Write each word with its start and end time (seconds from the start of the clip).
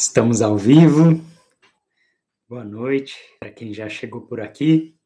Estamos 0.00 0.40
ao 0.40 0.56
vivo. 0.56 1.22
Boa 2.48 2.64
noite 2.64 3.18
para 3.38 3.50
quem 3.50 3.74
já 3.74 3.86
chegou 3.86 4.22
por 4.22 4.40
aqui. 4.40 4.96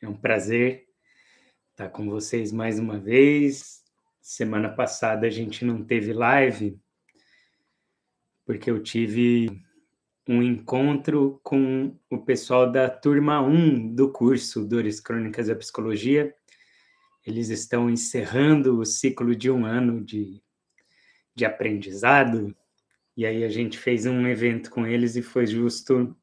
É 0.00 0.08
um 0.08 0.16
prazer 0.16 0.86
estar 1.70 1.90
com 1.90 2.08
vocês 2.08 2.50
mais 2.50 2.78
uma 2.78 2.98
vez. 2.98 3.82
Semana 4.22 4.70
passada 4.70 5.26
a 5.26 5.30
gente 5.30 5.66
não 5.66 5.84
teve 5.84 6.14
live 6.14 6.80
porque 8.46 8.70
eu 8.70 8.82
tive 8.82 9.50
um 10.26 10.42
encontro 10.42 11.38
com 11.42 11.94
o 12.08 12.16
pessoal 12.16 12.72
da 12.72 12.88
turma 12.88 13.42
1 13.42 13.94
do 13.94 14.10
curso 14.10 14.66
Dores 14.66 14.98
Crônicas 14.98 15.48
da 15.48 15.54
Psicologia. 15.54 16.34
Eles 17.26 17.50
estão 17.50 17.90
encerrando 17.90 18.80
o 18.80 18.86
ciclo 18.86 19.36
de 19.36 19.50
um 19.50 19.66
ano 19.66 20.02
de, 20.02 20.42
de 21.34 21.44
aprendizado 21.44 22.56
e 23.16 23.26
aí 23.26 23.44
a 23.44 23.48
gente 23.48 23.78
fez 23.78 24.06
um 24.06 24.26
evento 24.26 24.70
com 24.70 24.86
eles 24.86 25.16
e 25.16 25.22
foi 25.22 25.46
justo 25.46 26.16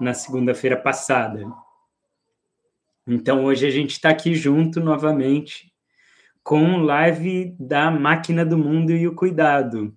na 0.00 0.12
segunda-feira 0.12 0.76
passada. 0.76 1.44
Então 3.06 3.44
hoje 3.44 3.66
a 3.66 3.70
gente 3.70 3.92
está 3.92 4.10
aqui 4.10 4.34
junto 4.34 4.80
novamente 4.80 5.72
com 6.42 6.78
live 6.78 7.56
da 7.58 7.90
Máquina 7.90 8.44
do 8.44 8.58
Mundo 8.58 8.92
e 8.92 9.06
o 9.06 9.14
Cuidado. 9.14 9.96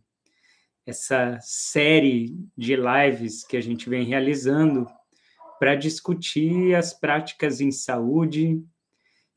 Essa 0.86 1.38
série 1.42 2.38
de 2.56 2.76
lives 2.76 3.44
que 3.44 3.58
a 3.58 3.62
gente 3.62 3.90
vem 3.90 4.06
realizando 4.06 4.88
para 5.60 5.76
discutir 5.76 6.76
as 6.76 6.94
práticas 6.94 7.60
em 7.60 7.72
saúde, 7.72 8.64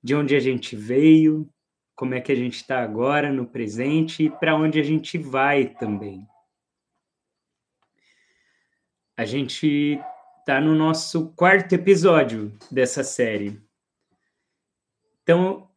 de 0.03 0.15
onde 0.15 0.37
a 0.37 0.41
gente 0.41 0.77
veio, 0.77 1.49
como 1.97 2.15
é 2.15 2.21
que 2.21 2.31
a 2.31 2.37
gente 2.37 2.57
está 2.57 2.83
agora 2.83 3.33
no 3.33 3.47
presente 3.47 4.25
e 4.25 4.31
para 4.31 4.55
onde 4.55 4.79
a 4.79 4.83
gente 4.85 5.19
vai 5.19 5.67
também. 5.67 6.30
A 9.21 9.27
gente 9.27 10.01
está 10.39 10.63
no 10.63 10.75
nosso 10.75 11.35
quarto 11.35 11.75
episódio 11.75 12.51
dessa 12.71 13.05
série. 13.05 13.61
Então, 15.23 15.69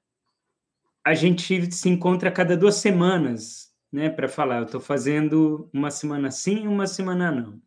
a 1.05 1.13
gente 1.13 1.69
se 1.69 1.89
encontra 1.89 2.29
a 2.29 2.31
cada 2.31 2.55
duas 2.55 2.75
semanas, 2.75 3.69
né, 3.91 4.09
para 4.09 4.29
falar. 4.29 4.59
Eu 4.59 4.63
estou 4.63 4.79
fazendo 4.79 5.69
uma 5.73 5.91
semana 5.91 6.31
sim, 6.31 6.69
uma 6.69 6.87
semana 6.87 7.33
não. 7.33 7.61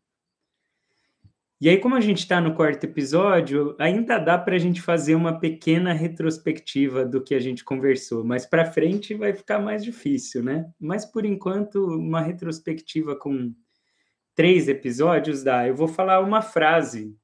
E 1.60 1.68
aí, 1.68 1.76
como 1.76 1.94
a 1.94 2.00
gente 2.00 2.20
está 2.20 2.40
no 2.40 2.54
quarto 2.54 2.84
episódio, 2.84 3.76
ainda 3.78 4.16
dá 4.16 4.38
para 4.38 4.56
a 4.56 4.58
gente 4.58 4.80
fazer 4.80 5.14
uma 5.14 5.38
pequena 5.38 5.92
retrospectiva 5.92 7.04
do 7.04 7.22
que 7.22 7.34
a 7.34 7.38
gente 7.38 7.62
conversou, 7.62 8.24
mas 8.24 8.46
para 8.46 8.72
frente 8.72 9.12
vai 9.12 9.34
ficar 9.34 9.58
mais 9.58 9.84
difícil, 9.84 10.42
né? 10.42 10.72
Mas 10.80 11.04
por 11.04 11.26
enquanto, 11.26 11.84
uma 11.84 12.22
retrospectiva 12.22 13.14
com 13.14 13.54
três 14.36 14.68
episódios, 14.68 15.42
dá. 15.42 15.66
Eu 15.66 15.74
vou 15.74 15.88
falar 15.88 16.20
uma 16.20 16.42
frase 16.42 17.16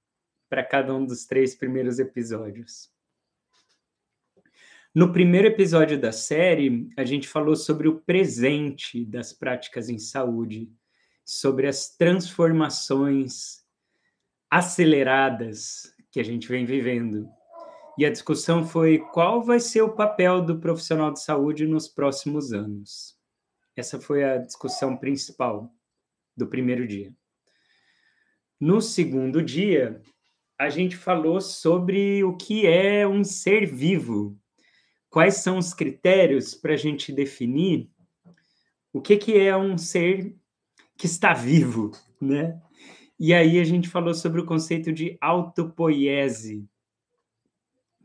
para 0.48 0.64
cada 0.64 0.94
um 0.94 1.04
dos 1.04 1.26
três 1.26 1.54
primeiros 1.54 1.98
episódios. 1.98 2.90
No 4.94 5.12
primeiro 5.12 5.46
episódio 5.46 5.98
da 5.98 6.10
série, 6.10 6.90
a 6.96 7.04
gente 7.04 7.28
falou 7.28 7.54
sobre 7.54 7.86
o 7.86 8.00
presente 8.00 9.04
das 9.04 9.32
práticas 9.32 9.88
em 9.88 9.98
saúde, 9.98 10.70
sobre 11.24 11.66
as 11.66 11.94
transformações 11.96 13.62
aceleradas 14.50 15.94
que 16.10 16.20
a 16.20 16.24
gente 16.24 16.48
vem 16.48 16.64
vivendo. 16.64 17.28
E 17.98 18.06
a 18.06 18.10
discussão 18.10 18.66
foi 18.66 18.98
qual 18.98 19.42
vai 19.42 19.60
ser 19.60 19.82
o 19.82 19.94
papel 19.94 20.42
do 20.42 20.58
profissional 20.58 21.12
de 21.12 21.22
saúde 21.22 21.66
nos 21.66 21.88
próximos 21.88 22.52
anos. 22.52 23.16
Essa 23.76 24.00
foi 24.00 24.24
a 24.24 24.38
discussão 24.38 24.96
principal 24.96 25.72
do 26.36 26.46
primeiro 26.46 26.86
dia. 26.86 27.14
No 28.60 28.80
segundo 28.80 29.42
dia, 29.42 30.00
a 30.58 30.68
gente 30.68 30.96
falou 30.96 31.40
sobre 31.40 32.22
o 32.22 32.36
que 32.36 32.66
é 32.66 33.06
um 33.06 33.24
ser 33.24 33.66
vivo, 33.66 34.38
quais 35.10 35.36
são 35.36 35.58
os 35.58 35.74
critérios 35.74 36.54
para 36.54 36.74
a 36.74 36.76
gente 36.76 37.12
definir 37.12 37.90
o 38.92 39.00
que, 39.00 39.16
que 39.16 39.38
é 39.38 39.56
um 39.56 39.76
ser 39.78 40.36
que 40.96 41.06
está 41.06 41.32
vivo, 41.32 41.90
né? 42.20 42.60
E 43.18 43.32
aí 43.32 43.58
a 43.58 43.64
gente 43.64 43.88
falou 43.88 44.14
sobre 44.14 44.40
o 44.40 44.46
conceito 44.46 44.92
de 44.92 45.16
autopoiese, 45.20 46.68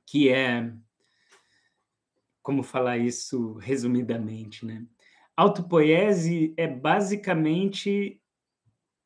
que 0.05 0.29
é 0.29 0.73
como 2.41 2.63
falar 2.63 2.97
isso 2.97 3.53
resumidamente, 3.55 4.65
né? 4.65 4.85
Autopoiese 5.37 6.51
é 6.57 6.65
basicamente 6.67 8.19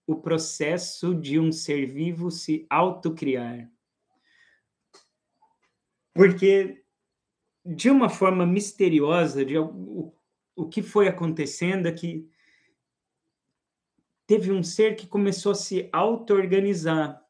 o 0.08 0.16
processo 0.16 1.14
de 1.14 1.38
um 1.38 1.52
ser 1.52 1.86
vivo 1.86 2.32
se 2.32 2.66
autocriar. 2.70 3.70
Porque, 6.14 6.86
de 7.66 7.90
uma 7.90 8.08
forma 8.08 8.46
misteriosa, 8.46 9.44
de, 9.44 9.58
o, 9.58 10.16
o 10.56 10.70
que 10.70 10.82
foi 10.82 11.10
acontecendo 11.10 11.88
é 11.88 11.92
que 11.92 12.30
teve 14.26 14.54
um 14.54 14.64
ser 14.64 14.96
que 14.96 15.08
começou 15.08 15.52
a 15.52 15.56
se 15.56 15.90
auto-organizar, 15.92 17.22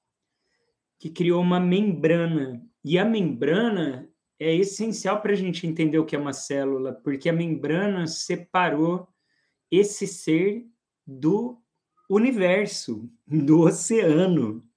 que 1.00 1.09
criou 1.09 1.41
uma 1.41 1.59
membrana. 1.59 2.63
E 2.83 3.00
a 3.00 3.06
membrana 3.06 4.11
é 4.44 4.56
essencial 4.56 5.22
para 5.22 5.34
a 5.34 5.35
gente 5.35 5.68
entender 5.68 6.00
o 6.00 6.06
que 6.06 6.16
é 6.16 6.19
uma 6.19 6.34
célula, 6.34 6.94
porque 6.94 7.29
a 7.29 7.34
membrana 7.34 8.07
separou 8.07 9.07
esse 9.69 10.07
ser 10.07 10.66
do 11.06 11.62
universo, 12.09 13.07
do 13.28 13.62
oceano. 13.62 14.68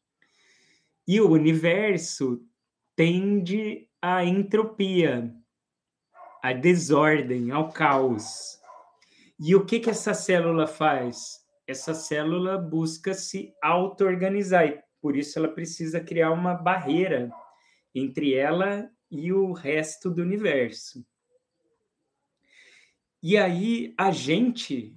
E 1.08 1.19
o 1.19 1.30
universo 1.30 2.47
tende 2.94 3.88
à 4.03 4.22
entropia, 4.22 5.34
à 6.42 6.53
desordem, 6.53 7.50
ao 7.50 7.70
caos. 7.70 8.60
E 9.41 9.54
o 9.54 9.64
que, 9.64 9.80
que 9.80 9.88
essa 9.88 10.12
célula 10.12 10.66
faz? 10.66 11.41
Essa 11.66 11.94
célula 11.94 12.58
busca 12.58 13.14
se 13.14 13.54
auto-organizar 13.62 14.66
e 14.66 14.78
por 15.00 15.16
isso 15.16 15.38
ela 15.38 15.48
precisa 15.48 16.00
criar 16.00 16.32
uma 16.32 16.53
barreira 16.53 17.32
entre 17.94 18.34
ela 18.34 18.91
e 19.19 19.32
o 19.32 19.52
resto 19.52 20.10
do 20.10 20.22
universo. 20.22 21.04
E 23.22 23.36
aí 23.36 23.94
a 23.97 24.10
gente 24.10 24.94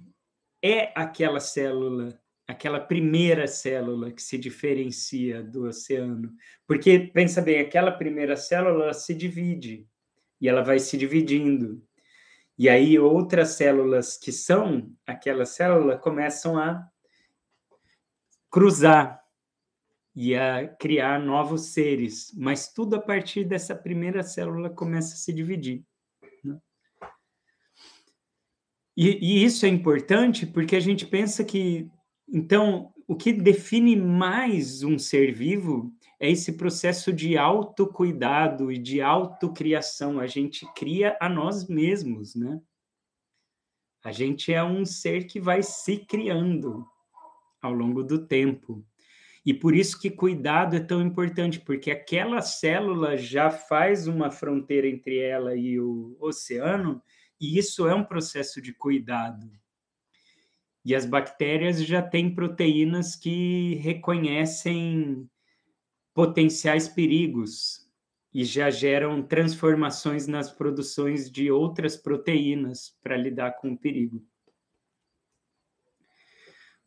é 0.62 0.92
aquela 0.94 1.40
célula, 1.40 2.20
aquela 2.46 2.80
primeira 2.80 3.46
célula 3.46 4.12
que 4.12 4.22
se 4.22 4.36
diferencia 4.36 5.42
do 5.42 5.66
oceano. 5.66 6.34
Porque, 6.66 6.98
pensa 6.98 7.40
bem, 7.40 7.60
aquela 7.60 7.90
primeira 7.90 8.36
célula 8.36 8.92
se 8.92 9.14
divide 9.14 9.88
e 10.40 10.48
ela 10.48 10.62
vai 10.62 10.78
se 10.78 10.96
dividindo. 10.96 11.82
E 12.58 12.68
aí 12.68 12.98
outras 12.98 13.50
células 13.50 14.16
que 14.16 14.32
são 14.32 14.92
aquela 15.06 15.46
célula 15.46 15.96
começam 15.96 16.58
a 16.58 16.86
cruzar 18.50 19.22
e 20.20 20.34
a 20.34 20.66
criar 20.66 21.20
novos 21.20 21.66
seres, 21.66 22.34
mas 22.36 22.72
tudo 22.72 22.96
a 22.96 23.00
partir 23.00 23.44
dessa 23.44 23.72
primeira 23.72 24.24
célula 24.24 24.68
começa 24.68 25.14
a 25.14 25.16
se 25.16 25.32
dividir. 25.32 25.84
Né? 26.42 26.58
E, 28.96 29.10
e, 29.22 29.44
isso 29.44 29.64
é 29.64 29.68
importante 29.68 30.44
porque 30.44 30.74
a 30.74 30.80
gente 30.80 31.06
pensa 31.06 31.44
que, 31.44 31.88
então, 32.28 32.92
o 33.06 33.14
que 33.14 33.32
define 33.32 33.94
mais 33.94 34.82
um 34.82 34.98
ser 34.98 35.32
vivo 35.32 35.94
é 36.18 36.28
esse 36.28 36.54
processo 36.54 37.12
de 37.12 37.38
autocuidado 37.38 38.72
e 38.72 38.76
de 38.76 39.00
autocriação. 39.00 40.18
A 40.18 40.26
gente 40.26 40.66
cria 40.74 41.16
a 41.20 41.28
nós 41.28 41.68
mesmos, 41.68 42.34
né? 42.34 42.60
A 44.02 44.10
gente 44.10 44.52
é 44.52 44.64
um 44.64 44.84
ser 44.84 45.28
que 45.28 45.38
vai 45.38 45.62
se 45.62 45.98
criando 45.98 46.84
ao 47.62 47.72
longo 47.72 48.02
do 48.02 48.26
tempo. 48.26 48.84
E 49.48 49.54
por 49.54 49.74
isso 49.74 49.98
que 49.98 50.10
cuidado 50.10 50.76
é 50.76 50.78
tão 50.78 51.00
importante, 51.00 51.58
porque 51.58 51.90
aquela 51.90 52.42
célula 52.42 53.16
já 53.16 53.50
faz 53.50 54.06
uma 54.06 54.30
fronteira 54.30 54.86
entre 54.86 55.16
ela 55.20 55.56
e 55.56 55.80
o 55.80 56.14
oceano, 56.20 57.02
e 57.40 57.58
isso 57.58 57.88
é 57.88 57.94
um 57.94 58.04
processo 58.04 58.60
de 58.60 58.74
cuidado. 58.74 59.50
E 60.84 60.94
as 60.94 61.06
bactérias 61.06 61.82
já 61.82 62.02
têm 62.02 62.34
proteínas 62.34 63.16
que 63.16 63.76
reconhecem 63.76 65.26
potenciais 66.12 66.86
perigos 66.86 67.90
e 68.34 68.44
já 68.44 68.68
geram 68.68 69.22
transformações 69.22 70.26
nas 70.26 70.52
produções 70.52 71.30
de 71.30 71.50
outras 71.50 71.96
proteínas 71.96 72.94
para 73.02 73.16
lidar 73.16 73.52
com 73.52 73.72
o 73.72 73.78
perigo. 73.78 74.22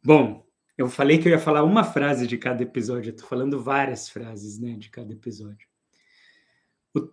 Bom, 0.04 0.46
eu 0.82 0.90
falei 0.90 1.20
que 1.20 1.28
eu 1.28 1.32
ia 1.32 1.40
falar 1.40 1.64
uma 1.64 1.84
frase 1.84 2.26
de 2.26 2.38
cada 2.38 2.64
episódio, 2.64 3.10
eu 3.10 3.14
estou 3.14 3.30
falando 3.30 3.62
várias 3.62 4.10
frases 4.10 4.60
né, 4.60 4.74
de 4.74 4.90
cada 4.90 5.14
episódio. 5.14 5.68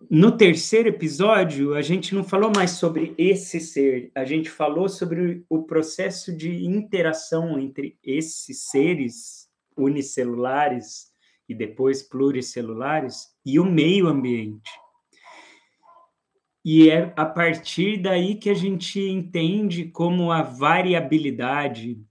No 0.09 0.35
terceiro 0.35 0.89
episódio, 0.89 1.75
a 1.75 1.81
gente 1.81 2.13
não 2.13 2.23
falou 2.23 2.51
mais 2.53 2.71
sobre 2.71 3.13
esse 3.17 3.59
ser, 3.59 4.11
a 4.15 4.25
gente 4.25 4.49
falou 4.49 4.89
sobre 4.89 5.45
o 5.47 5.63
processo 5.63 6.35
de 6.35 6.65
interação 6.65 7.59
entre 7.59 7.97
esses 8.03 8.63
seres 8.63 9.47
unicelulares 9.77 11.13
e 11.47 11.53
depois 11.53 12.01
pluricelulares 12.01 13.27
e 13.45 13.59
o 13.59 13.65
meio 13.65 14.07
ambiente. 14.07 14.69
E 16.65 16.89
é 16.89 17.13
a 17.15 17.25
partir 17.25 18.01
daí 18.01 18.35
que 18.35 18.49
a 18.49 18.53
gente 18.53 18.99
entende 18.99 19.85
como 19.85 20.31
a 20.31 20.41
variabilidade, 20.41 22.03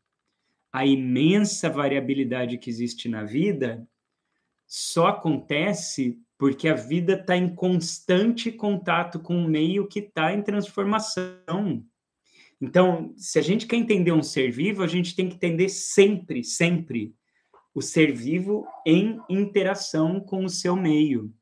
a 0.72 0.84
imensa 0.84 1.68
variabilidade 1.68 2.58
que 2.58 2.68
existe 2.68 3.08
na 3.08 3.24
vida, 3.24 3.86
só 4.66 5.08
acontece 5.08 6.18
porque 6.36 6.68
a 6.68 6.74
vida 6.74 7.14
está 7.14 7.36
em 7.36 7.54
constante 7.54 8.52
contato 8.52 9.18
com 9.18 9.36
o 9.36 9.48
meio 9.48 9.88
que 9.88 9.98
está 9.98 10.32
em 10.32 10.42
transformação. 10.42 11.84
Então, 12.60 13.14
se 13.16 13.38
a 13.38 13.42
gente 13.42 13.66
quer 13.66 13.76
entender 13.76 14.12
um 14.12 14.22
ser 14.22 14.50
vivo, 14.50 14.82
a 14.82 14.86
gente 14.86 15.16
tem 15.16 15.28
que 15.28 15.36
entender 15.36 15.68
sempre, 15.68 16.44
sempre 16.44 17.14
o 17.74 17.80
ser 17.80 18.12
vivo 18.12 18.66
em 18.86 19.20
interação 19.28 20.20
com 20.20 20.44
o 20.44 20.48
seu 20.48 20.76
meio. 20.76 21.32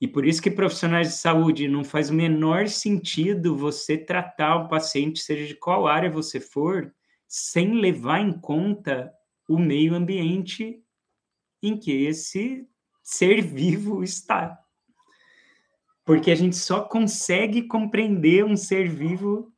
E 0.00 0.06
por 0.06 0.26
isso 0.26 0.42
que 0.42 0.50
profissionais 0.50 1.08
de 1.08 1.14
saúde 1.14 1.68
não 1.68 1.82
faz 1.82 2.10
o 2.10 2.14
menor 2.14 2.68
sentido 2.68 3.56
você 3.56 3.96
tratar 3.96 4.56
o 4.56 4.68
paciente, 4.68 5.20
seja 5.20 5.46
de 5.46 5.54
qual 5.54 5.86
área 5.86 6.10
você 6.10 6.38
for, 6.38 6.94
sem 7.28 7.80
levar 7.80 8.20
em 8.20 8.32
conta 8.32 9.12
o 9.48 9.58
meio 9.58 9.94
ambiente 9.94 10.82
em 11.62 11.78
que 11.78 12.04
esse 12.04 12.68
ser 13.02 13.40
vivo 13.42 14.02
está. 14.02 14.58
Porque 16.04 16.30
a 16.30 16.34
gente 16.34 16.56
só 16.56 16.82
consegue 16.82 17.62
compreender 17.62 18.44
um 18.44 18.56
ser 18.56 18.88
vivo 18.88 19.52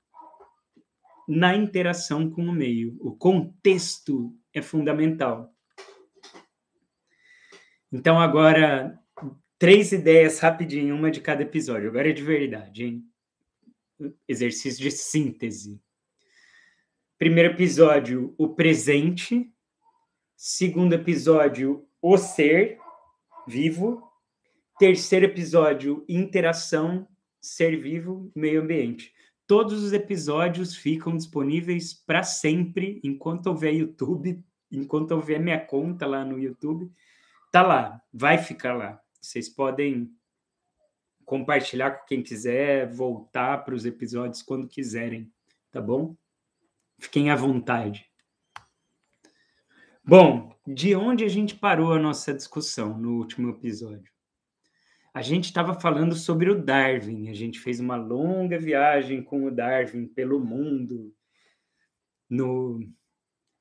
na 1.29 1.55
interação 1.55 2.31
com 2.31 2.43
o 2.43 2.53
meio. 2.53 2.97
O 3.01 3.15
contexto 3.15 4.35
é 4.55 4.63
fundamental. 4.63 5.53
Então, 7.93 8.19
agora, 8.19 8.99
três 9.59 9.93
ideias 9.93 10.39
rapidinho, 10.39 10.95
uma 10.95 11.11
de 11.11 11.21
cada 11.21 11.43
episódio. 11.43 11.89
Agora 11.89 12.09
é 12.09 12.13
de 12.13 12.23
verdade, 12.23 12.85
hein? 12.85 13.05
Exercício 14.27 14.83
de 14.83 14.91
síntese. 14.91 15.83
Primeiro 17.19 17.53
episódio, 17.53 18.33
o 18.39 18.51
presente. 18.51 19.53
Segundo 20.37 20.93
episódio, 20.93 21.85
o 22.01 22.17
ser 22.17 22.79
vivo. 23.45 24.09
Terceiro 24.79 25.25
episódio, 25.25 26.05
interação, 26.09 27.09
ser 27.41 27.77
vivo, 27.77 28.31
meio 28.37 28.63
ambiente. 28.63 29.13
Todos 29.49 29.83
os 29.83 29.93
episódios 29.93 30.77
ficam 30.77 31.17
disponíveis 31.17 31.93
para 31.93 32.23
sempre, 32.23 33.01
enquanto 33.03 33.49
houver 33.49 33.75
YouTube, 33.75 34.41
enquanto 34.71 35.11
houver 35.11 35.41
minha 35.41 35.59
conta 35.59 36.07
lá 36.07 36.25
no 36.25 36.39
YouTube. 36.39 36.89
Tá 37.51 37.63
lá, 37.63 38.01
vai 38.13 38.39
ficar 38.39 38.75
lá. 38.75 39.03
Vocês 39.21 39.49
podem 39.49 40.09
compartilhar 41.25 41.91
com 41.91 42.07
quem 42.07 42.23
quiser, 42.23 42.89
voltar 42.89 43.65
para 43.65 43.75
os 43.75 43.85
episódios 43.85 44.41
quando 44.41 44.69
quiserem, 44.69 45.29
tá 45.73 45.81
bom? 45.81 46.17
Fiquem 46.99 47.31
à 47.31 47.37
vontade. 47.37 48.07
Bom, 50.05 50.55
de 50.67 50.97
onde 50.97 51.25
a 51.25 51.29
gente 51.29 51.55
parou 51.55 51.93
a 51.93 51.99
nossa 51.99 52.35
discussão 52.35 52.99
no 52.99 53.19
último 53.19 53.51
episódio? 53.51 54.13
A 55.15 55.23
gente 55.23 55.45
estava 55.45 55.79
falando 55.79 56.15
sobre 56.15 56.51
o 56.51 56.63
Darwin, 56.63 57.29
a 57.29 57.35
gente 57.35 57.59
fez 57.59 57.81
uma 57.81 57.97
longa 57.97 58.59
viagem 58.59 59.23
com 59.23 59.47
o 59.47 59.51
Darwin 59.51 60.07
pelo 60.07 60.39
mundo, 60.39 61.15
no 62.29 62.81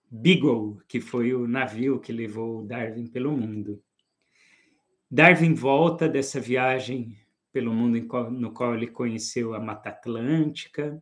Beagle, 0.09 0.81
que 0.87 0.99
foi 0.99 1.33
o 1.33 1.47
navio 1.47 1.99
que 1.99 2.11
levou 2.11 2.59
o 2.59 2.65
Darwin 2.65 3.07
pelo 3.07 3.31
mundo. 3.31 3.81
Darwin 5.09 5.53
volta 5.53 6.07
dessa 6.09 6.39
viagem 6.39 7.17
pelo 7.51 7.73
mundo 7.73 7.97
no 8.31 8.51
qual 8.51 8.75
ele 8.75 8.87
conheceu 8.87 9.53
a 9.53 9.59
Mata 9.59 9.89
Atlântica, 9.89 11.01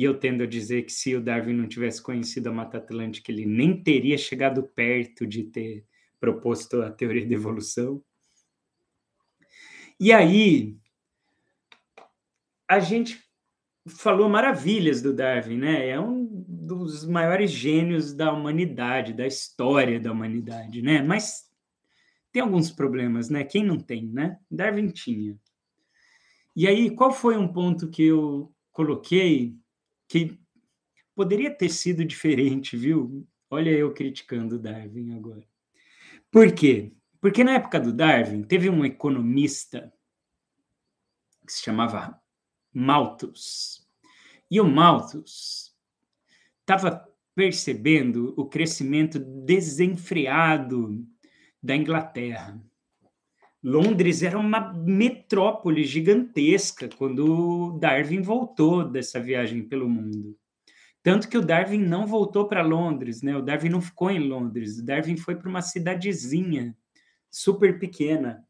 e 0.00 0.04
eu 0.04 0.18
tendo 0.18 0.44
a 0.44 0.46
dizer 0.46 0.84
que 0.84 0.92
se 0.92 1.14
o 1.14 1.20
Darwin 1.20 1.52
não 1.52 1.68
tivesse 1.68 2.02
conhecido 2.02 2.48
a 2.48 2.52
Mata 2.54 2.78
Atlântica, 2.78 3.30
ele 3.30 3.44
nem 3.44 3.82
teria 3.82 4.16
chegado 4.16 4.62
perto 4.62 5.26
de 5.26 5.42
ter 5.42 5.84
proposto 6.18 6.80
a 6.80 6.90
teoria 6.90 7.26
da 7.26 7.34
evolução. 7.34 8.02
E 10.00 10.10
aí, 10.10 10.74
a 12.66 12.80
gente 12.80 13.22
falou 13.86 14.26
maravilhas 14.26 15.02
do 15.02 15.12
Darwin, 15.12 15.58
né? 15.58 15.90
É 15.90 16.00
um 16.00 16.24
dos 16.48 17.04
maiores 17.04 17.50
gênios 17.50 18.14
da 18.14 18.32
humanidade, 18.32 19.12
da 19.12 19.26
história 19.26 20.00
da 20.00 20.12
humanidade, 20.12 20.80
né? 20.80 21.02
Mas 21.02 21.46
tem 22.32 22.40
alguns 22.40 22.70
problemas, 22.70 23.28
né? 23.28 23.44
Quem 23.44 23.62
não 23.62 23.78
tem, 23.78 24.06
né? 24.06 24.38
Darwin 24.50 24.88
tinha. 24.88 25.38
E 26.56 26.66
aí, 26.66 26.88
qual 26.88 27.12
foi 27.12 27.36
um 27.36 27.52
ponto 27.52 27.90
que 27.90 28.04
eu 28.04 28.50
coloquei 28.72 29.60
que 30.10 30.36
poderia 31.14 31.56
ter 31.56 31.68
sido 31.68 32.04
diferente, 32.04 32.76
viu? 32.76 33.24
Olha 33.48 33.70
eu 33.70 33.94
criticando 33.94 34.58
Darwin 34.58 35.14
agora. 35.14 35.46
Por 36.32 36.52
quê? 36.52 36.92
Porque 37.20 37.44
na 37.44 37.52
época 37.52 37.78
do 37.78 37.92
Darwin 37.92 38.42
teve 38.42 38.68
um 38.68 38.84
economista 38.84 39.92
que 41.46 41.52
se 41.52 41.62
chamava 41.62 42.20
Malthus. 42.74 43.88
E 44.50 44.60
o 44.60 44.66
Malthus 44.66 45.72
estava 46.58 47.08
percebendo 47.32 48.34
o 48.36 48.46
crescimento 48.46 49.20
desenfreado 49.20 51.06
da 51.62 51.76
Inglaterra. 51.76 52.60
Londres 53.62 54.22
era 54.22 54.38
uma 54.38 54.72
metrópole 54.72 55.84
gigantesca 55.84 56.88
quando 56.88 57.78
Darwin 57.78 58.22
voltou 58.22 58.88
dessa 58.88 59.20
viagem 59.20 59.62
pelo 59.62 59.88
mundo. 59.88 60.38
Tanto 61.02 61.28
que 61.28 61.36
o 61.36 61.44
Darwin 61.44 61.78
não 61.78 62.06
voltou 62.06 62.46
para 62.48 62.62
Londres, 62.62 63.22
né? 63.22 63.36
O 63.36 63.42
Darwin 63.42 63.70
não 63.70 63.80
ficou 63.80 64.10
em 64.10 64.18
Londres. 64.18 64.78
O 64.78 64.84
Darwin 64.84 65.16
foi 65.16 65.34
para 65.34 65.48
uma 65.48 65.62
cidadezinha 65.62 66.76
super 67.30 67.78
pequena. 67.78 68.46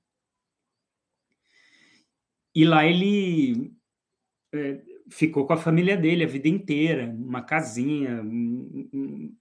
E 2.54 2.64
lá 2.64 2.84
ele 2.84 3.72
é, 4.52 4.82
ficou 5.08 5.46
com 5.46 5.52
a 5.52 5.56
família 5.56 5.96
dele 5.96 6.24
a 6.24 6.28
vida 6.28 6.48
inteira, 6.48 7.06
uma 7.06 7.42
casinha, 7.42 8.20
um, 8.22 8.88
um 8.92 9.36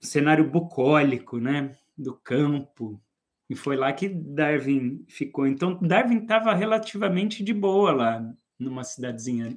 cenário 0.00 0.48
bucólico, 0.48 1.38
né? 1.38 1.76
Do 1.96 2.14
campo. 2.16 3.00
E 3.48 3.54
foi 3.54 3.76
lá 3.76 3.92
que 3.92 4.08
Darwin 4.08 5.04
ficou. 5.08 5.46
Então, 5.46 5.78
Darwin 5.80 6.18
estava 6.18 6.52
relativamente 6.54 7.44
de 7.44 7.54
boa 7.54 7.92
lá, 7.92 8.34
numa 8.58 8.82
cidadezinha 8.82 9.56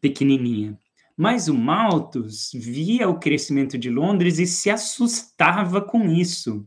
pequenininha. 0.00 0.78
Mas 1.16 1.48
o 1.48 1.54
Malthus 1.54 2.50
via 2.52 3.08
o 3.08 3.18
crescimento 3.18 3.78
de 3.78 3.88
Londres 3.88 4.38
e 4.38 4.46
se 4.46 4.68
assustava 4.68 5.80
com 5.80 6.10
isso, 6.10 6.66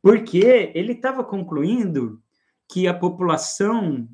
porque 0.00 0.70
ele 0.74 0.92
estava 0.92 1.24
concluindo 1.24 2.22
que 2.70 2.86
a 2.86 2.94
população 2.94 4.08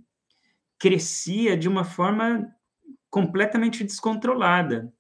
crescia 0.78 1.56
de 1.56 1.68
uma 1.68 1.84
forma 1.84 2.50
completamente 3.10 3.84
descontrolada. 3.84 4.92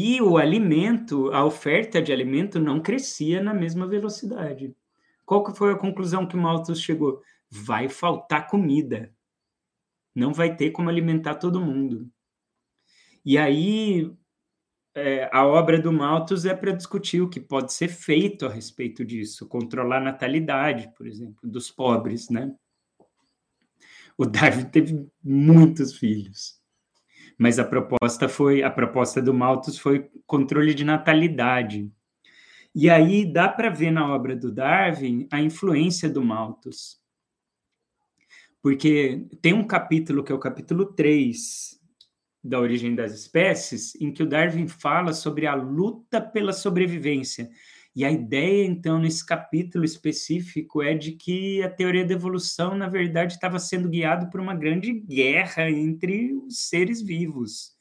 E 0.00 0.22
o 0.22 0.38
alimento, 0.38 1.32
a 1.32 1.44
oferta 1.44 2.00
de 2.00 2.12
alimento 2.12 2.60
não 2.60 2.80
crescia 2.80 3.42
na 3.42 3.52
mesma 3.52 3.84
velocidade. 3.84 4.72
Qual 5.26 5.42
que 5.42 5.52
foi 5.52 5.72
a 5.72 5.76
conclusão 5.76 6.24
que 6.24 6.36
Malthus 6.36 6.80
chegou? 6.80 7.20
Vai 7.50 7.88
faltar 7.88 8.46
comida. 8.46 9.12
Não 10.14 10.32
vai 10.32 10.54
ter 10.54 10.70
como 10.70 10.88
alimentar 10.88 11.34
todo 11.34 11.60
mundo. 11.60 12.08
E 13.24 13.36
aí 13.36 14.08
é, 14.94 15.28
a 15.32 15.44
obra 15.44 15.82
do 15.82 15.92
Malthus 15.92 16.44
é 16.44 16.54
para 16.54 16.70
discutir 16.70 17.20
o 17.20 17.28
que 17.28 17.40
pode 17.40 17.72
ser 17.72 17.88
feito 17.88 18.46
a 18.46 18.48
respeito 18.48 19.04
disso, 19.04 19.48
controlar 19.48 19.96
a 19.96 20.04
natalidade, 20.04 20.94
por 20.96 21.08
exemplo, 21.08 21.40
dos 21.42 21.72
pobres, 21.72 22.30
né? 22.30 22.54
O 24.16 24.24
Darwin 24.24 24.66
teve 24.66 25.10
muitos 25.24 25.92
filhos 25.98 26.57
mas 27.38 27.58
a 27.60 27.64
proposta 27.64 28.28
foi 28.28 28.64
a 28.64 28.70
proposta 28.70 29.22
do 29.22 29.32
Malthus 29.32 29.78
foi 29.78 30.10
controle 30.26 30.74
de 30.74 30.84
natalidade. 30.84 31.88
E 32.74 32.90
aí 32.90 33.24
dá 33.24 33.48
para 33.48 33.70
ver 33.70 33.92
na 33.92 34.12
obra 34.12 34.34
do 34.34 34.52
Darwin 34.52 35.28
a 35.30 35.40
influência 35.40 36.10
do 36.10 36.22
Malthus. 36.22 37.00
Porque 38.60 39.24
tem 39.40 39.54
um 39.54 39.66
capítulo 39.66 40.24
que 40.24 40.32
é 40.32 40.34
o 40.34 40.40
capítulo 40.40 40.86
3 40.86 41.78
da 42.42 42.58
origem 42.58 42.94
das 42.94 43.12
espécies, 43.12 43.94
em 44.00 44.12
que 44.12 44.22
o 44.22 44.26
Darwin 44.26 44.66
fala 44.66 45.12
sobre 45.12 45.46
a 45.46 45.54
luta 45.54 46.20
pela 46.20 46.52
sobrevivência. 46.52 47.50
E 47.98 48.04
a 48.04 48.12
ideia, 48.12 48.64
então, 48.64 48.96
nesse 48.96 49.26
capítulo 49.26 49.84
específico 49.84 50.80
é 50.80 50.94
de 50.94 51.10
que 51.10 51.60
a 51.64 51.68
teoria 51.68 52.06
da 52.06 52.14
evolução, 52.14 52.76
na 52.76 52.88
verdade, 52.88 53.32
estava 53.32 53.58
sendo 53.58 53.88
guiado 53.88 54.30
por 54.30 54.38
uma 54.40 54.54
grande 54.54 54.92
guerra 54.92 55.68
entre 55.68 56.32
os 56.32 56.68
seres 56.68 57.02
vivos, 57.02 57.76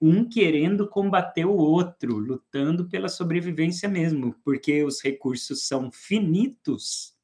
um 0.00 0.28
querendo 0.28 0.88
combater 0.88 1.44
o 1.44 1.54
outro, 1.54 2.18
lutando 2.18 2.88
pela 2.88 3.08
sobrevivência 3.08 3.88
mesmo, 3.88 4.34
porque 4.44 4.82
os 4.82 5.00
recursos 5.00 5.68
são 5.68 5.88
finitos. 5.92 7.14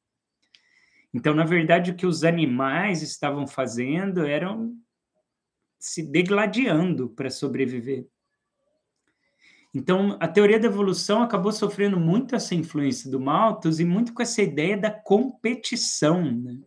Então, 1.13 1.33
na 1.33 1.43
verdade, 1.43 1.91
o 1.91 1.97
que 1.97 2.05
os 2.05 2.23
animais 2.23 3.01
estavam 3.01 3.45
fazendo 3.45 4.25
eram 4.25 4.73
se 5.77 6.01
degladiando 6.01 7.09
para 7.09 7.29
sobreviver. 7.29 8.07
Então, 9.73 10.17
a 10.19 10.27
teoria 10.27 10.59
da 10.59 10.67
evolução 10.67 11.21
acabou 11.21 11.51
sofrendo 11.51 11.99
muito 11.99 12.35
essa 12.35 12.55
influência 12.55 13.11
do 13.11 13.19
Malthus 13.19 13.79
e 13.79 13.85
muito 13.85 14.13
com 14.13 14.21
essa 14.21 14.41
ideia 14.41 14.77
da 14.77 14.89
competição. 14.89 16.31
Né? 16.31 16.59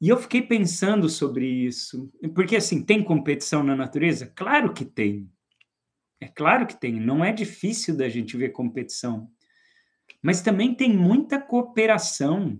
E 0.00 0.08
eu 0.08 0.16
fiquei 0.18 0.42
pensando 0.42 1.08
sobre 1.08 1.46
isso, 1.46 2.12
porque 2.34 2.56
assim, 2.56 2.84
tem 2.84 3.02
competição 3.02 3.62
na 3.62 3.74
natureza? 3.74 4.30
Claro 4.34 4.74
que 4.74 4.84
tem. 4.84 5.30
É 6.20 6.28
claro 6.28 6.66
que 6.66 6.78
tem, 6.78 6.98
não 6.98 7.24
é 7.24 7.32
difícil 7.32 7.96
da 7.96 8.08
gente 8.08 8.36
ver 8.36 8.50
competição. 8.50 9.30
Mas 10.22 10.40
também 10.40 10.74
tem 10.74 10.94
muita 10.94 11.40
cooperação. 11.40 12.58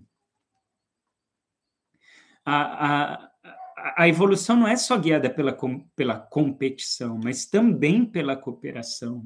A, 2.45 3.15
a, 3.15 3.26
a 3.95 4.07
evolução 4.07 4.55
não 4.55 4.67
é 4.67 4.75
só 4.75 4.97
guiada 4.97 5.29
pela, 5.29 5.57
pela 5.95 6.19
competição, 6.19 7.19
mas 7.23 7.45
também 7.45 8.05
pela 8.05 8.35
cooperação. 8.35 9.25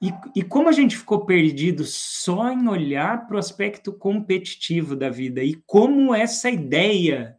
E, 0.00 0.12
e 0.34 0.42
como 0.42 0.68
a 0.68 0.72
gente 0.72 0.96
ficou 0.96 1.24
perdido 1.24 1.84
só 1.84 2.50
em 2.50 2.68
olhar 2.68 3.26
para 3.26 3.36
o 3.36 3.38
aspecto 3.38 3.92
competitivo 3.92 4.94
da 4.94 5.08
vida 5.08 5.42
e 5.42 5.54
como 5.66 6.14
essa 6.14 6.50
ideia 6.50 7.36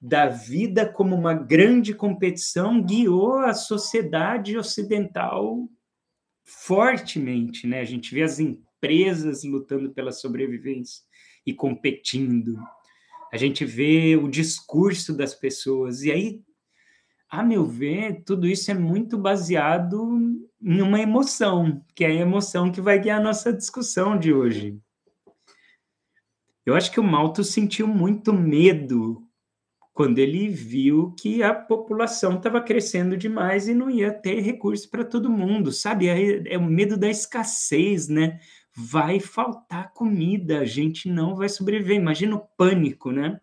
da 0.00 0.28
vida 0.28 0.86
como 0.86 1.16
uma 1.16 1.32
grande 1.32 1.94
competição 1.94 2.82
guiou 2.82 3.38
a 3.38 3.54
sociedade 3.54 4.56
ocidental 4.58 5.66
fortemente, 6.44 7.66
né? 7.66 7.80
A 7.80 7.86
gente 7.86 8.14
vê 8.14 8.22
as 8.22 8.38
empresas 8.38 9.44
lutando 9.44 9.90
pela 9.94 10.12
sobrevivência 10.12 11.02
e 11.46 11.54
competindo 11.54 12.58
a 13.34 13.36
gente 13.36 13.64
vê 13.64 14.16
o 14.16 14.28
discurso 14.28 15.12
das 15.12 15.34
pessoas, 15.34 16.02
e 16.04 16.12
aí, 16.12 16.40
a 17.28 17.42
meu 17.42 17.66
ver, 17.66 18.22
tudo 18.24 18.46
isso 18.46 18.70
é 18.70 18.74
muito 18.74 19.18
baseado 19.18 20.08
em 20.62 20.80
uma 20.80 21.00
emoção, 21.00 21.84
que 21.96 22.04
é 22.04 22.06
a 22.06 22.14
emoção 22.14 22.70
que 22.70 22.80
vai 22.80 22.96
guiar 22.96 23.18
a 23.18 23.24
nossa 23.24 23.52
discussão 23.52 24.16
de 24.16 24.32
hoje. 24.32 24.78
Eu 26.64 26.76
acho 26.76 26.92
que 26.92 27.00
o 27.00 27.02
Malto 27.02 27.42
sentiu 27.42 27.88
muito 27.88 28.32
medo 28.32 29.20
quando 29.92 30.20
ele 30.20 30.46
viu 30.46 31.12
que 31.18 31.42
a 31.42 31.52
população 31.52 32.36
estava 32.36 32.60
crescendo 32.60 33.16
demais 33.16 33.66
e 33.66 33.74
não 33.74 33.90
ia 33.90 34.12
ter 34.12 34.38
recurso 34.42 34.88
para 34.88 35.04
todo 35.04 35.28
mundo, 35.28 35.72
sabe? 35.72 36.06
É, 36.06 36.54
é, 36.54 36.56
o 36.56 36.62
medo 36.62 36.96
da 36.96 37.10
escassez, 37.10 38.06
né? 38.06 38.38
Vai 38.76 39.20
faltar 39.20 39.92
comida, 39.92 40.60
a 40.60 40.64
gente 40.64 41.08
não 41.08 41.36
vai 41.36 41.48
sobreviver. 41.48 41.96
Imagina 41.96 42.36
o 42.36 42.46
pânico, 42.56 43.12
né? 43.12 43.40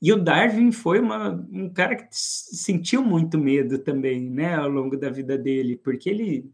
E 0.00 0.12
o 0.12 0.22
Darwin 0.22 0.70
foi 0.72 1.00
uma, 1.00 1.30
um 1.50 1.72
cara 1.72 1.96
que 1.96 2.06
sentiu 2.10 3.02
muito 3.02 3.38
medo 3.38 3.78
também, 3.78 4.28
né, 4.28 4.54
ao 4.54 4.68
longo 4.68 4.96
da 4.96 5.08
vida 5.08 5.38
dele, 5.38 5.76
porque 5.76 6.10
ele 6.10 6.50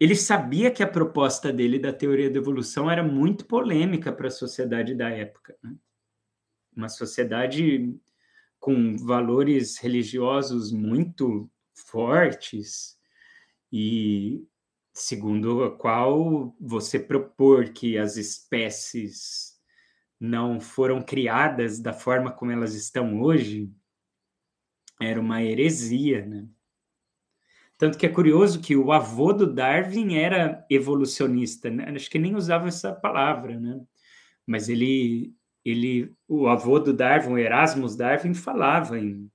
ele 0.00 0.14
sabia 0.14 0.70
que 0.70 0.82
a 0.82 0.86
proposta 0.86 1.52
dele 1.52 1.76
da 1.76 1.92
teoria 1.92 2.30
da 2.30 2.38
evolução 2.38 2.88
era 2.88 3.02
muito 3.02 3.44
polêmica 3.44 4.12
para 4.12 4.28
a 4.28 4.30
sociedade 4.30 4.94
da 4.94 5.10
época. 5.10 5.56
Né? 5.60 5.74
Uma 6.76 6.88
sociedade 6.88 7.92
com 8.60 8.96
valores 8.96 9.76
religiosos 9.78 10.70
muito 10.70 11.50
fortes 11.74 12.96
e 13.72 14.46
segundo 14.98 15.62
a 15.62 15.76
qual 15.76 16.54
você 16.60 16.98
propor 16.98 17.68
que 17.70 17.96
as 17.96 18.16
espécies 18.16 19.56
não 20.18 20.60
foram 20.60 21.00
criadas 21.00 21.78
da 21.78 21.92
forma 21.92 22.32
como 22.32 22.50
elas 22.50 22.74
estão 22.74 23.20
hoje, 23.20 23.72
era 25.00 25.20
uma 25.20 25.42
heresia, 25.42 26.26
né? 26.26 26.48
Tanto 27.76 27.96
que 27.96 28.06
é 28.06 28.08
curioso 28.08 28.60
que 28.60 28.74
o 28.74 28.90
avô 28.90 29.32
do 29.32 29.46
Darwin 29.46 30.16
era 30.16 30.66
evolucionista, 30.68 31.70
né? 31.70 31.84
acho 31.94 32.10
que 32.10 32.18
nem 32.18 32.34
usava 32.34 32.66
essa 32.66 32.92
palavra, 32.92 33.58
né? 33.58 33.80
Mas 34.44 34.68
ele, 34.68 35.32
ele, 35.64 36.12
o 36.26 36.48
avô 36.48 36.80
do 36.80 36.92
Darwin, 36.92 37.38
Erasmus 37.38 37.94
Darwin, 37.94 38.34
falava 38.34 38.98
em 38.98 39.30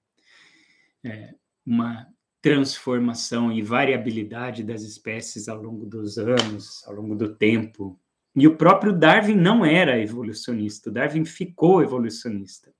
é, 1.05 1.34
uma 1.65 2.12
transformação 2.44 3.54
e 3.54 3.62
variabilidade 3.62 4.66
das 4.66 4.82
espécies 4.82 5.48
ao 5.48 5.64
longo 5.64 5.86
dos 5.86 6.18
anos, 6.18 6.86
ao 6.86 6.94
longo 6.94 7.16
do 7.16 7.34
tempo. 7.34 7.98
E 8.36 8.46
o 8.46 8.58
próprio 8.58 8.92
Darwin 8.92 9.36
não 9.36 9.66
era 9.66 9.98
evolucionista, 9.98 10.90
o 10.90 10.94
Darwin 10.94 11.24
ficou 11.24 11.82
evolucionista. 11.82 12.74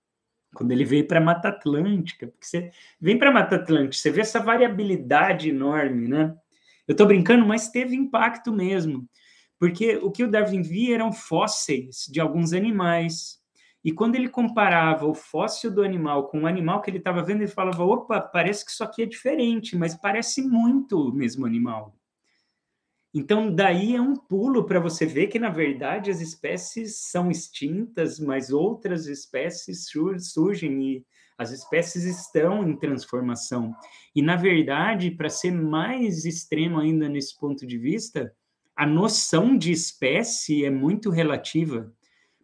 Quando 0.54 0.74
ele 0.74 0.84
veio 0.84 1.08
para 1.08 1.20
a 1.20 1.24
Mata 1.24 1.48
Atlântica, 1.48 2.28
porque 2.28 2.46
você 2.46 2.72
vem 3.00 3.18
para 3.18 3.30
a 3.30 3.34
Mata 3.34 3.56
Atlântica, 3.56 3.96
você 3.96 4.12
vê 4.12 4.20
essa 4.20 4.42
variabilidade 4.42 5.50
enorme, 5.50 6.10
né? 6.10 6.36
Eu 6.86 6.92
estou 6.92 7.08
brincando, 7.08 7.46
mas 7.46 7.70
teve 7.70 7.96
impacto 7.96 8.52
mesmo, 8.52 9.08
porque 9.58 9.96
o 9.96 10.12
que 10.12 10.26
o 10.26 10.30
Darwin 10.30 10.62
via 10.62 10.96
eram 10.96 11.14
fósseis 11.14 12.06
de 12.12 12.20
alguns 12.20 12.52
animais, 12.52 13.42
e 13.84 13.92
quando 13.92 14.16
ele 14.16 14.30
comparava 14.30 15.06
o 15.06 15.14
fóssil 15.14 15.70
do 15.70 15.84
animal 15.84 16.28
com 16.30 16.44
o 16.44 16.48
animal 16.48 16.82
que 16.82 16.90
ele 16.90 17.00
estava 17.00 17.22
vendo, 17.22 17.42
ele 17.42 17.48
falava: 17.48 17.84
opa, 17.84 18.22
parece 18.22 18.64
que 18.64 18.72
isso 18.72 18.84
aqui 18.84 19.04
é 19.04 19.06
diferente, 19.06 19.76
mas 19.76 19.96
parece 19.96 20.42
muito 20.42 21.10
o 21.10 21.14
mesmo 21.14 21.46
animal. 21.46 21.94
Então, 23.14 23.54
daí 23.54 23.96
é 23.96 24.02
um 24.02 24.16
pulo 24.16 24.66
para 24.66 24.80
você 24.80 25.06
ver 25.06 25.28
que, 25.28 25.38
na 25.38 25.50
verdade, 25.50 26.10
as 26.10 26.20
espécies 26.20 26.98
são 26.98 27.30
extintas, 27.30 28.20
mas 28.20 28.52
outras 28.52 29.06
espécies 29.06 29.86
surgem 30.20 30.84
e 30.84 31.06
as 31.38 31.52
espécies 31.52 32.06
estão 32.06 32.68
em 32.68 32.76
transformação. 32.76 33.76
E, 34.16 34.22
na 34.22 34.36
verdade, 34.36 35.12
para 35.12 35.30
ser 35.30 35.52
mais 35.52 36.26
extremo 36.26 36.80
ainda 36.80 37.08
nesse 37.08 37.38
ponto 37.38 37.68
de 37.68 37.78
vista, 37.78 38.34
a 38.76 38.88
noção 38.88 39.56
de 39.56 39.72
espécie 39.72 40.66
é 40.66 40.72
muito 40.72 41.12
relativa. 41.12 41.94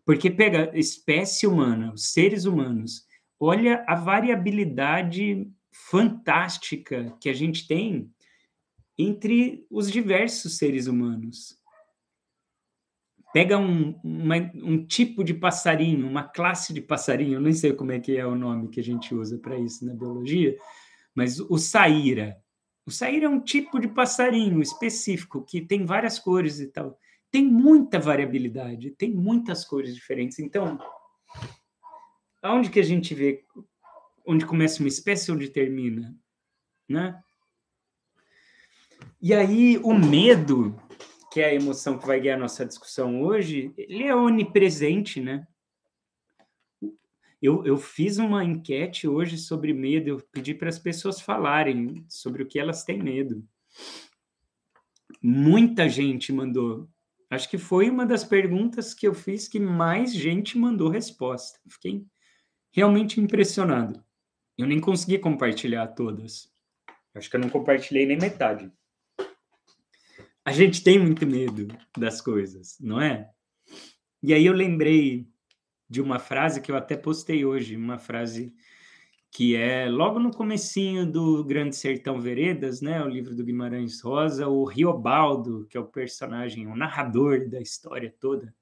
Porque 0.10 0.32
pega 0.32 0.72
espécie 0.74 1.46
humana, 1.46 1.94
os 1.94 2.12
seres 2.12 2.46
humanos, 2.46 3.06
olha 3.40 3.86
a 3.88 3.94
variabilidade 3.94 5.48
fantástica 5.72 7.16
que 7.22 7.30
a 7.30 7.34
gente 7.34 7.68
tem 7.68 8.12
entre 8.98 9.68
os 9.70 9.92
diversos 9.92 10.58
seres 10.58 10.88
humanos. 10.88 11.60
Pega 13.32 13.60
um, 13.60 14.00
uma, 14.04 14.38
um 14.56 14.84
tipo 14.84 15.24
de 15.24 15.36
passarinho, 15.36 16.08
uma 16.08 16.24
classe 16.24 16.74
de 16.74 16.82
passarinho, 16.82 17.40
nem 17.40 17.54
sei 17.54 17.74
como 17.74 17.92
é 17.92 18.00
que 18.00 18.18
é 18.18 18.26
o 18.26 18.34
nome 18.34 18.70
que 18.70 18.80
a 18.80 18.84
gente 18.84 19.14
usa 19.14 19.38
para 19.38 19.60
isso 19.60 19.86
na 19.86 19.94
biologia, 19.94 20.58
mas 21.14 21.40
o 21.40 21.60
saíra. 21.60 22.36
O 22.84 22.90
saíra 22.90 23.28
é 23.28 23.30
um 23.30 23.40
tipo 23.40 23.80
de 23.80 23.88
passarinho 23.88 24.60
específico 24.60 25.46
que 25.46 25.62
tem 25.62 25.86
várias 25.86 26.18
cores 26.18 26.60
e 26.60 26.66
tal 26.66 26.98
tem 27.32 27.46
muita 27.46 28.00
variabilidade, 28.00 28.92
tem 28.92 29.14
muitas 29.14 29.64
cores 29.64 29.94
diferentes. 29.96 30.40
Então, 30.40 30.80
aonde 32.42 32.70
que 32.70 32.80
a 32.80 32.84
gente 32.84 33.14
vê 33.14 33.46
onde 34.26 34.46
começa 34.46 34.80
uma 34.80 34.88
espécie 34.88 35.32
onde 35.32 35.50
termina, 35.50 36.16
né? 36.88 37.22
E 39.22 39.34
aí 39.34 39.78
o 39.80 39.94
medo, 39.94 40.80
que 41.32 41.42
é 41.42 41.46
a 41.46 41.54
emoção 41.54 41.98
que 41.98 42.08
vai 42.08 42.20
guiar 42.20 42.38
a 42.38 42.42
nossa 42.42 42.66
discussão 42.66 43.22
hoje, 43.22 43.74
ele 43.78 44.04
é 44.04 44.16
onipresente, 44.16 45.20
né? 45.20 45.48
Eu, 47.42 47.66
eu 47.66 47.78
fiz 47.78 48.18
uma 48.18 48.44
enquete 48.44 49.08
hoje 49.08 49.38
sobre 49.38 49.74
medo, 49.74 50.10
eu 50.10 50.22
pedi 50.32 50.54
para 50.54 50.70
as 50.70 50.78
pessoas 50.78 51.22
falarem 51.22 52.06
sobre 52.10 52.44
o 52.44 52.46
que 52.46 52.60
elas 52.60 52.84
têm 52.84 53.02
medo. 53.02 53.44
Muita 55.22 55.88
gente 55.88 56.34
mandou 56.34 56.90
Acho 57.30 57.50
que 57.50 57.58
foi 57.58 57.90
uma 57.90 58.06
das 58.06 58.24
perguntas 58.24 58.94
que 58.94 59.08
eu 59.08 59.14
fiz 59.14 59.48
que 59.48 59.60
mais 59.60 60.14
gente 60.14 60.58
mandou 60.58 60.90
resposta. 60.90 61.60
Fiquei 61.70 62.06
realmente 62.72 63.22
impressionado. 63.22 64.04
Eu 64.58 64.66
nem 64.66 64.80
consegui 64.80 65.20
compartilhar 65.20 65.88
todas. 65.90 66.52
Acho 67.14 67.30
que 67.30 67.36
eu 67.36 67.40
não 67.40 67.50
compartilhei 67.50 68.06
nem 68.06 68.18
metade. 68.18 68.72
A 70.44 70.52
gente 70.52 70.84
tem 70.84 70.98
muito 70.98 71.28
medo 71.28 71.68
das 71.96 72.20
coisas, 72.20 72.78
não 72.80 73.00
é? 73.00 73.30
E 74.24 74.34
aí 74.34 74.46
eu 74.46 74.54
lembrei 74.54 75.28
de 75.88 76.02
uma 76.02 76.18
frase 76.18 76.62
que 76.62 76.72
eu 76.72 76.76
até 76.76 76.98
postei 76.98 77.46
hoje, 77.46 77.76
uma 77.76 78.00
frase 78.00 78.54
que 79.32 79.56
é 79.56 79.88
logo 79.88 80.20
no 80.20 80.32
comecinho 80.32 81.06
do 81.06 81.44
Grande 81.44 81.76
Sertão 81.76 82.20
Veredas, 82.20 82.82
né, 82.82 83.02
o 83.04 83.08
livro 83.08 83.36
do 83.36 83.44
Guimarães 83.44 84.02
Rosa, 84.02 84.48
o 84.48 84.66
Riobaldo, 84.66 85.68
que 85.70 85.78
é 85.78 85.80
o 85.80 85.86
personagem, 85.86 86.68
o 86.68 86.76
narrador 86.76 87.48
da 87.48 87.62
história 87.62 88.14
toda, 88.20 88.54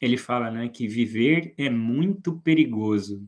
ele 0.00 0.16
fala, 0.16 0.50
né, 0.50 0.68
que 0.68 0.88
viver 0.88 1.54
é 1.58 1.68
muito 1.68 2.40
perigoso. 2.40 3.26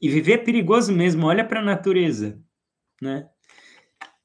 E 0.00 0.08
viver 0.08 0.32
é 0.32 0.38
perigoso 0.38 0.92
mesmo, 0.92 1.26
olha 1.26 1.44
para 1.44 1.60
a 1.60 1.64
natureza, 1.64 2.42
né? 3.00 3.28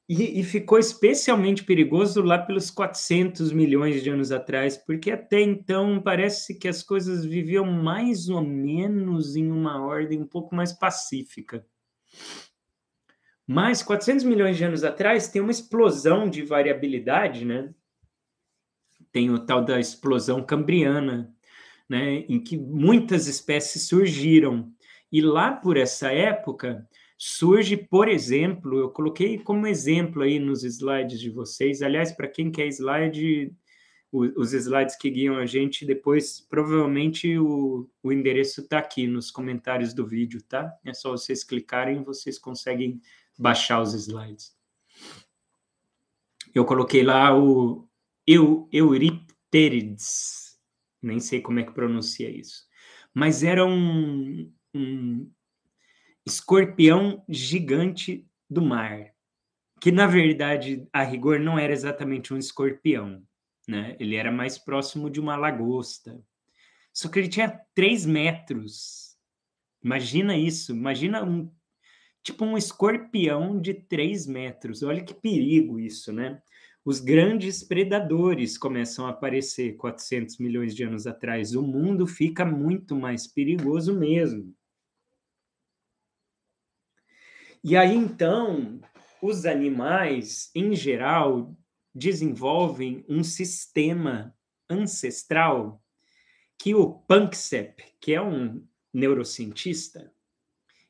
E, 0.09 0.39
e, 0.39 0.43
ficou 0.43 0.79
especialmente 0.79 1.65
perigoso 1.65 2.21
lá 2.21 2.37
pelos 2.37 2.71
400 2.71 3.51
milhões 3.51 4.01
de 4.01 4.09
anos 4.09 4.31
atrás, 4.31 4.77
porque 4.77 5.11
até 5.11 5.41
então 5.41 6.01
parece 6.01 6.57
que 6.57 6.69
as 6.69 6.81
coisas 6.81 7.25
viviam 7.25 7.65
mais 7.65 8.29
ou 8.29 8.41
menos 8.41 9.35
em 9.35 9.51
uma 9.51 9.85
ordem 9.85 10.21
um 10.21 10.25
pouco 10.27 10.55
mais 10.55 10.71
pacífica. 10.71 11.65
Mas 13.45 13.83
400 13.83 14.23
milhões 14.23 14.55
de 14.55 14.63
anos 14.63 14.85
atrás 14.85 15.27
tem 15.27 15.41
uma 15.41 15.51
explosão 15.51 16.29
de 16.29 16.41
variabilidade, 16.41 17.43
né? 17.43 17.73
Tem 19.11 19.29
o 19.29 19.39
tal 19.39 19.63
da 19.63 19.77
explosão 19.77 20.41
cambriana, 20.41 21.33
né? 21.89 22.25
Em 22.29 22.41
que 22.41 22.57
muitas 22.57 23.27
espécies 23.27 23.89
surgiram. 23.89 24.71
E 25.11 25.21
lá 25.21 25.51
por 25.51 25.75
essa 25.75 26.11
época, 26.13 26.87
surge, 27.17 27.75
por 27.75 28.07
exemplo, 28.07 28.77
eu 28.77 28.89
coloquei 28.91 29.39
como 29.39 29.65
exemplo 29.65 30.21
aí 30.21 30.39
nos 30.39 30.63
slides 30.63 31.19
de 31.19 31.29
vocês, 31.29 31.81
aliás, 31.81 32.11
para 32.11 32.27
quem 32.27 32.51
quer 32.51 32.67
slide, 32.67 33.51
os 34.11 34.53
slides 34.53 34.95
que 34.95 35.09
guiam 35.09 35.35
a 35.35 35.45
gente, 35.45 35.85
depois 35.85 36.39
provavelmente 36.39 37.37
o, 37.37 37.89
o 38.01 38.11
endereço 38.11 38.61
está 38.61 38.77
aqui 38.79 39.07
nos 39.07 39.31
comentários 39.31 39.93
do 39.93 40.05
vídeo, 40.05 40.41
tá? 40.43 40.73
É 40.85 40.93
só 40.93 41.11
vocês 41.11 41.43
clicarem, 41.43 42.03
vocês 42.03 42.37
conseguem 42.39 43.01
baixar 43.37 43.81
os 43.81 43.93
slides. 43.93 44.55
Eu 46.53 46.65
coloquei 46.65 47.03
lá 47.03 47.37
o 47.37 47.87
Eu, 48.25 48.69
Euripterides, 48.71 50.57
nem 51.01 51.19
sei 51.19 51.41
como 51.41 51.59
é 51.59 51.63
que 51.63 51.73
pronuncia 51.73 52.29
isso, 52.29 52.65
mas 53.13 53.43
era 53.43 53.65
um, 53.65 54.51
um 54.73 55.29
escorpião 56.27 57.23
gigante 57.29 58.27
do 58.49 58.61
mar, 58.61 59.13
que 59.79 59.93
na 59.93 60.05
verdade, 60.05 60.85
a 60.91 61.01
rigor, 61.01 61.39
não 61.39 61.57
era 61.57 61.71
exatamente 61.71 62.33
um 62.33 62.37
escorpião, 62.37 63.23
né? 63.65 63.95
Ele 63.97 64.15
era 64.15 64.29
mais 64.29 64.57
próximo 64.57 65.09
de 65.09 65.21
uma 65.21 65.37
lagosta. 65.37 66.21
Só 66.93 67.07
que 67.07 67.19
ele 67.19 67.29
tinha 67.29 67.61
três 67.73 68.05
metros. 68.05 69.15
Imagina 69.81 70.35
isso, 70.35 70.73
imagina 70.73 71.23
um 71.23 71.49
tipo 72.21 72.43
um 72.43 72.57
escorpião 72.57 73.61
de 73.61 73.73
três 73.73 74.27
metros. 74.27 74.83
Olha 74.83 75.01
que 75.01 75.13
perigo 75.13 75.79
isso, 75.79 76.11
né? 76.11 76.41
Os 76.83 76.99
grandes 76.99 77.63
predadores 77.63 78.57
começam 78.57 79.07
a 79.07 79.11
aparecer 79.11 79.77
400 79.77 80.39
milhões 80.39 80.75
de 80.75 80.83
anos 80.83 81.07
atrás. 81.07 81.55
O 81.55 81.61
mundo 81.61 82.05
fica 82.05 82.43
muito 82.43 82.97
mais 82.97 83.27
perigoso 83.27 83.97
mesmo. 83.97 84.56
E 87.69 87.75
aí, 87.75 87.93
então, 87.93 88.79
os 89.21 89.45
animais, 89.45 90.49
em 90.55 90.73
geral, 90.73 91.53
desenvolvem 91.93 93.03
um 93.09 93.25
sistema 93.25 94.33
ancestral 94.69 95.83
que 96.57 96.73
o 96.73 96.93
Panksepp, 96.93 97.83
que 97.99 98.13
é 98.13 98.21
um 98.21 98.65
neurocientista, 98.93 100.09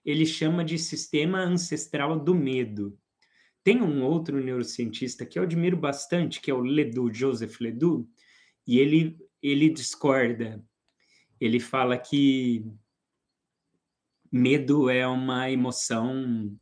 ele 0.05 0.24
chama 0.24 0.63
de 0.63 0.77
sistema 0.77 1.39
ancestral 1.39 2.19
do 2.19 2.36
medo. 2.36 2.96
Tem 3.63 3.81
um 3.81 4.03
outro 4.03 4.39
neurocientista 4.39 5.25
que 5.25 5.39
eu 5.39 5.43
admiro 5.46 5.77
bastante, 5.77 6.39
que 6.39 6.51
é 6.51 6.53
o 6.53 6.62
Ledoux, 6.62 7.12
Joseph 7.12 7.60
Ledoux, 7.60 8.07
e 8.67 8.77
ele, 8.77 9.17
ele 9.41 9.67
discorda. 9.67 10.63
Ele 11.41 11.60
fala 11.60 11.98
que 11.98 12.63
medo 14.31 14.91
é 14.91 15.07
uma 15.07 15.50
emoção 15.50 16.55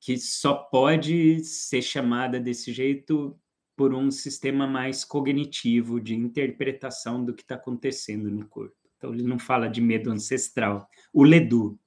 que 0.00 0.16
só 0.16 0.54
pode 0.54 1.42
ser 1.44 1.82
chamada 1.82 2.38
desse 2.38 2.72
jeito 2.72 3.38
por 3.76 3.94
um 3.94 4.10
sistema 4.10 4.66
mais 4.66 5.04
cognitivo 5.04 6.00
de 6.00 6.14
interpretação 6.14 7.24
do 7.24 7.32
que 7.34 7.42
está 7.42 7.54
acontecendo 7.54 8.30
no 8.30 8.46
corpo. 8.46 8.74
Então 8.96 9.14
ele 9.14 9.22
não 9.22 9.38
fala 9.38 9.68
de 9.68 9.80
medo 9.80 10.10
ancestral. 10.10 10.88
O 11.12 11.22
Ledu. 11.22 11.78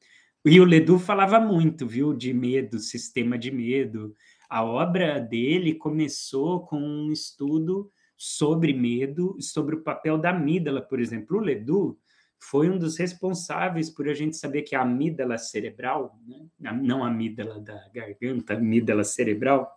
E 0.46 0.60
o 0.60 0.66
Ledu 0.66 0.98
falava 0.98 1.40
muito, 1.40 1.86
viu, 1.86 2.14
de 2.14 2.34
medo, 2.34 2.80
sistema 2.80 3.38
de 3.38 3.52
medo. 3.52 4.16
A 4.50 4.64
obra 4.64 5.20
dele 5.20 5.76
começou 5.76 6.62
com 6.62 6.80
um 6.80 7.12
estudo 7.12 7.92
sobre 8.18 8.74
medo, 8.74 9.36
sobre 9.40 9.76
o 9.76 9.84
papel 9.84 10.18
da 10.18 10.30
amígdala, 10.30 10.82
por 10.82 11.00
exemplo. 11.00 11.38
O 11.38 11.42
Ledu 11.42 12.00
foi 12.42 12.70
um 12.70 12.78
dos 12.78 12.98
responsáveis 12.98 13.90
por 13.90 14.10
a 14.10 14.14
gente 14.14 14.36
saber 14.36 14.64
que 14.64 14.76
a 14.76 14.82
amígdala 14.82 15.38
cerebral, 15.38 16.20
né? 16.28 16.74
não 16.82 17.04
a 17.04 17.08
amígdala 17.08 17.60
da 17.60 17.88
garganta, 17.94 18.54
a 18.54 18.58
amígdala 18.58 19.04
cerebral, 19.04 19.72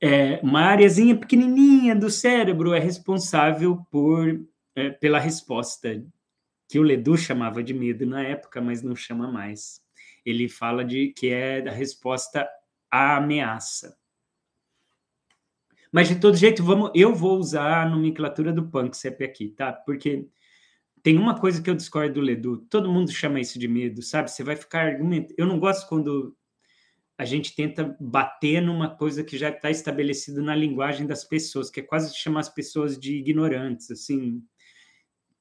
é 0.00 0.38
uma 0.42 0.60
areazinha 0.60 1.16
pequenininha 1.16 1.96
do 1.96 2.10
cérebro 2.10 2.74
é 2.74 2.78
responsável 2.78 3.84
por 3.90 4.46
é, 4.76 4.90
pela 4.90 5.18
resposta 5.18 6.04
que 6.68 6.78
o 6.78 6.82
Ledoux 6.82 7.20
chamava 7.20 7.62
de 7.62 7.72
medo 7.72 8.04
na 8.04 8.22
época, 8.22 8.60
mas 8.60 8.82
não 8.82 8.94
chama 8.94 9.30
mais. 9.30 9.80
Ele 10.24 10.48
fala 10.48 10.84
de 10.84 11.08
que 11.08 11.28
é 11.28 11.66
a 11.66 11.72
resposta 11.72 12.48
à 12.90 13.16
ameaça. 13.16 13.96
Mas 15.90 16.08
de 16.08 16.16
todo 16.16 16.36
jeito, 16.36 16.62
vamos, 16.62 16.90
eu 16.94 17.14
vou 17.14 17.38
usar 17.38 17.82
a 17.82 17.88
nomenclatura 17.88 18.52
do 18.52 18.68
Panksepp 18.68 19.24
aqui, 19.24 19.48
tá? 19.48 19.72
Porque 19.72 20.28
tem 21.06 21.16
uma 21.18 21.38
coisa 21.38 21.62
que 21.62 21.70
eu 21.70 21.74
discordo 21.76 22.14
do 22.14 22.20
Ledu. 22.20 22.66
Todo 22.68 22.90
mundo 22.90 23.12
chama 23.12 23.38
isso 23.38 23.60
de 23.60 23.68
medo, 23.68 24.02
sabe? 24.02 24.28
Você 24.28 24.42
vai 24.42 24.56
ficar 24.56 24.88
argumentando. 24.88 25.36
Eu 25.38 25.46
não 25.46 25.56
gosto 25.56 25.88
quando 25.88 26.36
a 27.16 27.24
gente 27.24 27.54
tenta 27.54 27.96
bater 28.00 28.60
numa 28.60 28.90
coisa 28.90 29.22
que 29.22 29.38
já 29.38 29.50
está 29.50 29.70
estabelecida 29.70 30.42
na 30.42 30.52
linguagem 30.52 31.06
das 31.06 31.22
pessoas, 31.22 31.70
que 31.70 31.78
é 31.78 31.82
quase 31.84 32.12
chamar 32.16 32.40
as 32.40 32.48
pessoas 32.48 32.98
de 32.98 33.18
ignorantes, 33.18 33.88
assim. 33.88 34.42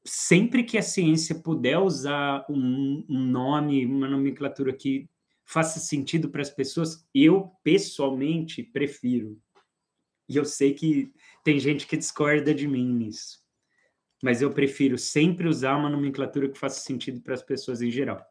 Sempre 0.05 0.63
que 0.63 0.77
a 0.77 0.83
ciência 0.83 1.33
puder 1.33 1.79
usar 1.79 2.45
um, 2.47 3.03
um 3.09 3.19
nome, 3.19 3.87
uma 3.87 4.07
nomenclatura 4.07 4.71
que 4.71 5.09
faça 5.43 5.79
sentido 5.79 6.29
para 6.29 6.43
as 6.43 6.51
pessoas, 6.51 7.09
eu 7.11 7.53
pessoalmente 7.63 8.61
prefiro. 8.61 9.41
E 10.29 10.37
eu 10.37 10.45
sei 10.45 10.75
que 10.75 11.11
tem 11.43 11.59
gente 11.59 11.87
que 11.87 11.97
discorda 11.97 12.53
de 12.53 12.67
mim 12.67 12.87
nisso 12.93 13.43
mas 14.23 14.41
eu 14.41 14.51
prefiro 14.51 14.97
sempre 14.97 15.47
usar 15.47 15.75
uma 15.75 15.89
nomenclatura 15.89 16.49
que 16.49 16.57
faça 16.57 16.79
sentido 16.79 17.21
para 17.21 17.33
as 17.33 17.43
pessoas 17.43 17.81
em 17.81 17.91
geral. 17.91 18.23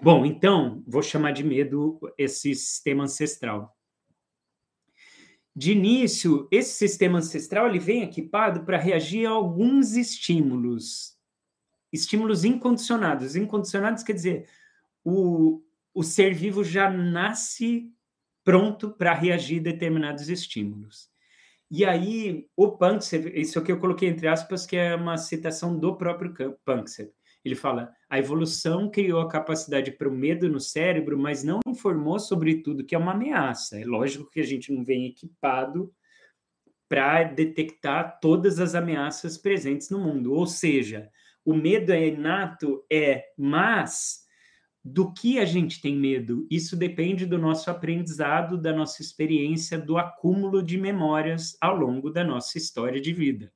Bom, 0.00 0.24
então, 0.24 0.82
vou 0.86 1.02
chamar 1.02 1.32
de 1.32 1.42
medo 1.42 1.98
esse 2.16 2.54
sistema 2.54 3.04
ancestral. 3.04 3.76
De 5.54 5.72
início, 5.72 6.46
esse 6.52 6.74
sistema 6.74 7.18
ancestral 7.18 7.68
ele 7.68 7.80
vem 7.80 8.02
equipado 8.02 8.64
para 8.64 8.78
reagir 8.78 9.26
a 9.26 9.30
alguns 9.30 9.96
estímulos. 9.96 11.16
Estímulos 11.92 12.44
incondicionados. 12.44 13.34
Incondicionados 13.34 14.04
quer 14.04 14.12
dizer, 14.12 14.48
o, 15.04 15.60
o 15.92 16.04
ser 16.04 16.32
vivo 16.32 16.62
já 16.62 16.88
nasce 16.88 17.92
pronto 18.44 18.90
para 18.90 19.12
reagir 19.12 19.58
a 19.60 19.64
determinados 19.64 20.28
estímulos. 20.28 21.10
E 21.70 21.84
aí, 21.84 22.46
o 22.56 22.72
Panksepp, 22.72 23.38
isso 23.38 23.58
aqui 23.58 23.70
eu 23.70 23.78
coloquei 23.78 24.08
entre 24.08 24.26
aspas, 24.26 24.64
que 24.64 24.76
é 24.76 24.94
uma 24.94 25.18
citação 25.18 25.78
do 25.78 25.96
próprio 25.96 26.58
Panksepp. 26.64 27.12
Ele 27.44 27.54
fala: 27.54 27.92
a 28.08 28.18
evolução 28.18 28.90
criou 28.90 29.20
a 29.20 29.28
capacidade 29.28 29.92
para 29.92 30.08
o 30.08 30.12
medo 30.12 30.48
no 30.48 30.60
cérebro, 30.60 31.18
mas 31.18 31.44
não 31.44 31.60
informou 31.66 32.18
sobre 32.18 32.62
tudo 32.62 32.84
que 32.84 32.94
é 32.94 32.98
uma 32.98 33.12
ameaça. 33.12 33.78
É 33.78 33.84
lógico 33.84 34.30
que 34.30 34.40
a 34.40 34.44
gente 34.44 34.72
não 34.72 34.84
vem 34.84 35.06
equipado 35.06 35.92
para 36.88 37.24
detectar 37.24 38.18
todas 38.20 38.58
as 38.58 38.74
ameaças 38.74 39.36
presentes 39.36 39.90
no 39.90 39.98
mundo. 39.98 40.32
Ou 40.32 40.46
seja, 40.46 41.10
o 41.44 41.54
medo 41.54 41.92
é 41.92 42.08
inato, 42.08 42.82
é, 42.90 43.26
mas 43.36 44.26
do 44.84 45.12
que 45.12 45.38
a 45.38 45.44
gente 45.44 45.80
tem 45.80 45.96
medo? 45.96 46.46
Isso 46.50 46.76
depende 46.76 47.26
do 47.26 47.38
nosso 47.38 47.70
aprendizado, 47.70 48.56
da 48.56 48.72
nossa 48.72 49.02
experiência, 49.02 49.78
do 49.78 49.98
acúmulo 49.98 50.62
de 50.62 50.78
memórias 50.78 51.56
ao 51.60 51.76
longo 51.76 52.10
da 52.10 52.24
nossa 52.24 52.56
história 52.56 53.00
de 53.00 53.12
vida. 53.12 53.52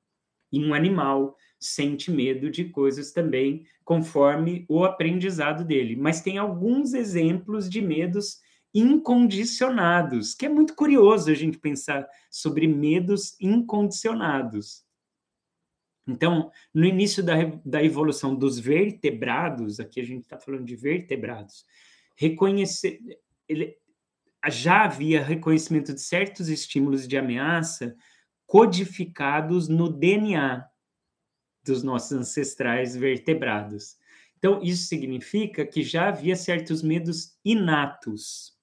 E 0.52 0.62
um 0.62 0.74
animal 0.74 1.36
sente 1.58 2.10
medo 2.10 2.50
de 2.50 2.66
coisas 2.66 3.12
também, 3.12 3.64
conforme 3.84 4.66
o 4.68 4.84
aprendizado 4.84 5.64
dele. 5.64 5.96
Mas 5.96 6.20
tem 6.20 6.36
alguns 6.36 6.92
exemplos 6.92 7.70
de 7.70 7.80
medos 7.80 8.40
incondicionados, 8.74 10.34
que 10.34 10.46
é 10.46 10.48
muito 10.48 10.74
curioso 10.74 11.30
a 11.30 11.34
gente 11.34 11.58
pensar 11.58 12.06
sobre 12.30 12.66
medos 12.66 13.36
incondicionados. 13.40 14.84
Então, 16.06 16.50
no 16.74 16.84
início 16.84 17.22
da, 17.22 17.34
da 17.64 17.82
evolução 17.82 18.34
dos 18.34 18.58
vertebrados, 18.58 19.78
aqui 19.78 20.00
a 20.00 20.04
gente 20.04 20.22
está 20.22 20.38
falando 20.38 20.64
de 20.64 20.74
vertebrados, 20.74 21.64
reconhecer, 22.16 22.98
ele, 23.48 23.76
já 24.50 24.84
havia 24.84 25.22
reconhecimento 25.22 25.94
de 25.94 26.00
certos 26.00 26.48
estímulos 26.48 27.06
de 27.06 27.16
ameaça 27.16 27.96
codificados 28.46 29.68
no 29.68 29.88
DNA 29.88 30.66
dos 31.64 31.82
nossos 31.82 32.12
ancestrais 32.12 32.96
vertebrados. 32.96 33.96
Então, 34.36 34.60
isso 34.60 34.86
significa 34.86 35.64
que 35.64 35.84
já 35.84 36.08
havia 36.08 36.34
certos 36.34 36.82
medos 36.82 37.38
inatos. 37.44 38.58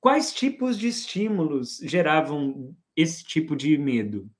Quais 0.00 0.32
tipos 0.32 0.78
de 0.78 0.88
estímulos 0.88 1.78
geravam 1.82 2.74
esse 2.96 3.22
tipo 3.22 3.54
de 3.54 3.76
medo? 3.76 4.30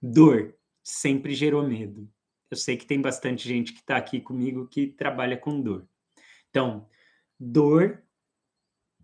Dor 0.00 0.55
sempre 0.86 1.34
gerou 1.34 1.66
medo. 1.66 2.08
Eu 2.50 2.56
sei 2.56 2.76
que 2.76 2.86
tem 2.86 3.00
bastante 3.00 3.48
gente 3.48 3.72
que 3.72 3.80
está 3.80 3.96
aqui 3.96 4.20
comigo 4.20 4.68
que 4.68 4.86
trabalha 4.86 5.36
com 5.36 5.60
dor. 5.60 5.88
Então, 6.48 6.88
dor 7.38 8.04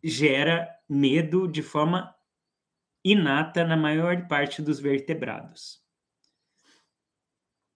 gera 0.03 0.69
medo 0.89 1.49
de 1.49 1.63
forma 1.63 2.15
inata 3.05 3.65
na 3.65 3.77
maior 3.77 4.29
parte 4.29 4.63
dos 4.63 4.79
vertebrados 4.79 5.83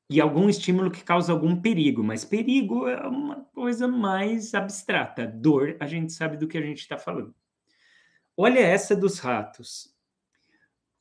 e 0.08 0.20
algum 0.20 0.48
estímulo 0.48 0.90
que 0.90 1.02
causa 1.02 1.32
algum 1.32 1.60
perigo, 1.60 2.02
mas 2.02 2.24
perigo 2.24 2.86
é 2.86 3.06
uma 3.08 3.44
coisa 3.46 3.88
mais 3.88 4.54
abstrata. 4.54 5.26
Dor, 5.26 5.76
a 5.80 5.86
gente 5.86 6.12
sabe 6.12 6.36
do 6.36 6.46
que 6.46 6.56
a 6.56 6.62
gente 6.62 6.78
está 6.78 6.96
falando. 6.96 7.34
Olha 8.36 8.60
essa 8.60 8.94
dos 8.94 9.18
ratos. 9.18 9.95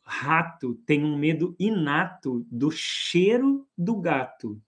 Rato 0.06 0.76
tem 0.86 1.04
um 1.04 1.18
medo 1.18 1.56
inato 1.60 2.46
do 2.52 2.70
cheiro 2.70 3.68
do 3.78 4.00
gato, 4.00 4.62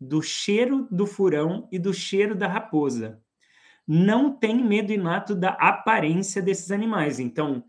do 0.00 0.22
cheiro 0.22 0.88
do 0.90 1.06
furão 1.06 1.68
e 1.70 1.78
do 1.78 1.92
cheiro 1.92 2.34
da 2.34 2.48
raposa. 2.48 3.22
Não 3.86 4.34
tem 4.34 4.64
medo 4.64 4.92
inato 4.92 5.34
da 5.34 5.50
aparência 5.50 6.40
desses 6.40 6.70
animais. 6.70 7.18
Então, 7.18 7.64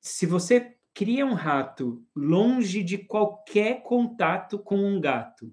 se 0.00 0.24
você 0.26 0.76
cria 0.94 1.26
um 1.26 1.34
rato 1.34 2.06
longe 2.14 2.82
de 2.82 2.96
qualquer 2.96 3.82
contato 3.82 4.58
com 4.58 4.76
um 4.76 5.00
gato. 5.00 5.52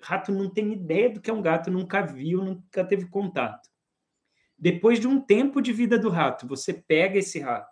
Rato 0.00 0.32
não 0.32 0.50
tem 0.50 0.72
ideia 0.72 1.08
do 1.08 1.20
que 1.20 1.30
é 1.30 1.32
um 1.32 1.40
gato, 1.40 1.70
nunca 1.70 2.02
viu, 2.02 2.44
nunca 2.44 2.84
teve 2.84 3.06
contato. 3.06 3.70
Depois 4.58 4.98
de 4.98 5.06
um 5.06 5.20
tempo 5.20 5.62
de 5.62 5.72
vida 5.72 5.96
do 5.96 6.10
rato, 6.10 6.48
você 6.48 6.74
pega 6.74 7.18
esse 7.18 7.38
rato 7.38 7.71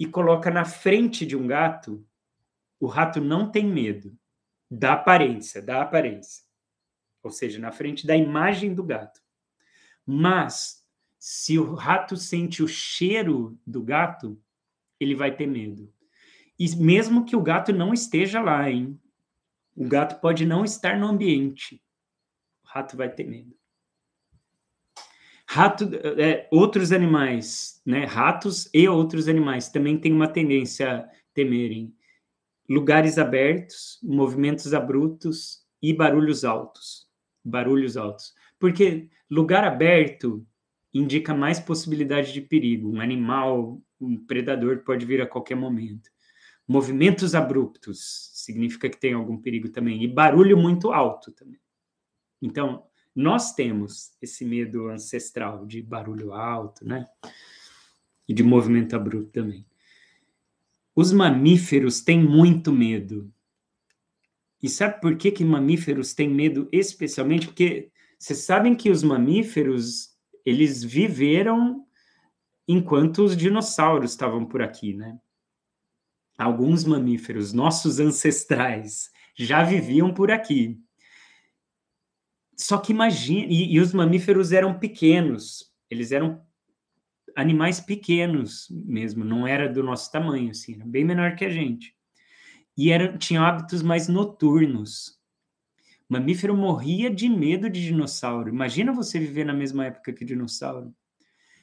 e 0.00 0.06
coloca 0.06 0.50
na 0.50 0.64
frente 0.64 1.26
de 1.26 1.36
um 1.36 1.46
gato, 1.46 2.02
o 2.80 2.86
rato 2.86 3.20
não 3.20 3.50
tem 3.50 3.66
medo 3.66 4.18
da 4.70 4.94
aparência, 4.94 5.60
da 5.60 5.82
aparência. 5.82 6.42
Ou 7.22 7.30
seja, 7.30 7.58
na 7.58 7.70
frente 7.70 8.06
da 8.06 8.16
imagem 8.16 8.74
do 8.74 8.82
gato. 8.82 9.20
Mas 10.06 10.82
se 11.18 11.58
o 11.58 11.74
rato 11.74 12.16
sente 12.16 12.62
o 12.62 12.66
cheiro 12.66 13.60
do 13.66 13.82
gato, 13.82 14.42
ele 14.98 15.14
vai 15.14 15.36
ter 15.36 15.46
medo. 15.46 15.92
E 16.58 16.74
mesmo 16.76 17.26
que 17.26 17.36
o 17.36 17.42
gato 17.42 17.70
não 17.70 17.92
esteja 17.92 18.40
lá, 18.40 18.70
hein? 18.70 18.98
O 19.76 19.86
gato 19.86 20.18
pode 20.18 20.46
não 20.46 20.64
estar 20.64 20.98
no 20.98 21.08
ambiente. 21.08 21.84
O 22.64 22.68
rato 22.68 22.96
vai 22.96 23.10
ter 23.10 23.24
medo. 23.24 23.54
Rato, 25.52 25.90
é, 26.16 26.46
outros 26.52 26.92
animais, 26.92 27.82
né? 27.84 28.04
Ratos 28.04 28.70
e 28.72 28.88
outros 28.88 29.26
animais 29.26 29.68
também 29.68 29.98
têm 29.98 30.12
uma 30.12 30.28
tendência 30.28 30.98
a 30.98 31.08
temerem 31.34 31.92
lugares 32.68 33.18
abertos, 33.18 33.98
movimentos 34.00 34.72
abruptos 34.72 35.66
e 35.82 35.92
barulhos 35.92 36.44
altos. 36.44 37.08
Barulhos 37.44 37.96
altos. 37.96 38.32
Porque 38.60 39.08
lugar 39.28 39.64
aberto 39.64 40.46
indica 40.94 41.34
mais 41.34 41.58
possibilidade 41.58 42.32
de 42.32 42.42
perigo. 42.42 42.88
Um 42.88 43.00
animal, 43.00 43.82
um 44.00 44.24
predador 44.24 44.84
pode 44.84 45.04
vir 45.04 45.20
a 45.20 45.26
qualquer 45.26 45.56
momento. 45.56 46.10
Movimentos 46.68 47.34
abruptos 47.34 48.30
significa 48.34 48.88
que 48.88 49.00
tem 49.00 49.14
algum 49.14 49.36
perigo 49.36 49.68
também. 49.68 50.04
E 50.04 50.06
barulho 50.06 50.56
muito 50.56 50.92
alto 50.92 51.32
também. 51.32 51.58
Então, 52.40 52.84
nós 53.14 53.52
temos 53.52 54.12
esse 54.20 54.44
medo 54.44 54.88
ancestral 54.88 55.66
de 55.66 55.82
barulho 55.82 56.32
alto, 56.32 56.84
né? 56.86 57.06
E 58.28 58.34
de 58.34 58.42
movimento 58.42 58.94
abrupto 58.94 59.30
também. 59.32 59.66
Os 60.94 61.12
mamíferos 61.12 62.00
têm 62.00 62.22
muito 62.22 62.72
medo. 62.72 63.32
E 64.62 64.68
sabe 64.68 65.00
por 65.00 65.16
que, 65.16 65.30
que 65.30 65.44
mamíferos 65.44 66.14
têm 66.14 66.28
medo 66.28 66.68
especialmente? 66.70 67.46
Porque 67.46 67.90
vocês 68.18 68.40
sabem 68.40 68.74
que 68.74 68.90
os 68.90 69.02
mamíferos, 69.02 70.16
eles 70.44 70.84
viveram 70.84 71.86
enquanto 72.68 73.24
os 73.24 73.36
dinossauros 73.36 74.12
estavam 74.12 74.44
por 74.44 74.62
aqui, 74.62 74.94
né? 74.94 75.18
alguns 76.40 76.84
mamíferos, 76.84 77.52
nossos 77.52 78.00
ancestrais, 78.00 79.10
já 79.36 79.62
viviam 79.62 80.12
por 80.12 80.30
aqui. 80.30 80.80
Só 82.60 82.78
que 82.78 82.92
imagine, 82.92 83.46
e, 83.48 83.74
e, 83.74 83.80
os 83.80 83.94
mamíferos 83.94 84.52
eram 84.52 84.78
pequenos, 84.78 85.72
eles 85.88 86.12
eram 86.12 86.42
animais 87.34 87.80
pequenos 87.80 88.66
mesmo, 88.70 89.24
não 89.24 89.46
era 89.46 89.66
do 89.66 89.82
nosso 89.82 90.12
tamanho, 90.12 90.50
assim, 90.50 90.74
era 90.74 90.84
bem 90.84 91.04
menor 91.04 91.36
que 91.36 91.44
a 91.44 91.48
gente. 91.48 91.94
E 92.76 92.90
era, 92.90 93.16
tinham 93.16 93.44
hábitos 93.44 93.82
mais 93.82 94.08
noturnos. 94.08 95.18
O 96.08 96.12
mamífero 96.12 96.54
morria 96.54 97.08
de 97.08 97.28
medo 97.28 97.70
de 97.70 97.82
dinossauro. 97.82 98.50
Imagina 98.50 98.92
você 98.92 99.18
viver 99.18 99.44
na 99.44 99.54
mesma 99.54 99.86
época 99.86 100.12
que 100.12 100.24
dinossauro. 100.24 100.88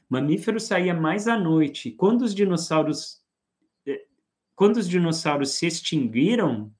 O 0.09 0.13
mamífero 0.13 0.59
saía 0.59 0.95
mais 0.95 1.27
à 1.27 1.37
noite. 1.37 1.91
Quando 1.91 2.23
os 2.23 2.33
dinossauros 2.33 3.21
quando 4.55 4.77
os 4.77 4.89
dinossauros 4.89 5.51
se 5.51 5.67
extinguiram, 5.67 6.73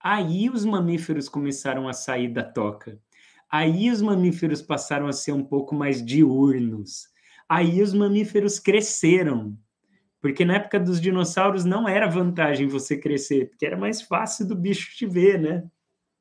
aí 0.00 0.48
os 0.48 0.64
mamíferos 0.64 1.28
começaram 1.28 1.88
a 1.88 1.92
sair 1.92 2.28
da 2.28 2.44
toca. 2.44 3.00
Aí 3.50 3.90
os 3.90 4.02
mamíferos 4.02 4.60
passaram 4.60 5.06
a 5.06 5.12
ser 5.12 5.32
um 5.32 5.44
pouco 5.44 5.74
mais 5.74 6.04
diurnos. 6.04 7.08
Aí 7.48 7.80
os 7.80 7.94
mamíferos 7.94 8.58
cresceram. 8.58 9.56
Porque 10.20 10.44
na 10.44 10.54
época 10.54 10.80
dos 10.80 11.00
dinossauros 11.00 11.64
não 11.64 11.88
era 11.88 12.08
vantagem 12.08 12.66
você 12.66 12.96
crescer, 12.98 13.48
porque 13.50 13.64
era 13.64 13.76
mais 13.76 14.02
fácil 14.02 14.46
do 14.46 14.56
bicho 14.56 14.96
te 14.96 15.06
ver, 15.06 15.40
né? 15.40 15.64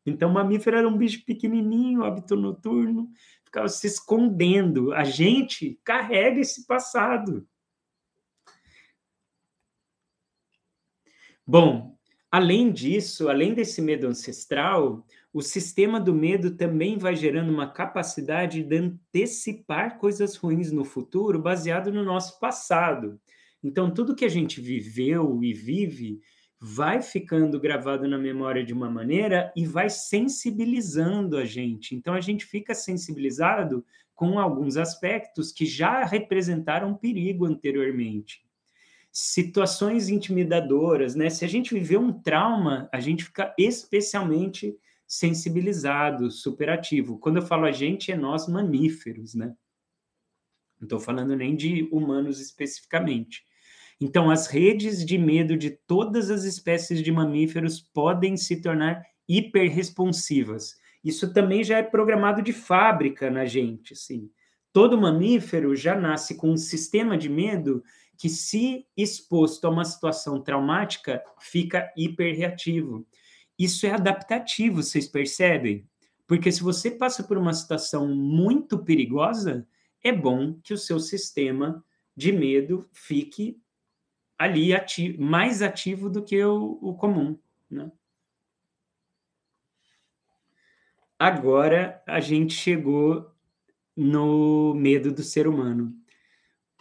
Então, 0.06 0.30
o 0.30 0.34
mamífero 0.34 0.78
era 0.78 0.88
um 0.88 0.98
bicho 0.98 1.26
pequenininho, 1.26 2.04
hábito 2.04 2.36
noturno, 2.36 3.10
ficava 3.44 3.68
se 3.68 3.88
escondendo. 3.88 4.94
A 4.94 5.04
gente 5.04 5.80
carrega 5.84 6.40
esse 6.40 6.68
passado. 6.68 7.48
Bom, 11.48 11.98
além 12.32 12.72
disso, 12.72 13.30
além 13.30 13.54
desse 13.54 13.82
medo 13.82 14.08
ancestral, 14.08 15.06
o 15.36 15.42
sistema 15.42 16.00
do 16.00 16.14
medo 16.14 16.52
também 16.52 16.98
vai 16.98 17.14
gerando 17.14 17.52
uma 17.52 17.70
capacidade 17.70 18.64
de 18.64 18.78
antecipar 18.78 19.98
coisas 19.98 20.38
ruins 20.38 20.72
no 20.72 20.86
futuro 20.86 21.42
baseado 21.42 21.92
no 21.92 22.06
nosso 22.06 22.40
passado. 22.40 23.20
Então, 23.62 23.94
tudo 23.94 24.16
que 24.16 24.24
a 24.24 24.30
gente 24.30 24.62
viveu 24.62 25.44
e 25.44 25.52
vive 25.52 26.22
vai 26.58 27.02
ficando 27.02 27.60
gravado 27.60 28.08
na 28.08 28.18
memória 28.18 28.64
de 28.64 28.72
uma 28.72 28.90
maneira 28.90 29.52
e 29.58 29.66
vai 29.66 29.90
sensibilizando 29.90 31.38
a 31.38 31.44
gente. 31.44 31.94
Então, 31.94 32.14
a 32.14 32.22
gente 32.22 32.46
fica 32.46 32.74
sensibilizado 32.74 33.86
com 34.14 34.40
alguns 34.40 34.78
aspectos 34.78 35.52
que 35.52 35.66
já 35.66 36.06
representaram 36.06 36.96
perigo 36.96 37.46
anteriormente 37.46 38.46
situações 39.18 40.10
intimidadoras, 40.10 41.16
né? 41.16 41.30
Se 41.30 41.46
a 41.46 41.48
gente 41.48 41.74
viveu 41.74 42.02
um 42.02 42.12
trauma, 42.12 42.90
a 42.92 43.00
gente 43.00 43.24
fica 43.24 43.56
especialmente 43.58 44.78
sensibilizado, 45.08 46.32
superativo. 46.32 47.20
Quando 47.20 47.38
eu 47.38 47.46
falo 47.46 47.66
a 47.66 47.72
gente, 47.72 48.12
é 48.12 48.16
nós 48.16 48.48
mamíferos, 48.48 49.36
né? 49.36 49.56
Não 50.80 50.86
estou 50.86 51.00
falando 51.00 51.36
nem 51.36 51.56
de 51.56 51.88
humanos 51.92 52.40
especificamente. 52.40 53.44
Então, 54.00 54.30
as 54.30 54.48
redes 54.48 55.06
de 55.06 55.18
medo 55.18 55.56
de 55.58 55.72
todas 55.72 56.30
as 56.30 56.44
espécies 56.44 57.02
de 57.02 57.12
mamíferos 57.12 57.80
podem 57.80 58.36
se 58.36 58.62
tornar 58.62 59.02
hiperresponsivas. 59.28 60.76
Isso 61.04 61.34
também 61.34 61.64
já 61.64 61.78
é 61.78 61.84
programado 61.84 62.42
de 62.42 62.52
fábrica 62.52 63.30
na 63.30 63.46
gente, 63.46 63.96
sim. 63.96 64.30
Todo 64.74 65.00
mamífero 65.00 65.76
já 65.76 65.96
nasce 65.96 66.36
com 66.36 66.52
um 66.52 66.58
sistema 66.58 67.18
de 67.18 67.30
medo 67.30 67.82
que, 68.18 68.28
se 68.28 68.86
exposto 68.98 69.66
a 69.66 69.70
uma 69.70 69.86
situação 69.86 70.42
traumática, 70.42 71.24
fica 71.40 71.92
hiperreativo. 71.96 73.06
Isso 73.58 73.86
é 73.86 73.92
adaptativo, 73.92 74.84
vocês 74.84 75.08
percebem? 75.08 75.88
Porque 76.28 76.52
se 76.52 76.62
você 76.62 76.92
passa 76.92 77.24
por 77.24 77.38
uma 77.38 77.54
situação 77.54 78.08
muito 78.08 78.80
perigosa, 78.80 79.68
é 80.04 80.12
bom 80.12 80.54
que 80.64 80.74
o 80.74 80.78
seu 80.78 81.00
sistema 81.00 81.84
de 82.16 82.32
medo 82.32 82.88
fique 82.92 83.60
ali 84.38 84.70
mais 85.18 85.62
ativo 85.62 86.10
do 86.10 86.24
que 86.24 86.44
o, 86.44 86.78
o 86.82 86.96
comum, 86.96 87.38
né? 87.70 87.92
agora 91.20 92.02
a 92.06 92.20
gente 92.20 92.54
chegou 92.54 93.32
no 93.96 94.74
medo 94.76 95.12
do 95.12 95.24
ser 95.24 95.48
humano. 95.48 95.96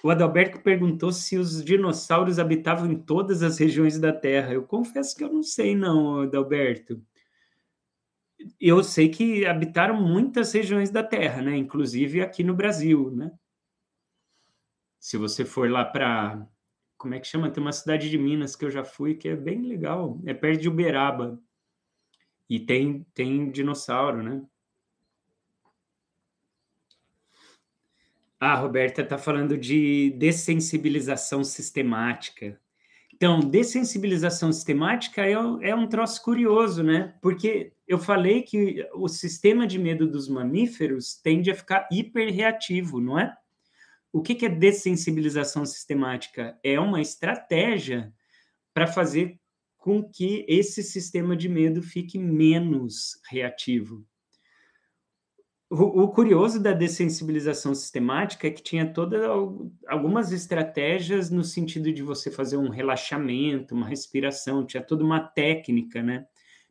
O 0.04 0.10
Adalberto 0.10 0.60
perguntou 0.60 1.10
se 1.10 1.38
os 1.38 1.64
dinossauros 1.64 2.38
habitavam 2.38 2.92
em 2.92 2.94
todas 2.94 3.42
as 3.42 3.56
regiões 3.56 3.98
da 3.98 4.12
Terra. 4.12 4.52
Eu 4.52 4.62
confesso 4.62 5.16
que 5.16 5.24
eu 5.24 5.32
não 5.32 5.42
sei, 5.42 5.74
não, 5.74 6.20
Adalberto. 6.20 7.02
Eu 8.60 8.84
sei 8.84 9.08
que 9.08 9.46
habitaram 9.46 9.98
muitas 9.98 10.52
regiões 10.52 10.90
da 10.90 11.02
Terra, 11.02 11.40
né? 11.40 11.56
Inclusive 11.56 12.20
aqui 12.20 12.44
no 12.44 12.54
Brasil, 12.54 13.12
né? 13.12 13.32
Se 15.00 15.16
você 15.16 15.42
for 15.42 15.70
lá 15.70 15.86
para 15.86 16.46
como 16.98 17.14
é 17.14 17.18
que 17.18 17.26
chama? 17.26 17.50
Tem 17.50 17.62
uma 17.62 17.72
cidade 17.72 18.10
de 18.10 18.18
Minas 18.18 18.54
que 18.54 18.66
eu 18.66 18.70
já 18.70 18.84
fui 18.84 19.14
que 19.14 19.30
é 19.30 19.34
bem 19.34 19.62
legal. 19.62 20.20
É 20.26 20.34
perto 20.34 20.60
de 20.60 20.68
Uberaba. 20.68 21.40
E 22.46 22.60
tem 22.60 23.06
tem 23.14 23.50
dinossauro, 23.50 24.22
né? 24.22 24.46
Ah, 28.46 28.57
Roberta 28.57 29.00
está 29.00 29.16
falando 29.16 29.57
de 29.57 30.11
dessensibilização 30.18 31.42
sistemática. 31.42 32.61
Então, 33.11 33.40
dessensibilização 33.40 34.52
sistemática 34.52 35.22
é, 35.22 35.33
é 35.33 35.74
um 35.74 35.87
troço 35.87 36.22
curioso, 36.22 36.83
né? 36.83 37.14
Porque 37.22 37.72
eu 37.88 37.98
falei 37.98 38.42
que 38.42 38.87
o 38.92 39.09
sistema 39.09 39.66
de 39.66 39.78
medo 39.78 40.07
dos 40.07 40.28
mamíferos 40.28 41.14
tende 41.14 41.50
a 41.50 41.54
ficar 41.54 41.88
hiperreativo, 41.90 43.00
não 43.00 43.18
é? 43.18 43.35
O 44.12 44.20
que, 44.20 44.35
que 44.35 44.44
é 44.44 44.50
dessensibilização 44.50 45.64
sistemática? 45.64 46.54
É 46.62 46.78
uma 46.78 47.00
estratégia 47.00 48.12
para 48.74 48.87
fazer 48.87 49.40
com 49.78 50.02
que 50.02 50.44
esse 50.46 50.83
sistema 50.83 51.35
de 51.35 51.48
medo 51.48 51.83
fique 51.83 52.18
menos 52.18 53.18
reativo. 53.30 54.04
O, 55.70 56.09
curioso 56.09 56.62
da 56.62 56.72
dessensibilização 56.72 57.74
sistemática 57.74 58.46
é 58.46 58.50
que 58.50 58.62
tinha 58.62 58.87
todas 58.87 59.22
algumas 59.88 60.31
estratégias 60.31 61.31
no 61.31 61.42
sentido 61.42 61.90
de 61.92 62.03
você 62.03 62.31
fazer 62.31 62.59
um 62.59 62.68
relaxamento, 62.68 63.74
uma 63.74 63.88
respiração, 63.88 64.64
tinha 64.64 64.83
toda 64.83 65.03
uma 65.03 65.20
técnica, 65.20 66.03
né, 66.03 66.27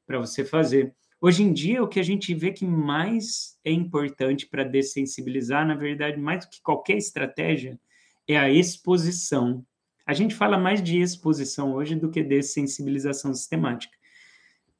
para 0.05 0.19
você 0.19 0.45
fazer. 0.45 0.95
Hoje 1.19 1.41
em 1.43 1.51
dia, 1.51 1.81
o 1.81 1.87
que 1.87 1.99
a 1.99 2.03
gente 2.03 2.33
vê 2.35 2.51
que 2.51 2.65
mais 2.65 3.57
é 3.65 3.71
importante 3.71 4.45
para 4.45 4.63
dessensibilizar, 4.63 5.65
na 5.65 5.75
verdade, 5.75 6.19
mais 6.19 6.45
do 6.45 6.49
que 6.49 6.61
qualquer 6.61 6.97
estratégia, 6.97 7.79
é 8.27 8.37
a 8.37 8.49
exposição. 8.49 9.65
A 10.05 10.13
gente 10.13 10.35
fala 10.35 10.57
mais 10.57 10.83
de 10.83 10.99
exposição 10.99 11.73
hoje 11.73 11.95
do 11.95 12.09
que 12.11 12.21
dessensibilização 12.21 13.33
sistemática. 13.33 13.97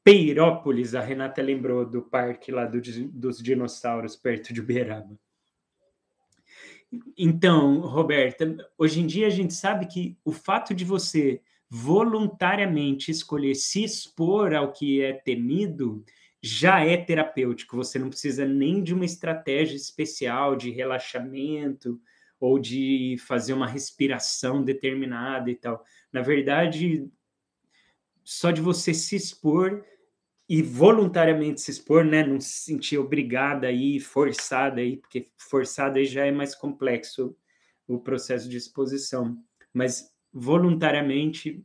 Peirópolis, 0.03 0.93
a 0.93 1.01
Renata 1.01 1.41
lembrou 1.41 1.85
do 1.85 2.01
parque 2.01 2.51
lá 2.51 2.65
do, 2.65 2.81
dos 3.11 3.41
dinossauros, 3.41 4.15
perto 4.15 4.53
de 4.53 4.59
Uberaba. 4.59 5.17
Então, 7.17 7.79
Roberta, 7.79 8.55
hoje 8.77 8.99
em 8.99 9.07
dia 9.07 9.27
a 9.27 9.31
gente 9.31 9.53
sabe 9.53 9.87
que 9.87 10.17
o 10.23 10.31
fato 10.31 10.73
de 10.73 10.85
você 10.85 11.41
voluntariamente 11.69 13.09
escolher 13.09 13.55
se 13.55 13.83
expor 13.83 14.53
ao 14.53 14.71
que 14.71 15.01
é 15.01 15.13
temido 15.13 16.05
já 16.39 16.85
é 16.85 16.97
terapêutico. 16.97 17.77
Você 17.77 17.97
não 17.97 18.09
precisa 18.09 18.45
nem 18.45 18.83
de 18.83 18.93
uma 18.93 19.05
estratégia 19.05 19.75
especial 19.75 20.55
de 20.55 20.69
relaxamento 20.69 21.99
ou 22.39 22.59
de 22.59 23.15
fazer 23.25 23.53
uma 23.53 23.65
respiração 23.65 24.61
determinada 24.61 25.49
e 25.49 25.55
tal. 25.55 25.83
Na 26.11 26.21
verdade, 26.21 27.09
só 28.23 28.51
de 28.51 28.61
você 28.61 28.93
se 28.93 29.15
expor 29.15 29.83
e 30.47 30.62
voluntariamente 30.62 31.62
se 31.62 31.71
expor, 31.71 32.03
né? 32.03 32.25
Não 32.25 32.39
se 32.39 32.63
sentir 32.63 32.97
obrigada 32.97 33.67
aí, 33.67 33.99
forçada 33.99 34.82
aí, 34.82 34.97
porque 34.97 35.32
forçada 35.38 35.99
aí 35.99 36.06
já 36.06 36.25
é 36.25 36.32
mais 36.32 36.53
complexo 36.53 37.36
o 37.88 37.99
processo 37.99 38.49
de 38.49 38.58
exposição, 38.58 39.38
mas 39.73 40.13
voluntariamente 40.32 41.63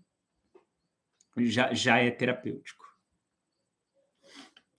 já, 1.36 1.72
já 1.72 1.98
é 1.98 2.10
terapêutico. 2.10 2.86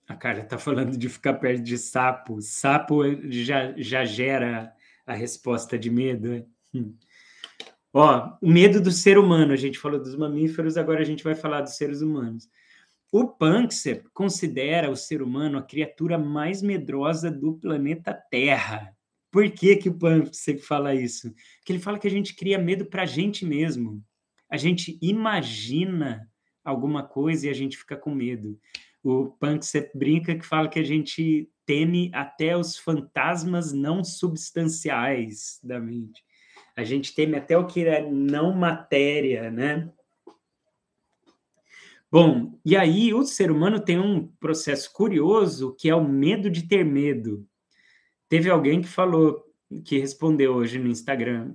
A 0.06 0.16
Carla 0.16 0.42
está 0.42 0.58
falando 0.58 0.96
de 0.96 1.08
ficar 1.08 1.34
perto 1.34 1.62
de 1.62 1.78
sapo. 1.78 2.40
Sapo 2.42 3.02
já, 3.30 3.72
já 3.76 4.04
gera 4.04 4.74
a 5.06 5.14
resposta 5.14 5.78
de 5.78 5.88
medo. 5.88 6.30
Né? 6.30 6.44
Hum. 6.74 6.96
Ó, 7.92 8.36
o 8.42 8.50
medo 8.50 8.80
do 8.80 8.90
ser 8.90 9.18
humano. 9.18 9.52
A 9.52 9.56
gente 9.56 9.78
falou 9.78 10.00
dos 10.00 10.16
mamíferos, 10.16 10.76
agora 10.76 11.00
a 11.00 11.04
gente 11.04 11.22
vai 11.22 11.36
falar 11.36 11.60
dos 11.60 11.76
seres 11.76 12.02
humanos. 12.02 12.48
O 13.12 13.26
Panksepp 13.26 14.08
considera 14.14 14.88
o 14.88 14.94
ser 14.94 15.20
humano 15.20 15.58
a 15.58 15.62
criatura 15.62 16.16
mais 16.16 16.62
medrosa 16.62 17.28
do 17.28 17.54
planeta 17.54 18.14
Terra. 18.30 18.94
Por 19.32 19.50
que, 19.50 19.76
que 19.76 19.88
o 19.88 19.98
Panksepp 19.98 20.60
fala 20.60 20.94
isso? 20.94 21.32
Porque 21.58 21.72
ele 21.72 21.80
fala 21.80 21.98
que 21.98 22.06
a 22.06 22.10
gente 22.10 22.36
cria 22.36 22.58
medo 22.58 22.86
para 22.86 23.02
a 23.02 23.06
gente 23.06 23.44
mesmo. 23.44 24.00
A 24.48 24.56
gente 24.56 24.96
imagina 25.02 26.28
alguma 26.64 27.02
coisa 27.02 27.46
e 27.46 27.50
a 27.50 27.52
gente 27.52 27.76
fica 27.76 27.96
com 27.96 28.14
medo. 28.14 28.58
O 29.02 29.26
Panksepp 29.26 29.96
brinca 29.96 30.36
que 30.36 30.46
fala 30.46 30.68
que 30.68 30.78
a 30.78 30.84
gente 30.84 31.50
teme 31.66 32.10
até 32.14 32.56
os 32.56 32.76
fantasmas 32.76 33.72
não 33.72 34.04
substanciais 34.04 35.58
da 35.64 35.80
mente. 35.80 36.22
A 36.76 36.84
gente 36.84 37.14
teme 37.14 37.36
até 37.36 37.56
o 37.56 37.66
que 37.66 37.84
é 37.86 38.08
não 38.08 38.52
matéria, 38.52 39.50
né? 39.50 39.90
Bom, 42.12 42.58
e 42.64 42.76
aí 42.76 43.14
o 43.14 43.22
ser 43.22 43.52
humano 43.52 43.78
tem 43.78 43.98
um 43.98 44.26
processo 44.40 44.92
curioso 44.92 45.76
que 45.78 45.88
é 45.88 45.94
o 45.94 46.06
medo 46.06 46.50
de 46.50 46.66
ter 46.66 46.84
medo. 46.84 47.46
Teve 48.28 48.50
alguém 48.50 48.80
que 48.82 48.88
falou, 48.88 49.44
que 49.84 49.98
respondeu 49.98 50.54
hoje 50.54 50.78
no 50.78 50.88
Instagram, 50.88 51.54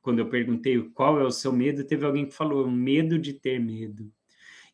quando 0.00 0.20
eu 0.20 0.28
perguntei 0.28 0.80
qual 0.90 1.18
é 1.18 1.24
o 1.24 1.32
seu 1.32 1.52
medo, 1.52 1.82
teve 1.82 2.06
alguém 2.06 2.26
que 2.26 2.34
falou 2.34 2.70
medo 2.70 3.18
de 3.18 3.32
ter 3.32 3.58
medo. 3.58 4.08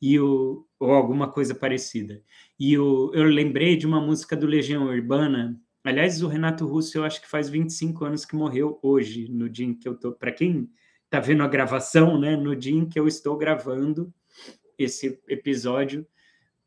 E 0.01 0.21
o, 0.21 0.67
ou 0.79 0.91
alguma 0.91 1.27
coisa 1.27 1.55
parecida. 1.55 2.23
E 2.61 2.77
o, 2.77 3.11
eu 3.15 3.25
lembrei 3.25 3.77
de 3.77 3.87
uma 3.87 3.99
música 3.99 4.37
do 4.37 4.47
Legião 4.47 4.85
Urbana. 4.85 5.59
Aliás, 5.83 6.23
o 6.23 6.29
Renato 6.29 6.67
Russo, 6.67 6.99
eu 6.99 7.05
acho 7.05 7.23
que 7.23 7.31
faz 7.31 7.49
25 7.49 8.05
anos 8.05 8.27
que 8.27 8.37
morreu 8.37 8.79
hoje, 8.83 9.27
no 9.31 9.49
dia 9.49 9.65
em 9.65 9.75
que 9.75 9.89
eu 9.89 9.99
tô. 9.99 10.13
Para 10.13 10.33
quem 10.33 10.69
está 11.05 11.19
vendo 11.19 11.43
a 11.43 11.49
gravação, 11.49 12.21
né? 12.21 12.37
No 12.37 12.55
dia 12.55 12.75
em 12.75 12.87
que 12.87 13.01
eu 13.01 13.09
estou 13.09 13.39
gravando, 13.39 14.13
esse 14.79 15.21
episódio 15.29 16.07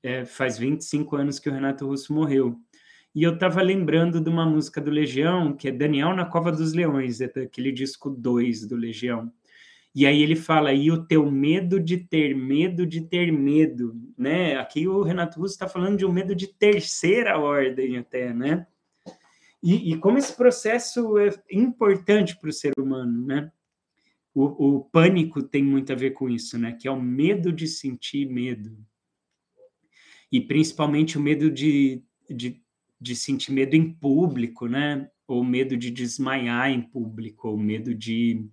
é, 0.02 0.26
faz 0.26 0.58
25 0.58 1.16
anos 1.16 1.40
que 1.40 1.50
o 1.50 1.54
Renato 1.54 1.88
Russo 1.88 2.14
morreu. 2.14 2.56
E 3.14 3.24
eu 3.24 3.34
estava 3.34 3.62
lembrando 3.62 4.20
de 4.20 4.30
uma 4.30 4.46
música 4.46 4.82
do 4.82 4.92
Legião, 4.92 5.56
que 5.56 5.70
é 5.70 5.72
Daniel 5.72 6.14
na 6.14 6.26
Cova 6.26 6.52
dos 6.52 6.74
Leões, 6.74 7.22
é 7.22 7.28
daquele 7.28 7.72
disco 7.72 8.10
2 8.10 8.68
do 8.68 8.76
Legião. 8.76 9.32
E 9.96 10.06
aí 10.06 10.22
ele 10.22 10.36
fala, 10.36 10.74
e 10.74 10.92
o 10.92 11.06
teu 11.06 11.32
medo 11.32 11.80
de 11.80 11.98
ter 11.98 12.36
medo 12.36 12.86
de 12.86 13.00
ter 13.00 13.32
medo, 13.32 13.96
né? 14.18 14.58
Aqui 14.58 14.86
o 14.86 15.02
Renato 15.02 15.40
Russo 15.40 15.54
está 15.54 15.70
falando 15.70 15.98
de 15.98 16.06
um 16.06 16.12
medo 16.12 16.36
de 16.36 16.48
terceira 16.48 17.40
ordem 17.40 17.98
até, 17.98 18.34
né? 18.34 18.68
E, 19.64 19.94
e 19.94 19.98
como 19.98 20.18
esse 20.18 20.36
processo 20.36 21.18
é 21.18 21.30
importante 21.50 22.38
para 22.38 22.50
o 22.50 22.54
ser 22.54 22.74
humano, 22.78 23.26
né? 23.26 23.50
O, 24.36 24.76
o 24.76 24.82
pânico 24.82 25.42
tem 25.42 25.64
muito 25.64 25.94
a 25.94 25.96
ver 25.96 26.12
com 26.12 26.30
isso, 26.30 26.58
né? 26.60 26.74
Que 26.74 26.90
é 26.90 26.92
o 26.92 27.02
medo 27.02 27.54
de 27.54 27.66
sentir 27.68 28.30
medo. 28.30 28.78
E 30.30 30.42
principalmente 30.42 31.18
o 31.18 31.22
medo 31.22 31.50
de, 31.50 32.04
de, 32.30 32.62
de 33.00 33.16
sentir 33.16 33.54
medo 33.54 33.76
em 33.76 33.94
público, 33.94 34.68
né? 34.68 35.10
Ou 35.26 35.42
medo 35.42 35.78
de 35.78 35.90
desmaiar 35.90 36.70
em 36.70 36.82
público, 36.82 37.48
ou 37.48 37.58
medo 37.58 37.96
de 37.96 38.46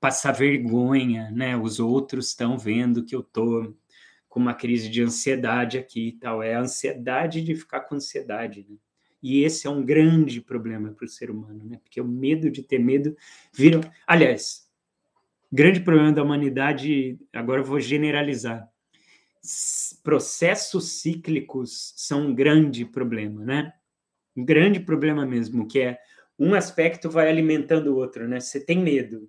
passar 0.00 0.32
vergonha, 0.32 1.30
né? 1.30 1.56
Os 1.56 1.78
outros 1.78 2.30
estão 2.30 2.58
vendo 2.58 3.04
que 3.04 3.14
eu 3.14 3.22
tô 3.22 3.76
com 4.28 4.40
uma 4.40 4.54
crise 4.54 4.88
de 4.88 5.02
ansiedade 5.02 5.78
aqui 5.78 6.08
e 6.08 6.12
tal. 6.12 6.42
É 6.42 6.56
a 6.56 6.62
ansiedade 6.62 7.42
de 7.42 7.54
ficar 7.54 7.82
com 7.82 7.94
ansiedade, 7.94 8.66
né? 8.68 8.76
E 9.22 9.42
esse 9.42 9.68
é 9.68 9.70
um 9.70 9.84
grande 9.84 10.40
problema 10.40 10.92
para 10.92 11.04
o 11.04 11.08
ser 11.08 11.30
humano, 11.30 11.64
né? 11.64 11.78
Porque 11.80 12.00
o 12.00 12.06
medo 12.06 12.50
de 12.50 12.62
ter 12.62 12.78
medo 12.78 13.16
vira. 13.52 13.80
Aliás, 14.06 14.67
grande 15.50 15.80
problema 15.80 16.12
da 16.12 16.22
humanidade, 16.22 17.18
agora 17.32 17.62
vou 17.62 17.80
generalizar. 17.80 18.68
Processos 20.02 21.00
cíclicos 21.00 21.94
são 21.96 22.26
um 22.26 22.34
grande 22.34 22.84
problema, 22.84 23.44
né? 23.44 23.72
Um 24.36 24.44
grande 24.44 24.80
problema 24.80 25.24
mesmo, 25.24 25.66
que 25.66 25.80
é 25.80 25.98
um 26.38 26.54
aspecto 26.54 27.10
vai 27.10 27.28
alimentando 27.28 27.92
o 27.92 27.96
outro, 27.96 28.28
né? 28.28 28.40
Você 28.40 28.64
tem 28.64 28.78
medo. 28.78 29.28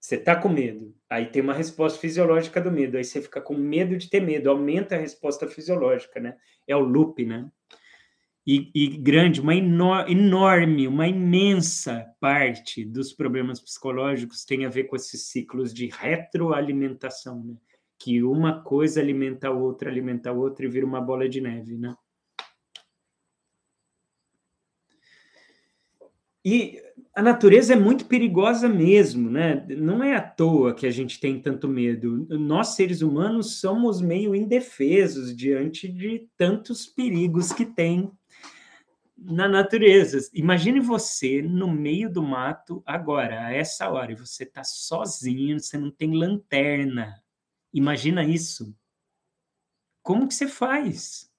Você 0.00 0.16
tá 0.16 0.34
com 0.34 0.48
medo. 0.48 0.94
Aí 1.08 1.26
tem 1.26 1.42
uma 1.42 1.54
resposta 1.54 1.98
fisiológica 1.98 2.60
do 2.60 2.72
medo. 2.72 2.96
Aí 2.96 3.04
você 3.04 3.22
fica 3.22 3.40
com 3.40 3.54
medo 3.54 3.96
de 3.96 4.08
ter 4.10 4.20
medo. 4.20 4.50
Aumenta 4.50 4.96
a 4.96 4.98
resposta 4.98 5.46
fisiológica, 5.46 6.18
né? 6.18 6.36
É 6.66 6.74
o 6.74 6.80
loop, 6.80 7.24
né? 7.24 7.48
e, 8.46 8.70
e 8.74 8.88
grande, 8.98 9.40
uma 9.40 9.54
enorme, 9.54 10.88
uma 10.88 11.06
imensa 11.06 12.06
parte 12.20 12.84
dos 12.84 13.12
problemas 13.12 13.60
psicológicos 13.60 14.44
tem 14.44 14.64
a 14.64 14.68
ver 14.68 14.84
com 14.84 14.96
esses 14.96 15.26
ciclos 15.28 15.72
de 15.72 15.86
retroalimentação, 15.86 17.42
né? 17.44 17.54
que 17.98 18.20
uma 18.22 18.60
coisa 18.60 19.00
alimenta 19.00 19.46
a 19.46 19.52
outra, 19.52 19.88
alimenta 19.88 20.30
a 20.30 20.32
outra 20.32 20.66
e 20.66 20.68
vira 20.68 20.84
uma 20.84 21.00
bola 21.00 21.28
de 21.28 21.40
neve, 21.40 21.78
né? 21.78 21.94
E 26.44 26.82
a 27.14 27.22
natureza 27.22 27.74
é 27.74 27.76
muito 27.76 28.06
perigosa 28.06 28.68
mesmo, 28.68 29.30
né? 29.30 29.64
Não 29.78 30.02
é 30.02 30.16
à 30.16 30.20
toa 30.20 30.74
que 30.74 30.84
a 30.84 30.90
gente 30.90 31.20
tem 31.20 31.40
tanto 31.40 31.68
medo. 31.68 32.26
Nós, 32.30 32.74
seres 32.74 33.02
humanos, 33.02 33.60
somos 33.60 34.00
meio 34.00 34.34
indefesos 34.34 35.36
diante 35.36 35.86
de 35.86 36.26
tantos 36.36 36.84
perigos 36.84 37.52
que 37.52 37.64
tem 37.64 38.10
na 39.24 39.48
natureza. 39.48 40.18
Imagine 40.32 40.80
você 40.80 41.42
no 41.42 41.70
meio 41.70 42.10
do 42.10 42.22
mato 42.22 42.82
agora, 42.84 43.46
a 43.46 43.52
essa 43.52 43.88
hora, 43.88 44.12
e 44.12 44.16
você 44.16 44.44
está 44.44 44.64
sozinho, 44.64 45.60
você 45.60 45.78
não 45.78 45.90
tem 45.90 46.14
lanterna. 46.14 47.22
Imagina 47.72 48.24
isso. 48.24 48.76
Como 50.02 50.26
que 50.26 50.34
você 50.34 50.48
faz? 50.48 51.30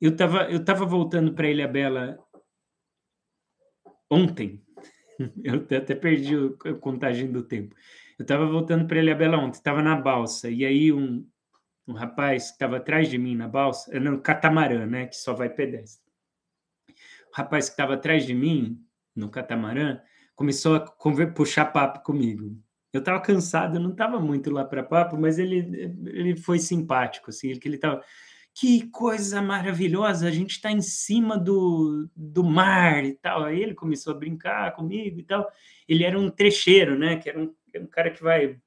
Eu 0.00 0.10
estava 0.12 0.50
eu 0.50 0.64
tava 0.64 0.84
voltando 0.84 1.32
para 1.34 1.48
Ilha 1.48 1.66
Bela 1.66 2.18
ontem. 4.10 4.62
Eu 5.42 5.66
até 5.76 5.96
perdi 5.96 6.36
a 6.64 6.74
contagem 6.74 7.32
do 7.32 7.42
tempo. 7.42 7.74
Eu 8.16 8.22
estava 8.22 8.46
voltando 8.46 8.86
para 8.86 9.00
Ilha 9.00 9.16
Bela 9.16 9.36
ontem, 9.36 9.58
estava 9.58 9.82
na 9.82 9.96
balsa, 9.96 10.48
e 10.48 10.64
aí 10.64 10.92
um, 10.92 11.28
um 11.88 11.92
rapaz 11.92 12.48
que 12.48 12.52
estava 12.52 12.76
atrás 12.76 13.08
de 13.08 13.18
mim 13.18 13.34
na 13.34 13.48
balsa, 13.48 13.98
no 13.98 14.20
catamarã, 14.20 14.86
né, 14.86 15.06
que 15.06 15.16
só 15.16 15.34
vai 15.34 15.48
pedestre. 15.48 16.07
Rapaz 17.38 17.66
que 17.66 17.74
estava 17.74 17.94
atrás 17.94 18.26
de 18.26 18.34
mim 18.34 18.84
no 19.14 19.30
catamarã 19.30 20.00
começou 20.34 20.74
a 20.74 20.80
puxar 20.80 21.66
papo 21.66 22.02
comigo. 22.02 22.60
Eu 22.92 22.98
estava 22.98 23.20
cansado, 23.20 23.78
não 23.78 23.92
estava 23.92 24.18
muito 24.18 24.50
lá 24.50 24.64
para 24.64 24.82
papo, 24.82 25.16
mas 25.16 25.38
ele, 25.38 25.58
ele 26.06 26.36
foi 26.36 26.58
simpático, 26.58 27.30
assim, 27.30 27.56
que 27.56 27.68
ele 27.68 27.76
estava 27.76 28.02
que 28.52 28.90
coisa 28.90 29.40
maravilhosa, 29.40 30.26
a 30.26 30.32
gente 30.32 30.50
está 30.50 30.72
em 30.72 30.80
cima 30.80 31.38
do, 31.38 32.10
do 32.16 32.42
mar 32.42 33.04
e 33.04 33.14
tal. 33.14 33.44
Aí 33.44 33.62
ele 33.62 33.72
começou 33.72 34.12
a 34.12 34.18
brincar 34.18 34.74
comigo 34.74 35.20
e 35.20 35.22
tal. 35.22 35.48
Ele 35.88 36.02
era 36.02 36.18
um 36.18 36.28
trecheiro, 36.28 36.98
né? 36.98 37.18
Que 37.18 37.28
era 37.28 37.40
um, 37.40 37.54
era 37.72 37.84
um 37.84 37.86
cara 37.86 38.10
que 38.10 38.20
vai 38.20 38.58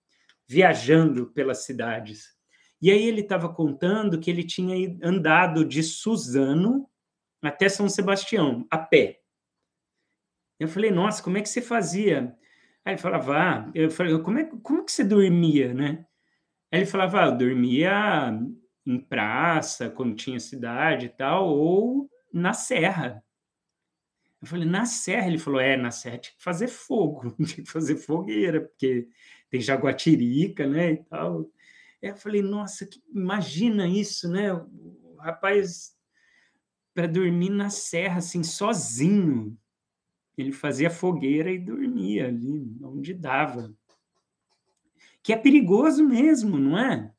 viajando 0.47 1.27
pelas 1.27 1.65
cidades. 1.65 2.29
E 2.81 2.89
aí 2.89 3.05
ele 3.05 3.19
estava 3.19 3.49
contando 3.49 4.17
que 4.17 4.31
ele 4.31 4.45
tinha 4.45 4.97
andado 5.03 5.65
de 5.65 5.83
Suzano 5.83 6.89
até 7.41 7.67
São 7.69 7.89
Sebastião, 7.89 8.67
a 8.69 8.77
pé. 8.77 9.21
Eu 10.59 10.67
falei, 10.67 10.91
nossa, 10.91 11.23
como 11.23 11.37
é 11.37 11.41
que 11.41 11.49
você 11.49 11.61
fazia? 11.61 12.35
Aí 12.85 12.93
ele 12.93 13.01
falava, 13.01 13.37
ah, 13.37 13.71
eu 13.73 13.89
falei, 13.89 14.17
como 14.19 14.39
é, 14.39 14.43
como 14.61 14.85
que 14.85 14.91
você 14.91 15.03
dormia, 15.03 15.73
né? 15.73 16.05
Aí 16.71 16.81
ele 16.81 16.85
falava, 16.85 17.23
ah, 17.23 17.25
eu 17.27 17.37
dormia 17.37 18.39
em 18.85 18.99
praça, 18.99 19.89
quando 19.89 20.15
tinha 20.15 20.39
cidade 20.39 21.07
e 21.07 21.09
tal, 21.09 21.47
ou 21.49 22.09
na 22.33 22.53
serra. 22.53 23.23
Eu 24.41 24.47
falei, 24.47 24.67
na 24.67 24.85
serra? 24.85 25.27
Ele 25.27 25.37
falou, 25.37 25.59
é, 25.59 25.77
na 25.77 25.91
serra 25.91 26.17
tinha 26.17 26.35
que 26.35 26.43
fazer 26.43 26.67
fogo, 26.67 27.35
tinha 27.45 27.63
que 27.63 27.71
fazer 27.71 27.97
fogueira, 27.97 28.61
porque 28.61 29.07
tem 29.49 29.61
jaguatirica, 29.61 30.65
né, 30.65 30.93
e 30.93 31.03
tal. 31.03 31.51
eu 32.01 32.15
falei, 32.15 32.41
nossa, 32.41 32.85
que, 32.85 33.01
imagina 33.13 33.87
isso, 33.87 34.29
né? 34.29 34.53
O 34.53 35.17
rapaz, 35.19 35.95
para 36.93 37.07
dormir 37.07 37.49
na 37.49 37.69
serra, 37.69 38.17
assim, 38.17 38.43
sozinho, 38.43 39.57
ele 40.37 40.51
fazia 40.51 40.89
fogueira 40.89 41.51
e 41.51 41.59
dormia 41.59 42.27
ali, 42.27 42.75
onde 42.83 43.13
dava. 43.13 43.73
Que 45.23 45.33
é 45.33 45.37
perigoso 45.37 46.03
mesmo, 46.03 46.57
não 46.57 46.77
é? 46.77 47.11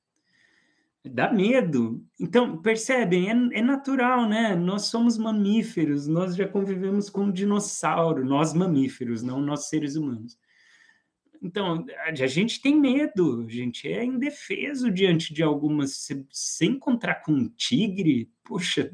Dá 1.05 1.33
medo. 1.33 2.05
Então, 2.19 2.61
percebem, 2.63 3.29
é, 3.29 3.59
é, 3.59 3.63
natural, 3.63 4.29
né? 4.29 4.55
Nós 4.55 4.83
somos 4.85 5.19
mamíferos, 5.19 6.07
nós 6.07 6.37
já 6.37 6.47
convivemos 6.47 7.11
com 7.11 7.25
um 7.25 7.33
dinossauro, 7.33 8.25
nós 8.25 8.55
mamíferos, 8.55 9.23
não 9.23 9.41
nós 9.41 9.69
seres 9.69 9.97
humanos. 9.97 10.39
Então, 11.43 11.85
a, 12.07 12.15
gente 12.15 12.63
tem 12.63 12.79
medo, 12.79 13.45
a 13.49 13.51
gente 13.51 13.89
é 13.89 14.05
indefeso 14.05 14.93
diante 14.93 15.35
de 15.35 15.43
algumas. 15.43 15.97
Se, 15.97 16.25
se 16.31 16.67
encontrar 16.67 17.17
com 17.17 17.33
um 17.33 17.49
tigre, 17.49 18.31
poxa, 18.45 18.93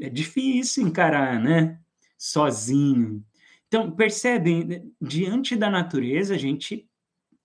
é 0.00 0.08
difícil 0.08 0.86
encarar, 0.86 1.40
né? 1.40 1.78
Sozinho. 2.16 3.24
Então, 3.66 3.90
percebem, 3.90 4.64
né? 4.64 4.82
diante 5.00 5.54
da 5.54 5.70
natureza, 5.70 6.34
a 6.34 6.38
gente 6.38 6.88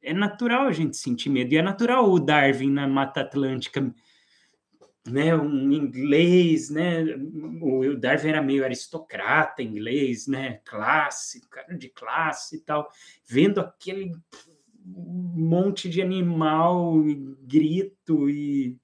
é 0.02 0.14
natural 0.14 0.68
a 0.68 0.72
gente 0.72 0.98
sentir 0.98 1.30
medo. 1.30 1.54
E 1.54 1.58
é 1.58 1.62
natural 1.62 2.10
o 2.10 2.20
Darwin 2.20 2.72
na 2.72 2.88
Mata 2.88 3.22
Atlântica, 3.22 3.94
né, 5.06 5.36
um 5.36 5.72
inglês, 5.72 6.70
né, 6.70 7.04
o 7.62 7.96
Darwin 7.96 8.30
era 8.30 8.42
meio 8.42 8.64
aristocrata 8.64 9.62
inglês, 9.62 10.28
né, 10.28 10.62
clássico, 10.66 11.50
cara 11.50 11.78
de 11.78 11.90
classe 11.90 12.58
e 12.58 12.60
tal, 12.60 12.90
vendo 13.26 13.60
aquele 13.60 14.12
monte 14.86 15.90
de 15.90 16.02
animal, 16.02 17.06
e 17.08 17.16
grito 17.42 18.30
e 18.30 18.78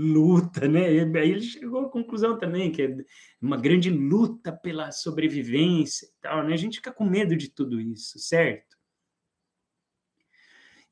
luta, 0.00 0.66
né? 0.66 0.86
Aí 0.86 1.30
ele 1.30 1.42
chegou 1.42 1.86
à 1.86 1.90
conclusão 1.90 2.38
também 2.38 2.72
que 2.72 2.82
é 2.82 2.96
uma 3.40 3.56
grande 3.56 3.90
luta 3.90 4.52
pela 4.52 4.90
sobrevivência 4.90 6.06
e 6.06 6.20
tal, 6.20 6.44
né? 6.44 6.54
A 6.54 6.56
gente 6.56 6.76
fica 6.76 6.92
com 6.92 7.04
medo 7.04 7.36
de 7.36 7.50
tudo 7.50 7.80
isso, 7.80 8.18
certo? 8.18 8.70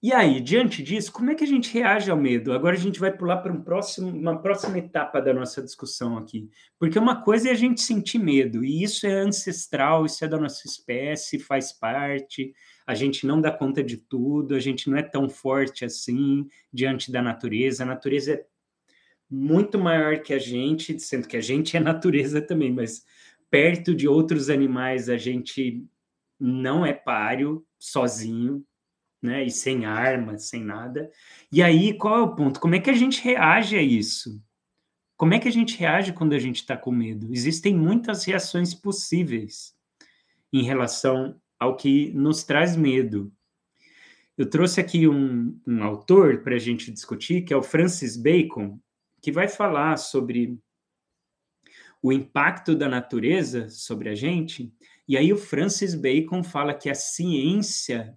E 0.01 0.13
aí, 0.13 0.41
diante 0.41 0.81
disso, 0.81 1.11
como 1.11 1.31
é 1.31 1.35
que 1.35 1.43
a 1.43 1.47
gente 1.47 1.73
reage 1.75 2.09
ao 2.09 2.17
medo? 2.17 2.53
Agora 2.53 2.77
a 2.77 2.79
gente 2.79 3.01
vai 3.01 3.11
pular 3.11 3.39
para 3.39 3.53
um 3.53 3.61
próximo, 3.61 4.09
uma 4.09 4.41
próxima 4.41 4.79
etapa 4.79 5.21
da 5.21 5.35
nossa 5.35 5.61
discussão 5.61 6.17
aqui. 6.17 6.49
Porque 6.79 6.97
uma 6.97 7.21
coisa 7.25 7.49
é 7.49 7.51
a 7.51 7.57
gente 7.57 7.81
sentir 7.81 8.19
medo, 8.19 8.65
e 8.65 8.85
isso 8.85 9.09
é 9.09 9.13
ancestral, 9.13 10.07
isso 10.07 10.25
é 10.25 10.29
da 10.29 10.39
nossa 10.39 10.69
espécie, 10.69 11.41
faz 11.41 11.73
parte, 11.73 12.55
a 12.87 12.95
gente 12.95 13.27
não 13.27 13.41
dá 13.41 13.51
conta 13.51 13.83
de 13.83 13.97
tudo, 13.97 14.55
a 14.55 14.61
gente 14.61 14.89
não 14.89 14.97
é 14.97 15.03
tão 15.03 15.29
forte 15.29 15.85
assim 15.85 16.47
diante 16.73 17.11
da 17.11 17.21
natureza. 17.21 17.83
A 17.83 17.87
natureza 17.87 18.35
é 18.35 18.47
muito 19.31 19.79
maior 19.79 20.21
que 20.21 20.33
a 20.33 20.39
gente, 20.39 20.99
sendo 20.99 21.29
que 21.29 21.37
a 21.37 21.41
gente 21.41 21.77
é 21.77 21.81
natureza 21.81 22.41
também, 22.41 22.73
mas 22.73 23.05
perto 23.51 23.95
de 23.95 24.09
outros 24.09 24.49
animais 24.49 25.09
a 25.09 25.17
gente 25.17 25.85
não 26.39 26.85
é 26.85 26.93
páreo 26.93 27.67
sozinho, 27.79 28.65
né? 29.23 29.45
E 29.45 29.51
sem 29.51 29.85
armas, 29.85 30.45
sem 30.45 30.65
nada. 30.65 31.11
E 31.51 31.63
aí, 31.63 31.97
qual 31.97 32.19
é 32.19 32.23
o 32.23 32.35
ponto? 32.35 32.61
Como 32.61 32.75
é 32.75 32.81
que 32.81 32.91
a 32.91 32.95
gente 32.95 33.23
reage 33.23 33.77
a 33.77 33.83
isso? 33.83 34.41
Como 35.17 35.35
é 35.35 35.41
que 35.41 35.49
a 35.49 35.53
gente 35.53 35.77
reage 35.77 36.13
quando 36.13 36.33
a 36.33 36.39
gente 36.39 36.57
está 36.57 36.77
com 36.77 36.93
medo? 36.93 37.29
Existem 37.33 37.75
muitas 37.75 38.25
reações 38.25 38.73
possíveis 38.73 39.75
em 40.53 40.63
relação 40.63 41.41
ao 41.59 41.77
que 41.77 42.13
nos 42.13 42.45
traz 42.45 42.77
medo. 42.77 43.33
Eu 44.37 44.49
trouxe 44.49 44.81
aqui 44.81 45.09
um, 45.09 45.61
um 45.67 45.83
autor 45.83 46.45
para 46.45 46.55
a 46.55 46.59
gente 46.59 46.93
discutir, 46.93 47.43
que 47.43 47.53
é 47.53 47.57
o 47.57 47.63
Francis 47.63 48.17
Bacon, 48.17 48.79
que 49.21 49.33
vai 49.33 49.49
falar 49.49 49.97
sobre 49.97 50.59
o 52.03 52.13
impacto 52.13 52.75
da 52.75 52.89
natureza 52.89 53.69
sobre 53.69 54.09
a 54.09 54.15
gente. 54.15 54.73
E 55.07 55.17
aí 55.17 55.33
o 55.33 55.37
Francis 55.37 55.95
Bacon 55.95 56.43
fala 56.45 56.75
que 56.75 56.89
a 56.89 56.95
ciência 56.95 58.17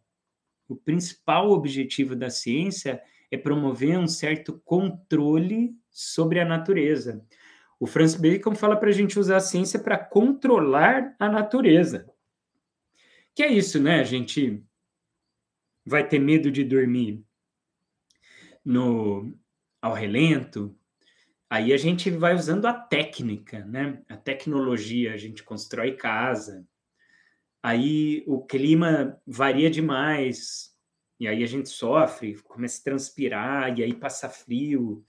o 0.72 0.76
principal 0.76 1.52
objetivo 1.52 2.16
da 2.16 2.30
ciência 2.30 3.04
é 3.30 3.38
promover 3.38 4.00
um 4.00 4.08
certo 4.08 4.62
controle 4.64 5.76
sobre 5.90 6.40
a 6.40 6.46
natureza. 6.46 7.26
O 7.78 7.86
Francis 7.86 8.20
Bacon 8.20 8.56
fala 8.56 8.78
para 8.78 8.88
a 8.88 8.94
gente 8.94 9.20
usar 9.20 9.38
a 9.38 9.42
ciência 9.42 9.80
para 9.80 9.98
controlar 9.98 11.14
a 11.20 11.28
natureza. 11.28 12.10
Que 13.36 13.44
é 13.44 13.52
isso, 13.52 13.82
né? 13.82 14.00
A 14.00 14.04
gente 14.06 14.64
vai 15.86 16.08
ter 16.08 16.20
medo 16.20 16.50
de 16.50 16.64
dormir 16.64 17.22
no 18.64 19.38
ao 19.82 19.94
relento. 19.94 20.74
Aí 21.52 21.74
a 21.74 21.78
gente 21.78 22.10
vai 22.10 22.34
usando 22.34 22.66
a 22.66 22.72
técnica, 22.72 23.66
né? 23.66 24.02
A 24.08 24.16
tecnologia, 24.16 25.14
a 25.14 25.18
gente 25.18 25.44
constrói 25.44 25.98
casa, 25.98 26.66
aí 27.62 28.24
o 28.26 28.40
clima 28.42 29.20
varia 29.28 29.70
demais, 29.70 30.74
e 31.20 31.28
aí 31.28 31.44
a 31.44 31.46
gente 31.46 31.68
sofre, 31.68 32.36
começa 32.46 32.80
a 32.80 32.84
transpirar, 32.86 33.78
e 33.78 33.84
aí 33.84 33.94
passa 33.94 34.30
frio. 34.30 35.04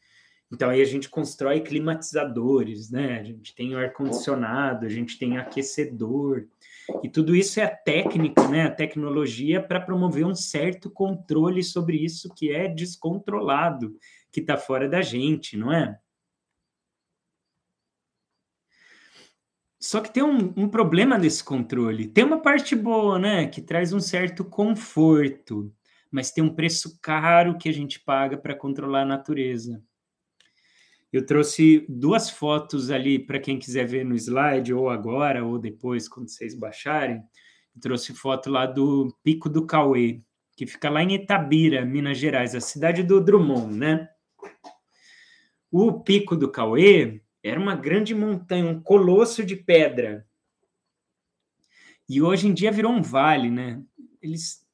Então 0.52 0.68
aí 0.68 0.82
a 0.82 0.84
gente 0.84 1.08
constrói 1.08 1.60
climatizadores, 1.60 2.90
né? 2.90 3.20
A 3.20 3.22
gente 3.22 3.54
tem 3.54 3.72
o 3.72 3.78
ar-condicionado, 3.78 4.84
a 4.84 4.88
gente 4.88 5.16
tem 5.20 5.38
aquecedor, 5.38 6.48
e 7.04 7.08
tudo 7.08 7.36
isso 7.36 7.60
é 7.60 7.62
a 7.62 7.76
técnica, 7.76 8.48
né? 8.48 8.64
A 8.64 8.70
tecnologia 8.70 9.62
para 9.62 9.80
promover 9.80 10.26
um 10.26 10.34
certo 10.34 10.90
controle 10.90 11.62
sobre 11.62 11.98
isso 11.98 12.34
que 12.34 12.50
é 12.50 12.66
descontrolado, 12.66 13.96
que 14.32 14.40
está 14.40 14.56
fora 14.56 14.88
da 14.88 15.02
gente, 15.02 15.56
não 15.56 15.72
é? 15.72 16.01
Só 19.82 20.00
que 20.00 20.12
tem 20.12 20.22
um, 20.22 20.54
um, 20.56 20.68
problema 20.68 21.18
nesse 21.18 21.42
controle. 21.42 22.06
Tem 22.06 22.22
uma 22.22 22.40
parte 22.40 22.76
boa, 22.76 23.18
né? 23.18 23.48
Que 23.48 23.60
traz 23.60 23.92
um 23.92 23.98
certo 23.98 24.44
conforto, 24.44 25.74
mas 26.08 26.30
tem 26.30 26.44
um 26.44 26.54
preço 26.54 27.00
caro 27.02 27.58
que 27.58 27.68
a 27.68 27.72
gente 27.72 27.98
paga 27.98 28.36
para 28.36 28.54
controlar 28.54 29.02
a 29.02 29.06
natureza. 29.06 29.82
Eu 31.12 31.26
trouxe 31.26 31.84
duas 31.88 32.30
fotos 32.30 32.92
ali 32.92 33.18
para 33.18 33.40
quem 33.40 33.58
quiser 33.58 33.84
ver 33.84 34.04
no 34.04 34.14
slide, 34.14 34.72
ou 34.72 34.88
agora, 34.88 35.44
ou 35.44 35.58
depois, 35.58 36.08
quando 36.08 36.28
vocês 36.28 36.54
baixarem. 36.54 37.20
Eu 37.74 37.80
trouxe 37.80 38.14
foto 38.14 38.50
lá 38.50 38.66
do 38.66 39.12
Pico 39.24 39.48
do 39.48 39.66
Cauê, 39.66 40.22
que 40.56 40.64
fica 40.64 40.88
lá 40.88 41.02
em 41.02 41.14
Itabira, 41.14 41.84
Minas 41.84 42.18
Gerais, 42.18 42.54
a 42.54 42.60
cidade 42.60 43.02
do 43.02 43.20
Drummond, 43.20 43.74
né? 43.74 44.08
O 45.72 46.04
Pico 46.04 46.36
do 46.36 46.48
Cauê 46.48 47.21
era 47.42 47.58
uma 47.58 47.74
grande 47.74 48.14
montanha, 48.14 48.64
um 48.64 48.80
colosso 48.80 49.44
de 49.44 49.56
pedra. 49.56 50.26
E 52.08 52.20
hoje 52.22 52.46
em 52.46 52.54
dia 52.54 52.70
virou 52.70 52.92
um 52.92 53.02
vale, 53.02 53.50
né? 53.50 53.82
Eles 54.20 54.66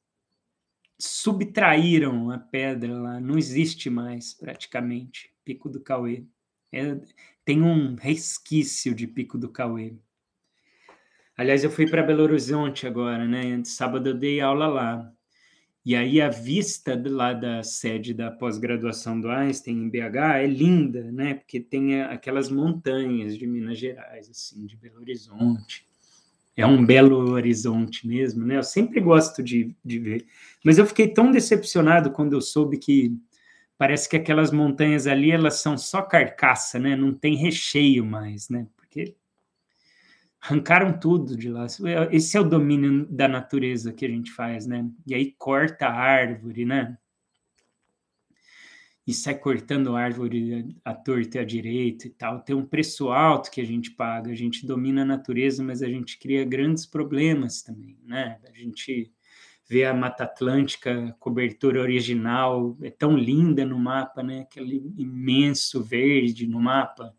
subtraíram 0.99 2.29
a 2.29 2.37
pedra 2.37 2.93
lá, 2.99 3.19
não 3.19 3.37
existe 3.37 3.89
mais 3.89 4.33
praticamente. 4.33 5.33
Pico 5.45 5.69
do 5.69 5.81
Cauê. 5.81 6.25
É, 6.71 6.99
tem 7.43 7.63
um 7.63 7.95
resquício 7.95 8.93
de 8.93 9.07
Pico 9.07 9.37
do 9.37 9.49
Cauê. 9.49 9.95
Aliás, 11.35 11.63
eu 11.63 11.71
fui 11.71 11.89
para 11.89 12.03
Belo 12.03 12.23
Horizonte 12.23 12.85
agora, 12.85 13.25
né? 13.25 13.63
Sábado 13.63 14.09
eu 14.09 14.13
dei 14.13 14.41
aula 14.41 14.67
lá. 14.67 15.13
E 15.85 15.95
aí 15.95 16.21
a 16.21 16.29
vista 16.29 17.01
lá 17.05 17.33
da 17.33 17.63
sede 17.63 18.13
da 18.13 18.29
pós-graduação 18.29 19.19
do 19.19 19.29
Einstein 19.29 19.77
em 19.77 19.89
BH 19.89 20.37
é 20.37 20.47
linda, 20.47 21.11
né? 21.11 21.35
Porque 21.35 21.59
tem 21.59 22.01
aquelas 22.01 22.49
montanhas 22.49 23.37
de 23.37 23.47
Minas 23.47 23.77
Gerais, 23.77 24.29
assim, 24.29 24.65
de 24.65 24.75
Belo 24.75 24.99
Horizonte. 24.99 25.87
É 26.55 26.65
um 26.65 26.85
belo 26.85 27.31
horizonte 27.31 28.05
mesmo, 28.05 28.45
né? 28.45 28.57
Eu 28.57 28.63
sempre 28.63 28.99
gosto 28.99 29.41
de, 29.41 29.73
de 29.83 29.97
ver. 29.97 30.25
Mas 30.61 30.77
eu 30.77 30.85
fiquei 30.85 31.07
tão 31.07 31.31
decepcionado 31.31 32.11
quando 32.11 32.33
eu 32.33 32.41
soube 32.41 32.77
que 32.77 33.17
parece 33.77 34.09
que 34.09 34.17
aquelas 34.17 34.51
montanhas 34.51 35.07
ali 35.07 35.31
elas 35.31 35.61
são 35.61 35.77
só 35.77 36.01
carcaça, 36.01 36.77
né? 36.77 36.97
Não 36.97 37.13
tem 37.13 37.37
recheio 37.37 38.05
mais, 38.05 38.49
né? 38.49 38.67
Porque 38.75 39.15
arrancaram 40.41 40.97
tudo 40.97 41.35
de 41.35 41.49
lá. 41.49 41.65
Esse 42.11 42.37
é 42.37 42.39
o 42.39 42.49
domínio 42.49 43.05
da 43.07 43.27
natureza 43.27 43.93
que 43.93 44.05
a 44.05 44.09
gente 44.09 44.31
faz, 44.31 44.65
né? 44.65 44.89
E 45.05 45.13
aí 45.13 45.33
corta 45.37 45.87
a 45.87 45.93
árvore, 45.93 46.65
né? 46.65 46.97
E 49.05 49.13
sai 49.13 49.37
cortando 49.37 49.95
a 49.95 50.01
árvore 50.01 50.75
à 50.85 50.93
torta 50.93 51.37
e 51.37 51.41
à 51.41 51.43
direita 51.43 52.05
e 52.07 52.11
tal. 52.11 52.41
Tem 52.41 52.55
um 52.55 52.65
preço 52.65 53.09
alto 53.09 53.49
que 53.49 53.59
a 53.59 53.65
gente 53.65 53.91
paga. 53.91 54.31
A 54.31 54.35
gente 54.35 54.65
domina 54.65 55.01
a 55.01 55.05
natureza, 55.05 55.63
mas 55.63 55.81
a 55.81 55.87
gente 55.87 56.19
cria 56.19 56.45
grandes 56.45 56.85
problemas 56.85 57.63
também, 57.63 57.97
né? 58.05 58.39
A 58.47 58.51
gente 58.57 59.11
ver 59.67 59.85
a 59.85 59.93
Mata 59.93 60.23
Atlântica, 60.23 61.15
cobertura 61.19 61.81
original, 61.81 62.77
é 62.81 62.89
tão 62.89 63.17
linda 63.17 63.65
no 63.65 63.77
mapa, 63.77 64.23
né? 64.23 64.41
Aquele 64.41 64.91
imenso 64.97 65.83
verde 65.83 66.47
no 66.47 66.59
mapa. 66.59 67.15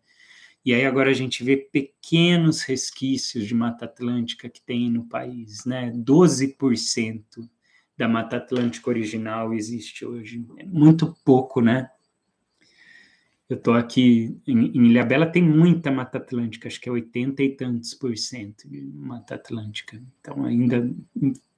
E 0.64 0.74
aí 0.74 0.84
agora 0.84 1.10
a 1.10 1.14
gente 1.14 1.42
vê 1.42 1.56
pequenos 1.56 2.62
resquícios 2.62 3.46
de 3.46 3.54
Mata 3.54 3.86
Atlântica 3.86 4.48
que 4.48 4.60
tem 4.60 4.90
no 4.90 5.04
país, 5.04 5.64
né? 5.64 5.90
12% 5.92 7.22
da 7.96 8.06
Mata 8.06 8.36
Atlântica 8.36 8.90
original 8.90 9.54
existe 9.54 10.04
hoje. 10.04 10.44
É 10.58 10.64
muito 10.64 11.16
pouco, 11.24 11.60
né? 11.60 11.90
Eu 13.50 13.56
estou 13.56 13.74
aqui 13.74 14.38
em, 14.46 14.66
em 14.76 14.86
Ilhabela, 14.90 15.26
tem 15.26 15.42
muita 15.42 15.90
Mata 15.90 16.18
Atlântica, 16.18 16.68
acho 16.68 16.80
que 16.80 16.88
é 16.88 16.92
80 16.92 17.42
e 17.42 17.56
tantos 17.56 17.94
por 17.94 18.16
cento 18.16 18.68
de 18.68 18.80
Mata 18.80 19.34
Atlântica. 19.34 20.00
Então, 20.20 20.44
ainda 20.44 20.88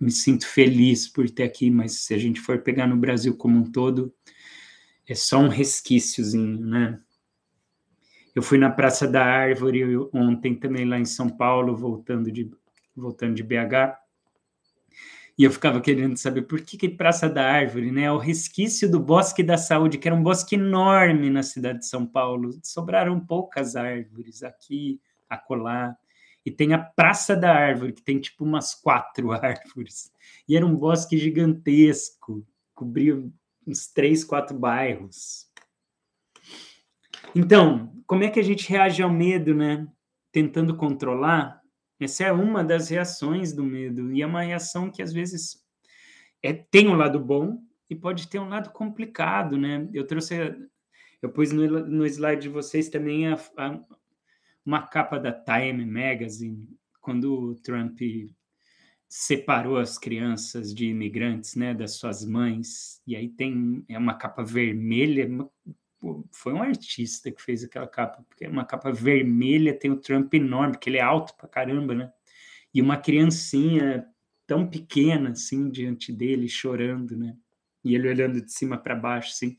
me 0.01 0.11
sinto 0.11 0.47
feliz 0.47 1.07
por 1.07 1.29
ter 1.29 1.43
aqui, 1.43 1.71
mas 1.71 1.93
se 2.05 2.15
a 2.15 2.19
gente 2.19 2.41
for 2.41 2.63
pegar 2.63 2.87
no 2.87 2.97
Brasil 2.97 3.37
como 3.37 3.59
um 3.59 3.71
todo, 3.71 4.11
é 5.07 5.15
só 5.15 5.39
um 5.39 5.49
resquíciozinho, 5.49 6.65
né? 6.65 6.99
Eu 8.35 8.43
fui 8.43 8.59
na 8.59 8.71
Praça 8.71 9.07
da 9.07 9.25
Árvore 9.25 9.85
ontem 10.13 10.55
também 10.55 10.85
lá 10.85 10.99
em 10.99 11.05
São 11.05 11.29
Paulo, 11.29 11.77
voltando 11.77 12.33
de, 12.33 12.51
voltando 12.97 13.35
de 13.35 13.43
BH, 13.43 14.03
e 15.39 15.45
eu 15.45 15.51
ficava 15.51 15.81
querendo 15.81 16.17
saber 16.17 16.43
por 16.43 16.61
que, 16.61 16.77
que 16.77 16.89
Praça 16.89 17.29
da 17.29 17.45
Árvore, 17.51 17.91
né? 17.91 18.03
É 18.03 18.13
o 18.13 18.19
resquício 18.19 18.91
do 18.91 19.01
Bosque 19.01 19.43
da 19.43 19.57
Saúde, 19.57 19.97
que 19.97 20.07
era 20.07 20.15
um 20.15 20.23
bosque 20.23 20.57
enorme 20.57 21.31
na 21.31 21.43
cidade 21.43 21.81
de 21.81 21.87
São 21.87 22.07
Paulo. 22.07 22.51
Sobraram 22.63 23.19
poucas 23.19 23.75
árvores 23.75 24.43
aqui, 24.43 25.01
acolá. 25.29 25.97
E 26.45 26.51
tem 26.51 26.75
a 26.75 26.79
Praça 26.79 27.35
da 27.35 27.51
Árvore, 27.51 27.93
que 27.93 28.03
tem 28.03 28.21
tipo 28.21 28.45
umas 28.45 28.75
quatro 28.75 29.33
árvores. 29.33 30.13
E 30.47 30.57
era 30.57 30.67
um 30.67 30.77
bosque 30.77 31.17
gigantesco, 31.17 32.47
cobria 32.75 33.23
uns 33.67 33.87
três, 33.87 34.23
quatro 34.23 34.59
bairros. 34.59 35.51
Então, 37.35 37.93
como 38.07 38.25
é 38.25 38.31
que 38.31 38.41
a 38.41 38.45
gente 38.45 38.69
reage 38.69 39.03
ao 39.03 39.11
medo, 39.11 39.55
né? 39.55 39.87
Tentando 40.31 40.77
controlar 40.77 41.63
essa 42.05 42.25
é 42.25 42.33
uma 42.33 42.65
das 42.65 42.89
reações 42.89 43.53
do 43.53 43.63
medo, 43.63 44.13
e 44.13 44.23
é 44.23 44.27
uma 44.27 44.43
reação 44.43 44.91
que 44.91 45.03
às 45.03 45.13
vezes 45.13 45.63
é, 46.43 46.53
tem 46.53 46.89
um 46.89 46.97
lado 46.97 47.21
bom 47.21 47.63
e 47.89 47.95
pode 47.95 48.29
ter 48.29 48.41
um 48.41 48.49
lado 48.49 48.71
complicado, 48.71 49.57
né? 49.57 49.89
Eu 49.93 50.07
trouxe, 50.07 50.35
eu 51.21 51.31
pus 51.31 51.53
no, 51.53 51.87
no 51.87 52.07
slide 52.07 52.43
de 52.43 52.49
vocês 52.49 52.89
também 52.89 53.29
a, 53.29 53.39
a, 53.57 53.81
uma 54.65 54.83
capa 54.83 55.19
da 55.19 55.33
Time 55.33 55.87
Magazine, 55.87 56.69
quando 57.01 57.51
o 57.51 57.55
Trump 57.55 58.01
separou 59.09 59.77
as 59.77 59.99
crianças 59.99 60.75
de 60.75 60.87
imigrantes, 60.87 61.55
né, 61.55 61.75
das 61.75 61.93
suas 61.97 62.25
mães, 62.25 63.01
e 63.07 63.15
aí 63.15 63.29
tem 63.29 63.85
é 63.89 63.99
uma 63.99 64.15
capa 64.15 64.43
vermelha, 64.43 65.29
foi 66.33 66.53
um 66.53 66.63
artista 66.63 67.31
que 67.31 67.43
fez 67.43 67.63
aquela 67.65 67.87
capa, 67.87 68.25
porque 68.29 68.45
é 68.45 68.49
uma 68.49 68.65
capa 68.65 68.91
vermelha, 68.93 69.79
tem 69.79 69.91
o 69.91 70.01
Trump 70.01 70.33
enorme, 70.35 70.73
porque 70.73 70.91
ele 70.91 70.99
é 70.99 71.03
alto 71.03 71.35
pra 71.37 71.49
caramba, 71.49 71.95
né? 71.95 72.13
E 72.75 72.83
uma 72.83 72.97
criancinha 72.97 74.07
tão 74.47 74.69
pequena 74.69 75.31
assim 75.31 75.71
diante 75.71 76.13
dele, 76.13 76.49
chorando, 76.49 77.17
né? 77.17 77.37
E 77.85 77.95
ele 77.95 78.09
olhando 78.09 78.41
de 78.41 78.53
cima 78.53 78.77
para 78.79 78.95
baixo, 78.95 79.31
assim. 79.31 79.57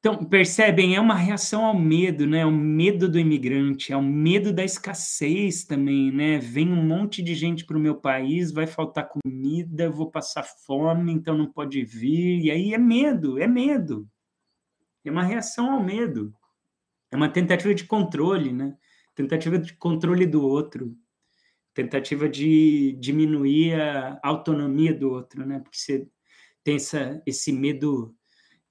Então, 0.00 0.24
percebem, 0.24 0.94
é 0.94 1.00
uma 1.00 1.16
reação 1.16 1.64
ao 1.64 1.76
medo, 1.76 2.24
né? 2.26 2.46
O 2.46 2.52
medo 2.52 3.08
do 3.08 3.18
imigrante, 3.18 3.92
é 3.92 3.96
o 3.96 4.02
medo 4.02 4.52
da 4.52 4.64
escassez 4.64 5.64
também, 5.64 6.12
né? 6.12 6.38
Vem 6.38 6.72
um 6.72 6.86
monte 6.86 7.20
de 7.20 7.34
gente 7.34 7.64
para 7.66 7.76
o 7.76 7.80
meu 7.80 7.96
país, 7.96 8.52
vai 8.52 8.66
faltar 8.66 9.08
comida, 9.08 9.90
vou 9.90 10.08
passar 10.08 10.44
fome, 10.44 11.12
então 11.12 11.36
não 11.36 11.50
pode 11.50 11.84
vir. 11.84 12.44
E 12.44 12.50
aí 12.50 12.72
é 12.72 12.78
medo, 12.78 13.38
é 13.40 13.46
medo. 13.48 14.08
É 15.08 15.10
uma 15.10 15.24
reação 15.24 15.72
ao 15.72 15.82
medo. 15.82 16.34
É 17.10 17.16
uma 17.16 17.28
tentativa 17.28 17.74
de 17.74 17.84
controle, 17.84 18.52
né? 18.52 18.76
Tentativa 19.14 19.58
de 19.58 19.72
controle 19.74 20.26
do 20.26 20.46
outro. 20.46 20.96
Tentativa 21.74 22.28
de 22.28 22.92
diminuir 23.00 23.74
a 23.80 24.20
autonomia 24.22 24.92
do 24.94 25.10
outro, 25.10 25.46
né? 25.46 25.60
Porque 25.60 25.78
você 25.78 26.06
tem 26.62 26.76
essa, 26.76 27.22
esse 27.26 27.50
medo 27.50 28.14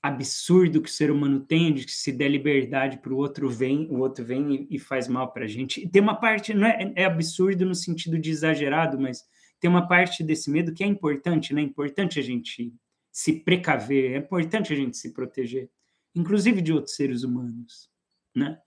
absurdo 0.01 0.81
que 0.81 0.89
o 0.89 0.93
ser 0.93 1.09
humano 1.09 1.39
tem 1.39 1.73
de 1.73 1.85
que 1.85 1.91
se 1.91 2.11
der 2.11 2.29
liberdade 2.29 2.97
para 2.97 3.11
o 3.11 3.17
outro 3.17 3.49
vem 3.49 3.87
o 3.89 3.97
outro 3.97 4.23
vem 4.23 4.67
e, 4.69 4.77
faz 4.77 5.07
mal 5.07 5.31
para 5.33 5.45
a 5.45 5.47
gente 5.47 5.83
e 5.83 5.89
tem 5.89 6.01
uma 6.01 6.15
parte 6.15 6.53
não 6.53 6.67
é, 6.67 6.93
é, 6.95 7.05
absurdo 7.05 7.65
no 7.65 7.73
sentido 7.73 8.19
de 8.19 8.29
exagerado 8.29 8.99
mas 8.99 9.25
tem 9.59 9.67
uma 9.67 9.87
parte 9.87 10.23
desse 10.23 10.51
medo 10.51 10.71
que 10.71 10.83
é 10.83 10.87
importante 10.87 11.53
né 11.53 11.61
é 11.61 11.65
importante 11.65 12.19
a 12.19 12.21
gente 12.21 12.71
se 13.11 13.33
precaver 13.33 14.13
é 14.13 14.17
importante 14.17 14.71
a 14.71 14.75
gente 14.75 14.95
se 14.95 15.11
proteger 15.11 15.69
inclusive 16.17 16.61
de 16.61 16.73
outros 16.73 16.95
seres 16.95 17.23
humanos, 17.23 17.89
né? 18.35 18.59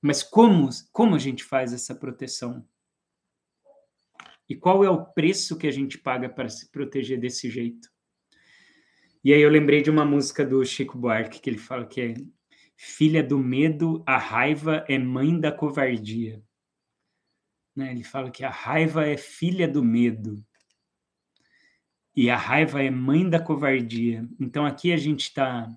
Mas 0.00 0.22
como, 0.22 0.68
como 0.92 1.14
a 1.14 1.18
gente 1.18 1.42
faz 1.42 1.72
essa 1.72 1.94
proteção? 1.94 2.66
E 4.48 4.54
qual 4.54 4.84
é 4.84 4.90
o 4.90 5.04
preço 5.04 5.58
que 5.58 5.66
a 5.66 5.70
gente 5.70 5.98
paga 5.98 6.28
para 6.28 6.48
se 6.48 6.70
proteger 6.70 7.18
desse 7.18 7.50
jeito? 7.50 7.90
E 9.24 9.34
aí 9.34 9.40
eu 9.40 9.50
lembrei 9.50 9.82
de 9.82 9.90
uma 9.90 10.04
música 10.04 10.46
do 10.46 10.64
Chico 10.64 10.96
Buarque 10.96 11.40
que 11.40 11.50
ele 11.50 11.58
fala 11.58 11.84
que 11.84 12.00
é 12.00 12.14
filha 12.76 13.24
do 13.24 13.38
medo, 13.38 14.04
a 14.06 14.16
raiva 14.16 14.84
é 14.88 14.98
mãe 14.98 15.40
da 15.40 15.50
covardia. 15.50 16.40
Né? 17.74 17.90
Ele 17.90 18.04
fala 18.04 18.30
que 18.30 18.44
a 18.44 18.50
raiva 18.50 19.04
é 19.06 19.16
filha 19.16 19.66
do 19.66 19.82
medo 19.82 20.44
e 22.14 22.30
a 22.30 22.36
raiva 22.36 22.82
é 22.82 22.90
mãe 22.90 23.28
da 23.28 23.40
covardia. 23.40 24.26
Então 24.38 24.64
aqui 24.64 24.92
a 24.92 24.96
gente 24.96 25.22
está 25.22 25.68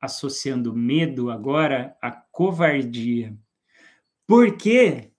associando 0.00 0.74
medo 0.74 1.30
agora 1.30 1.96
à 2.00 2.10
covardia. 2.10 3.36
Porque 4.26 5.10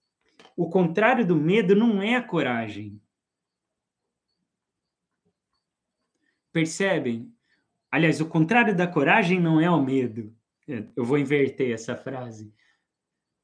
o 0.56 0.70
contrário 0.70 1.26
do 1.26 1.36
medo 1.36 1.76
não 1.76 2.02
é 2.02 2.16
a 2.16 2.24
coragem. 2.24 3.02
Percebem? 6.52 7.34
Aliás, 7.92 8.22
o 8.22 8.28
contrário 8.28 8.76
da 8.76 8.88
coragem 8.88 9.40
não 9.40 9.60
é 9.60 9.70
o 9.70 9.82
medo. 9.82 10.36
É, 10.68 10.84
eu 10.96 11.04
vou 11.04 11.18
inverter 11.18 11.72
essa 11.72 11.96
frase. 11.96 12.54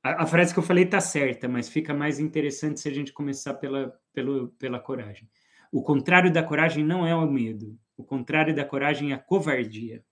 A, 0.04 0.24
a 0.24 0.28
frase 0.28 0.54
que 0.54 0.60
eu 0.60 0.64
falei 0.64 0.84
está 0.84 1.02
certa, 1.02 1.48
mas 1.48 1.68
fica 1.68 1.94
mais 1.94 2.20
interessante 2.20 2.80
se 2.80 2.88
a 2.88 2.94
gente 2.94 3.12
começar 3.12 3.56
pela, 3.56 3.98
pelo, 4.14 4.50
pela 4.60 4.80
coragem. 4.80 5.28
O 5.72 5.82
contrário 5.82 6.32
da 6.32 6.44
coragem 6.44 6.84
não 6.84 7.06
é 7.06 7.16
o 7.16 7.30
medo. 7.30 7.78
O 7.98 8.04
contrário 8.04 8.54
da 8.54 8.64
coragem 8.64 9.12
é 9.12 9.16
a 9.16 9.20
covardia. 9.20 10.04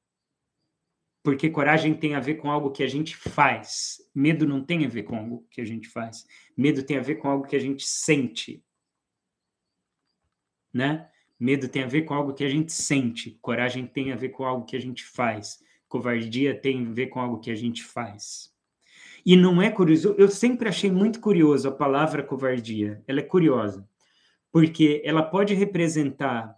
Porque 1.23 1.49
coragem 1.49 1.93
tem 1.93 2.15
a 2.15 2.19
ver 2.19 2.35
com 2.35 2.51
algo 2.51 2.69
que 2.69 2.83
a 2.83 2.87
gente 2.87 3.15
faz. 3.15 4.01
Medo 4.13 4.45
não 4.45 4.61
tem 4.61 4.85
a 4.85 4.89
ver 4.89 5.03
com 5.03 5.15
algo 5.15 5.47
que 5.49 5.61
a 5.61 5.65
gente 5.65 5.87
faz. 5.87 6.27
Medo 6.55 6.83
tem 6.83 6.97
a 6.97 7.01
ver 7.01 7.15
com 7.15 7.29
algo 7.29 7.47
que 7.47 7.55
a 7.55 7.59
gente 7.59 7.85
sente. 7.85 8.61
Né? 10.73 11.09
Medo 11.39 11.69
tem 11.69 11.83
a 11.83 11.87
ver 11.87 12.01
com 12.01 12.13
algo 12.13 12.33
que 12.33 12.43
a 12.43 12.49
gente 12.49 12.73
sente. 12.73 13.39
Coragem 13.41 13.87
tem 13.87 14.11
a 14.11 14.17
ver 14.17 14.29
com 14.29 14.43
algo 14.43 14.65
que 14.65 14.75
a 14.75 14.81
gente 14.81 15.05
faz. 15.05 15.63
Covardia 15.87 16.59
tem 16.59 16.85
a 16.85 16.91
ver 16.91 17.07
com 17.07 17.21
algo 17.21 17.39
que 17.39 17.49
a 17.49 17.55
gente 17.55 17.83
faz. 17.83 18.53
E 19.25 19.37
não 19.37 19.61
é 19.61 19.71
curioso, 19.71 20.13
eu 20.17 20.27
sempre 20.27 20.67
achei 20.67 20.91
muito 20.91 21.21
curioso 21.21 21.69
a 21.69 21.71
palavra 21.71 22.21
covardia. 22.21 23.01
Ela 23.07 23.21
é 23.21 23.23
curiosa, 23.23 23.87
porque 24.51 25.01
ela 25.05 25.23
pode 25.23 25.53
representar 25.53 26.53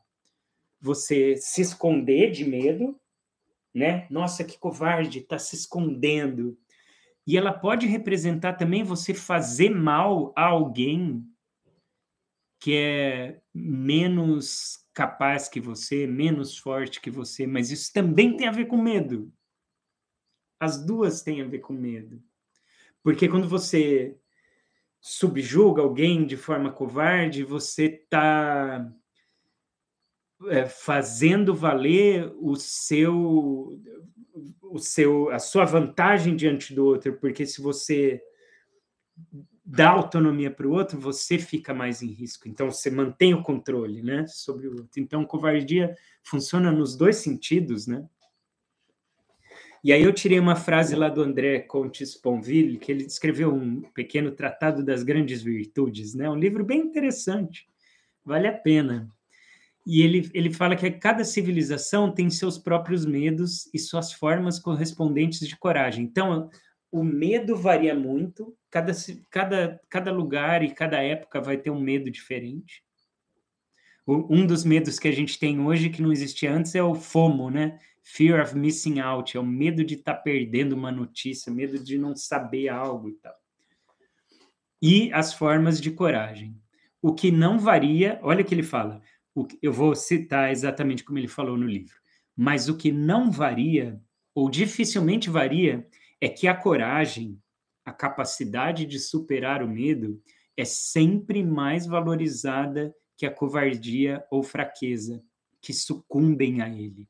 você 0.82 1.36
se 1.38 1.62
esconder 1.62 2.32
de 2.32 2.44
medo, 2.44 3.00
né? 3.76 4.08
Nossa, 4.10 4.46
que 4.46 4.58
covarde, 4.58 5.20
está 5.20 5.38
se 5.38 5.54
escondendo. 5.54 6.58
E 7.28 7.38
ela 7.38 7.52
pode 7.52 7.86
representar 7.86 8.54
também 8.54 8.84
você 8.84 9.14
fazer 9.14 9.70
mal 9.70 10.32
a 10.36 10.46
alguém 10.46 11.28
que 12.58 12.74
é 12.74 13.42
menos 13.54 14.80
capaz 14.94 15.50
que 15.50 15.60
você, 15.60 16.08
menos 16.08 16.58
forte 16.58 17.02
que 17.02 17.12
você, 17.12 17.46
mas 17.46 17.70
isso 17.70 17.92
também 17.92 18.38
tem 18.38 18.48
a 18.48 18.52
ver 18.52 18.66
com 18.66 18.82
medo. 18.82 19.32
As 20.60 20.84
duas 20.84 21.22
têm 21.22 21.42
a 21.42 21.48
ver 21.48 21.60
com 21.60 21.74
medo. 21.74 22.24
Porque 23.04 23.28
quando 23.28 23.48
você 23.48 24.18
subjuga 25.02 25.82
alguém 25.82 26.26
de 26.26 26.38
forma 26.38 26.72
covarde, 26.72 27.44
você 27.44 27.86
está 27.86 28.90
é, 30.48 30.66
fazendo 30.66 31.54
valer 31.54 32.32
o 32.40 32.56
seu, 32.56 33.80
o 34.62 34.80
seu, 34.80 35.30
a 35.32 35.40
sua 35.40 35.66
vantagem 35.66 36.36
diante 36.36 36.74
do 36.74 36.86
outro, 36.86 37.14
porque 37.18 37.46
se 37.46 37.62
você 37.62 38.22
dá 39.66 39.90
autonomia 39.90 40.52
para 40.52 40.68
o 40.68 40.72
outro, 40.72 41.00
você 41.00 41.40
fica 41.40 41.74
mais 41.74 42.02
em 42.02 42.08
risco. 42.08 42.48
Então 42.48 42.70
você 42.70 42.92
mantém 42.92 43.34
o 43.34 43.42
controle, 43.42 44.04
né, 44.04 44.28
sobre 44.28 44.68
o 44.68 44.72
outro. 44.72 45.00
Então 45.00 45.26
covardia 45.26 45.96
funciona 46.24 46.72
nos 46.72 46.96
dois 46.96 47.18
sentidos, 47.18 47.88
né? 47.88 48.08
E 49.84 49.94
aí 49.94 50.02
eu 50.02 50.12
tirei 50.12 50.40
uma 50.40 50.56
frase 50.56 50.96
lá 50.96 51.10
do 51.10 51.22
André 51.22 51.60
Conte 51.60 52.04
Sponville, 52.04 52.80
que 52.80 52.92
ele 52.92 53.06
escreveu 53.06 53.54
um 53.54 53.82
pequeno 53.82 54.32
tratado 54.32 54.84
das 54.84 55.04
grandes 55.04 55.44
virtudes, 55.44 56.16
né? 56.16 56.28
Um 56.28 56.36
livro 56.36 56.66
bem 56.66 56.80
interessante, 56.80 57.68
vale 58.24 58.48
a 58.48 58.54
pena. 58.54 59.15
E 59.86 60.02
ele, 60.02 60.30
ele 60.34 60.52
fala 60.52 60.76
que 60.76 60.90
cada 60.92 61.24
civilização 61.24 62.12
tem 62.12 62.30
seus 62.30 62.58
próprios 62.58 63.06
medos 63.06 63.70
e 63.74 63.78
suas 63.78 64.12
formas 64.12 64.58
correspondentes 64.58 65.48
de 65.48 65.56
coragem. 65.56 66.04
Então, 66.04 66.50
o 66.92 67.04
medo 67.04 67.56
varia 67.56 67.94
muito, 67.94 68.58
cada, 68.72 68.92
cada, 69.30 69.82
cada 69.90 70.12
lugar 70.12 70.64
e 70.64 70.74
cada 70.74 71.04
época 71.04 71.40
vai 71.40 71.58
ter 71.58 71.70
um 71.70 71.80
medo 71.80 72.10
diferente. 72.10 72.84
Um 74.08 74.46
dos 74.46 74.64
medos 74.64 74.98
que 74.98 75.08
a 75.08 75.12
gente 75.12 75.38
tem 75.38 75.60
hoje, 75.60 75.90
que 75.90 76.02
não 76.02 76.12
existia 76.12 76.54
antes, 76.54 76.74
é 76.76 76.82
o 76.82 76.96
FOMO, 76.96 77.50
né? 77.50 77.80
Fear 78.04 78.42
of 78.42 78.56
missing 78.56 79.00
out, 79.00 79.36
é 79.36 79.40
o 79.40 79.46
medo 79.46 79.84
de 79.84 79.96
estar 79.96 80.14
tá 80.14 80.22
perdendo 80.22 80.74
uma 80.74 80.92
notícia, 80.92 81.52
medo 81.52 81.78
de 81.78 81.98
não 81.98 82.16
saber 82.16 82.70
algo 82.70 83.10
e 83.10 83.14
tal. 83.14 83.34
E 84.80 85.12
as 85.12 85.34
formas 85.34 85.82
de 85.82 85.90
coragem. 85.90 86.56
O 87.02 87.14
que 87.14 87.32
não 87.32 87.58
varia, 87.58 88.20
olha 88.22 88.42
o 88.42 88.46
que 88.46 88.54
ele 88.54 88.64
fala, 88.64 89.02
o, 89.36 89.46
eu 89.62 89.74
vou 89.74 89.94
citar 89.94 90.50
exatamente 90.52 91.04
como 91.04 91.20
ele 91.20 91.28
falou 91.28 91.58
no 91.58 91.68
livro, 91.68 91.96
mas 92.36 92.70
o 92.70 92.78
que 92.78 92.92
não 92.92 93.30
varia, 93.30 94.02
ou 94.34 94.50
dificilmente 94.50 95.30
varia, 95.30 95.86
é 96.22 96.30
que 96.30 96.48
a 96.48 96.56
coragem, 96.56 97.38
a 97.84 97.92
capacidade 97.92 98.86
de 98.86 98.98
superar 98.98 99.62
o 99.62 99.68
medo, 99.68 100.22
é 100.58 100.64
sempre 100.64 101.44
mais 101.44 101.86
valorizada 101.86 102.96
que 103.18 103.26
a 103.26 103.32
covardia 103.32 104.24
ou 104.32 104.42
fraqueza, 104.42 105.22
que 105.62 105.74
sucumbem 105.74 106.62
a 106.62 106.70
ele. 106.70 107.08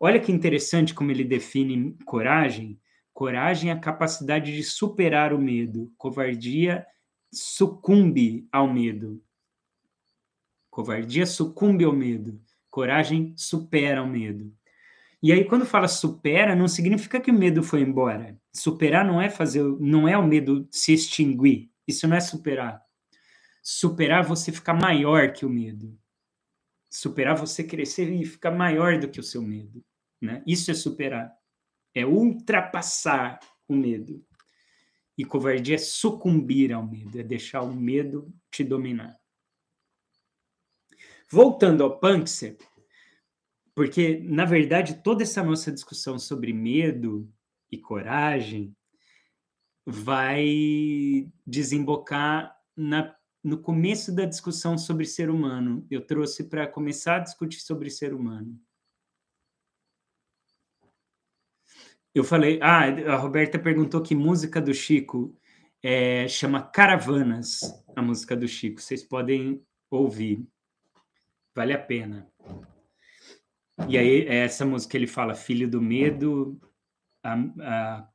Olha 0.00 0.20
que 0.20 0.30
interessante 0.30 0.94
como 0.94 1.10
ele 1.10 1.24
define 1.24 1.96
coragem. 2.04 2.80
Coragem 3.12 3.70
é 3.70 3.72
a 3.72 3.80
capacidade 3.80 4.54
de 4.54 4.62
superar 4.62 5.32
o 5.32 5.38
medo. 5.38 5.92
Covardia 5.98 6.86
sucumbe 7.32 8.46
ao 8.52 8.72
medo. 8.72 9.20
Covardia 10.78 11.26
sucumbe 11.26 11.82
ao 11.82 11.92
medo. 11.92 12.40
Coragem 12.70 13.34
supera 13.36 14.00
o 14.00 14.06
medo. 14.06 14.54
E 15.20 15.32
aí 15.32 15.44
quando 15.44 15.66
fala 15.66 15.88
supera, 15.88 16.54
não 16.54 16.68
significa 16.68 17.20
que 17.20 17.32
o 17.32 17.34
medo 17.34 17.64
foi 17.64 17.80
embora. 17.80 18.40
Superar 18.54 19.04
não 19.04 19.20
é 19.20 19.28
fazer, 19.28 19.64
não 19.80 20.06
é 20.06 20.16
o 20.16 20.24
medo 20.24 20.68
se 20.70 20.92
extinguir. 20.92 21.68
Isso 21.84 22.06
não 22.06 22.16
é 22.16 22.20
superar. 22.20 22.80
Superar 23.60 24.22
você 24.22 24.52
ficar 24.52 24.72
maior 24.72 25.32
que 25.32 25.44
o 25.44 25.50
medo. 25.50 25.98
Superar 26.88 27.36
você 27.36 27.64
crescer 27.64 28.08
e 28.12 28.24
ficar 28.24 28.52
maior 28.52 29.00
do 29.00 29.08
que 29.08 29.18
o 29.18 29.24
seu 29.24 29.42
medo. 29.42 29.84
Né? 30.22 30.44
Isso 30.46 30.70
é 30.70 30.74
superar. 30.74 31.34
É 31.92 32.06
ultrapassar 32.06 33.40
o 33.66 33.74
medo. 33.74 34.24
E 35.18 35.24
covardia 35.24 35.74
é 35.74 35.78
sucumbir 35.78 36.72
ao 36.72 36.86
medo, 36.86 37.18
é 37.18 37.24
deixar 37.24 37.62
o 37.62 37.74
medo 37.74 38.32
te 38.48 38.62
dominar. 38.62 39.18
Voltando 41.30 41.82
ao 41.82 41.98
Punkser, 41.98 42.56
porque, 43.74 44.18
na 44.24 44.44
verdade, 44.44 45.02
toda 45.02 45.22
essa 45.22 45.42
nossa 45.42 45.70
discussão 45.70 46.18
sobre 46.18 46.52
medo 46.52 47.30
e 47.70 47.78
coragem 47.78 48.74
vai 49.86 51.30
desembocar 51.46 52.56
na, 52.76 53.14
no 53.42 53.58
começo 53.58 54.14
da 54.14 54.24
discussão 54.24 54.76
sobre 54.76 55.06
ser 55.06 55.30
humano. 55.30 55.86
Eu 55.90 56.04
trouxe 56.04 56.44
para 56.44 56.66
começar 56.66 57.16
a 57.16 57.20
discutir 57.20 57.60
sobre 57.60 57.90
ser 57.90 58.12
humano. 58.12 58.58
Eu 62.14 62.24
falei, 62.24 62.58
ah, 62.60 62.84
a 63.12 63.16
Roberta 63.16 63.58
perguntou 63.58 64.02
que 64.02 64.14
música 64.14 64.60
do 64.60 64.74
Chico 64.74 65.38
é, 65.82 66.26
chama 66.26 66.62
Caravanas, 66.62 67.60
a 67.94 68.02
música 68.02 68.36
do 68.36 68.48
Chico. 68.48 68.80
Vocês 68.80 69.04
podem 69.04 69.62
ouvir, 69.90 70.44
vale 71.58 71.72
a 71.72 71.78
pena. 71.78 72.30
E 73.88 73.98
aí, 73.98 74.26
essa 74.28 74.64
música 74.64 74.96
ele 74.96 75.08
fala: 75.08 75.34
Filho 75.34 75.68
do 75.68 75.82
medo, 75.82 76.60
a, 77.20 77.34
a, 77.60 78.08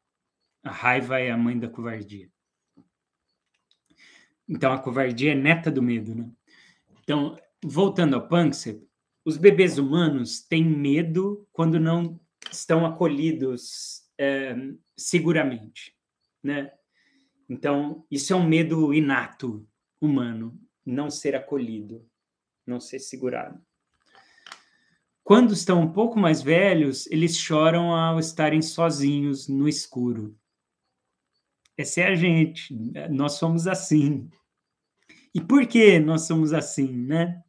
a 0.64 0.72
raiva 0.72 1.20
é 1.20 1.30
a 1.30 1.38
mãe 1.38 1.60
da 1.60 1.68
covardia. 1.68 2.32
Então, 4.48 4.72
a 4.72 4.80
covardia 4.80 5.34
é 5.34 5.36
neta 5.36 5.70
do 5.70 5.82
medo, 5.82 6.16
né? 6.16 6.32
Então, 7.02 7.36
voltando 7.62 8.16
ao 8.16 8.30
Punkser, 8.30 8.82
os 9.26 9.36
bebês 9.36 9.78
humanos 9.78 10.42
têm 10.42 10.64
medo 10.64 11.46
quando 11.52 11.78
não 11.80 12.18
estão 12.50 12.86
acolhidos 12.86 14.04
é, 14.18 14.56
seguramente, 14.98 15.94
né? 16.42 16.72
Então, 17.50 18.06
isso 18.10 18.32
é 18.32 18.36
um 18.38 18.48
medo 18.48 18.94
inato 18.94 19.68
humano, 20.00 20.58
não 20.86 21.10
ser 21.10 21.36
acolhido, 21.36 22.06
não 22.66 22.80
ser 22.80 23.00
segurado. 23.00 23.62
Quando 25.24 25.54
estão 25.54 25.82
um 25.82 25.92
pouco 25.92 26.20
mais 26.20 26.42
velhos, 26.42 27.08
eles 27.08 27.38
choram 27.38 27.94
ao 27.94 28.20
estarem 28.20 28.62
sozinhos 28.62 29.48
no 29.48 29.68
escuro. 29.68 30.38
Essa 31.78 32.02
é 32.02 32.08
a 32.10 32.16
gente, 32.16 32.76
nós 33.10 33.34
somos 33.34 33.68
assim. 33.68 34.30
E 35.34 35.42
por 35.42 35.66
que 35.66 35.98
nós 36.00 36.24
somos 36.24 36.54
assim, 36.54 36.92
né? 36.92 37.44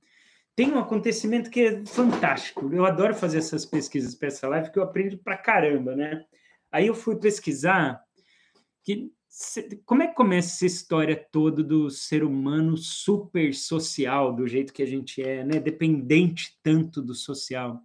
tem 0.57 0.73
um 0.73 0.79
acontecimento 0.79 1.51
que 1.51 1.61
é 1.61 1.87
fantástico. 1.87 2.71
Eu 2.73 2.85
adoro 2.85 3.15
fazer 3.15 3.39
essas 3.39 3.67
pesquisas 3.67 4.15
para 4.15 4.29
essa 4.29 4.49
live, 4.49 4.71
que 4.71 4.79
eu 4.79 4.85
aprendo 4.85 5.19
pra 5.19 5.37
caramba, 5.37 5.97
né? 5.97 6.25
Aí 6.71 6.87
eu 6.87 6.95
fui 6.95 7.17
pesquisar 7.17 8.01
que 8.85 9.11
como 9.85 10.03
é 10.03 10.07
que 10.07 10.15
começa 10.15 10.49
essa 10.49 10.67
história 10.67 11.17
toda 11.17 11.63
do 11.63 11.91
ser 11.91 12.23
humano 12.23 12.77
super 12.77 13.55
social, 13.55 14.35
do 14.35 14.47
jeito 14.47 14.73
que 14.73 14.83
a 14.83 14.87
gente 14.87 15.23
é, 15.23 15.45
né? 15.45 15.59
Dependente 15.59 16.59
tanto 16.63 17.03
do 17.03 17.15
social. 17.15 17.83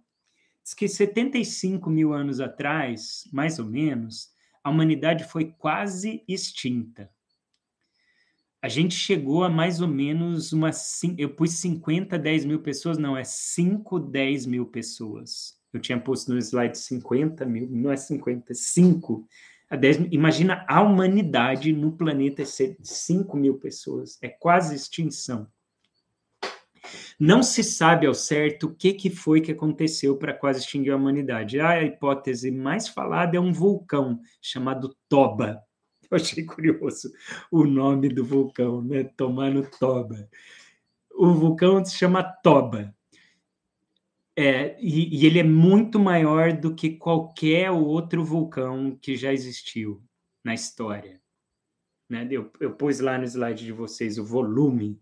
Diz 0.62 0.74
que 0.74 0.88
75 0.88 1.90
mil 1.90 2.12
anos 2.12 2.40
atrás, 2.40 3.28
mais 3.32 3.58
ou 3.58 3.66
menos, 3.66 4.30
a 4.62 4.70
humanidade 4.70 5.24
foi 5.24 5.46
quase 5.46 6.22
extinta 6.28 7.10
a 8.62 8.68
gente 8.68 8.94
chegou 8.94 9.42
a 9.42 9.48
mais 9.48 9.80
ou 9.80 9.88
menos 9.88 10.52
umas. 10.52 11.00
Eu 11.16 11.30
pus 11.30 11.52
50, 11.52 12.18
10 12.18 12.44
mil 12.44 12.60
pessoas, 12.60 12.98
não, 12.98 13.16
é 13.16 13.24
5, 13.24 13.98
10 13.98 14.46
mil 14.46 14.66
pessoas. 14.66 15.58
Eu 15.72 15.80
tinha 15.80 15.98
posto 15.98 16.32
no 16.32 16.38
slide 16.38 16.76
50 16.76 17.46
mil, 17.46 17.68
não 17.70 17.90
é 17.90 17.96
50, 17.96 18.52
é 18.52 18.54
5 18.54 19.14
a 19.16 19.20
10 19.20 19.20
mil. 19.20 19.28
Imagina 20.10 20.64
a 20.68 20.82
humanidade 20.82 21.72
no 21.72 21.92
planeta 21.92 22.44
ser 22.44 22.76
5 22.82 23.36
mil 23.36 23.58
pessoas, 23.58 24.18
é 24.20 24.28
quase 24.28 24.74
extinção. 24.74 25.46
Não 27.18 27.42
se 27.42 27.62
sabe 27.62 28.06
ao 28.06 28.14
certo 28.14 28.66
o 28.66 28.74
que, 28.74 28.94
que 28.94 29.10
foi 29.10 29.40
que 29.40 29.52
aconteceu 29.52 30.16
para 30.16 30.32
quase 30.32 30.60
extinguir 30.60 30.90
a 30.90 30.96
humanidade. 30.96 31.60
A 31.60 31.82
hipótese 31.82 32.50
mais 32.50 32.88
falada 32.88 33.36
é 33.36 33.40
um 33.40 33.52
vulcão 33.52 34.20
chamado 34.40 34.96
Toba. 35.08 35.62
Eu 36.10 36.16
achei 36.16 36.44
curioso 36.44 37.12
o 37.50 37.64
nome 37.64 38.08
do 38.08 38.24
vulcão, 38.24 38.82
né? 38.82 39.04
Tomando 39.04 39.68
Toba. 39.78 40.28
O 41.12 41.32
vulcão 41.34 41.84
se 41.84 41.94
chama 41.96 42.22
Toba. 42.22 42.94
É, 44.42 44.74
e, 44.80 45.20
e, 45.20 45.26
ele 45.26 45.38
é 45.38 45.42
muito 45.42 45.98
maior 45.98 46.50
do 46.50 46.74
que 46.74 46.96
qualquer 46.96 47.70
outro 47.70 48.24
vulcão 48.24 48.96
que 48.96 49.14
já 49.14 49.34
existiu 49.34 50.02
na 50.42 50.54
história. 50.54 51.20
Né? 52.08 52.26
Eu, 52.30 52.50
eu 52.58 52.74
pus 52.74 53.00
lá 53.00 53.18
no 53.18 53.24
slide 53.24 53.66
de 53.66 53.72
vocês 53.72 54.16
o 54.16 54.24
volume 54.24 54.98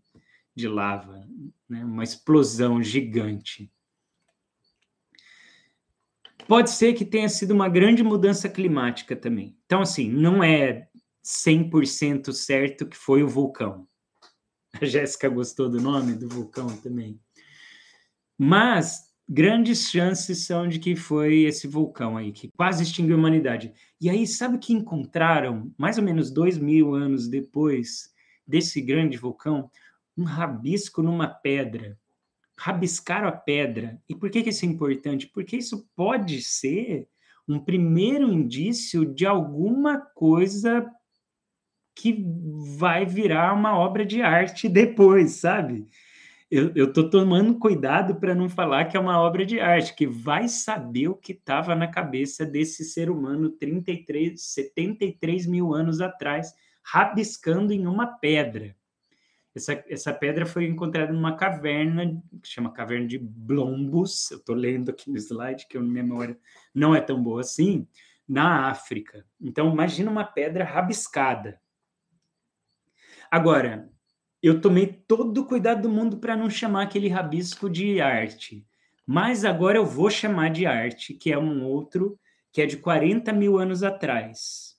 de 0.57 0.67
lava, 0.67 1.25
né? 1.69 1.85
uma 1.85 2.03
explosão 2.03 2.83
gigante. 2.83 3.73
Pode 6.49 6.71
ser 6.71 6.95
que 6.95 7.05
tenha 7.05 7.29
sido 7.29 7.53
uma 7.53 7.69
grande 7.69 8.03
mudança 8.03 8.49
climática 8.49 9.15
também. 9.15 9.57
Então, 9.67 9.83
assim, 9.83 10.11
não 10.11 10.43
é 10.43 10.89
100% 11.25 12.33
certo 12.33 12.89
que 12.89 12.97
foi 12.97 13.23
o 13.23 13.29
vulcão. 13.29 13.87
A 14.83 14.85
Jéssica 14.85 15.29
gostou 15.29 15.71
do 15.71 15.81
nome 15.81 16.15
do 16.15 16.29
vulcão 16.29 16.67
também. 16.79 17.21
Mas 18.37 19.08
grandes 19.29 19.91
chances 19.91 20.47
são 20.47 20.67
de 20.67 20.79
que 20.79 20.97
foi 20.97 21.43
esse 21.43 21.69
vulcão 21.69 22.17
aí, 22.17 22.33
que 22.33 22.49
quase 22.57 22.83
extinguiu 22.83 23.17
a 23.17 23.19
humanidade. 23.19 23.73
E 24.01 24.09
aí, 24.09 24.27
sabe 24.27 24.57
o 24.57 24.59
que 24.59 24.73
encontraram, 24.73 25.71
mais 25.77 25.99
ou 25.99 26.05
menos 26.05 26.31
dois 26.31 26.57
mil 26.57 26.95
anos 26.95 27.29
depois 27.29 28.11
desse 28.47 28.81
grande 28.81 29.19
vulcão? 29.19 29.71
Um 30.17 30.25
rabisco 30.25 31.03
numa 31.03 31.29
pedra. 31.29 31.99
Rabiscaram 32.57 33.29
a 33.29 33.33
pedra. 33.33 34.01
E 34.09 34.15
por 34.15 34.31
que, 34.31 34.43
que 34.43 34.51
isso 34.51 34.65
é 34.65 34.69
importante? 34.69 35.27
Porque 35.27 35.57
isso 35.57 35.87
pode 35.95 36.41
ser 36.43 37.07
um 37.47 37.61
primeiro 37.61 38.33
indício 38.33 39.05
de 39.05 39.27
alguma 39.27 39.99
coisa 39.99 40.91
que 41.95 42.25
vai 42.79 43.05
virar 43.05 43.55
uma 43.55 43.77
obra 43.77 44.07
de 44.07 44.23
arte 44.23 44.69
depois, 44.69 45.33
sabe? 45.33 45.87
Eu, 46.51 46.87
estou 46.87 47.11
tomando 47.11 47.59
cuidado 47.59 48.17
para 48.17 48.35
não 48.35 48.49
falar 48.49 48.87
que 48.87 48.97
é 48.97 49.01
uma 49.01 49.21
obra 49.21 49.45
de 49.45 49.61
arte, 49.61 49.95
que 49.95 50.07
vai 50.07 50.49
saber 50.49 51.09
o 51.09 51.15
que 51.15 51.33
estava 51.33 51.75
na 51.75 51.87
cabeça 51.87 52.47
desse 52.47 52.85
ser 52.85 53.11
humano 53.11 53.51
33, 53.51 54.41
73 54.41 55.47
mil 55.47 55.75
anos 55.75 56.01
atrás, 56.01 56.55
rabiscando 56.83 57.73
em 57.73 57.87
uma 57.87 58.07
pedra. 58.07 58.75
Essa, 59.55 59.85
essa 59.89 60.15
pedra 60.15 60.47
foi 60.47 60.67
encontrada 60.67 61.13
numa 61.13 61.37
caverna, 61.37 62.23
que 62.43 62.49
chama 62.49 62.73
Caverna 62.73 63.07
de 63.07 63.19
Blombus, 63.19 64.31
eu 64.31 64.39
estou 64.39 64.55
lendo 64.55 64.91
aqui 64.91 65.11
no 65.11 65.17
slide, 65.17 65.67
que 65.69 65.77
a 65.77 65.81
minha 65.81 66.03
memória 66.03 66.39
não 66.75 66.95
é 66.95 67.01
tão 67.01 67.23
boa 67.23 67.41
assim, 67.41 67.87
na 68.27 68.69
África. 68.71 69.27
Então, 69.41 69.71
imagina 69.71 70.11
uma 70.11 70.25
pedra 70.25 70.65
rabiscada. 70.65 71.61
Agora, 73.31 73.91
eu 74.43 74.61
tomei 74.61 74.87
todo 74.87 75.39
o 75.39 75.45
cuidado 75.47 75.83
do 75.83 75.89
mundo 75.89 76.19
para 76.19 76.37
não 76.37 76.49
chamar 76.49 76.83
aquele 76.83 77.09
rabisco 77.09 77.69
de 77.69 78.01
arte. 78.01 78.65
Mas 79.07 79.45
agora 79.45 79.79
eu 79.79 79.87
vou 79.87 80.11
chamar 80.11 80.51
de 80.51 80.67
arte, 80.67 81.15
que 81.15 81.33
é 81.33 81.39
um 81.39 81.65
outro 81.65 82.19
que 82.53 82.63
é 82.63 82.67
de 82.67 82.77
40 82.77 83.33
mil 83.33 83.59
anos 83.59 83.83
atrás. 83.83 84.77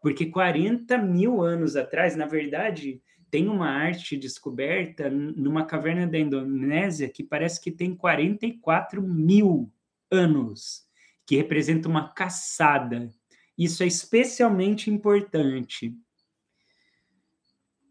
Porque 0.00 0.26
40 0.26 0.98
mil 0.98 1.42
anos 1.42 1.76
atrás, 1.76 2.14
na 2.14 2.26
verdade, 2.26 3.00
tem 3.30 3.48
uma 3.48 3.68
arte 3.68 4.16
descoberta 4.16 5.10
numa 5.10 5.64
caverna 5.64 6.06
da 6.06 6.18
Indonésia 6.18 7.08
que 7.08 7.22
parece 7.22 7.60
que 7.60 7.70
tem 7.70 7.94
44 7.94 9.02
mil 9.02 9.72
anos, 10.10 10.86
que 11.26 11.36
representa 11.36 11.88
uma 11.88 12.12
caçada. 12.12 13.08
Isso 13.56 13.82
é 13.82 13.86
especialmente 13.86 14.90
importante. 14.90 15.94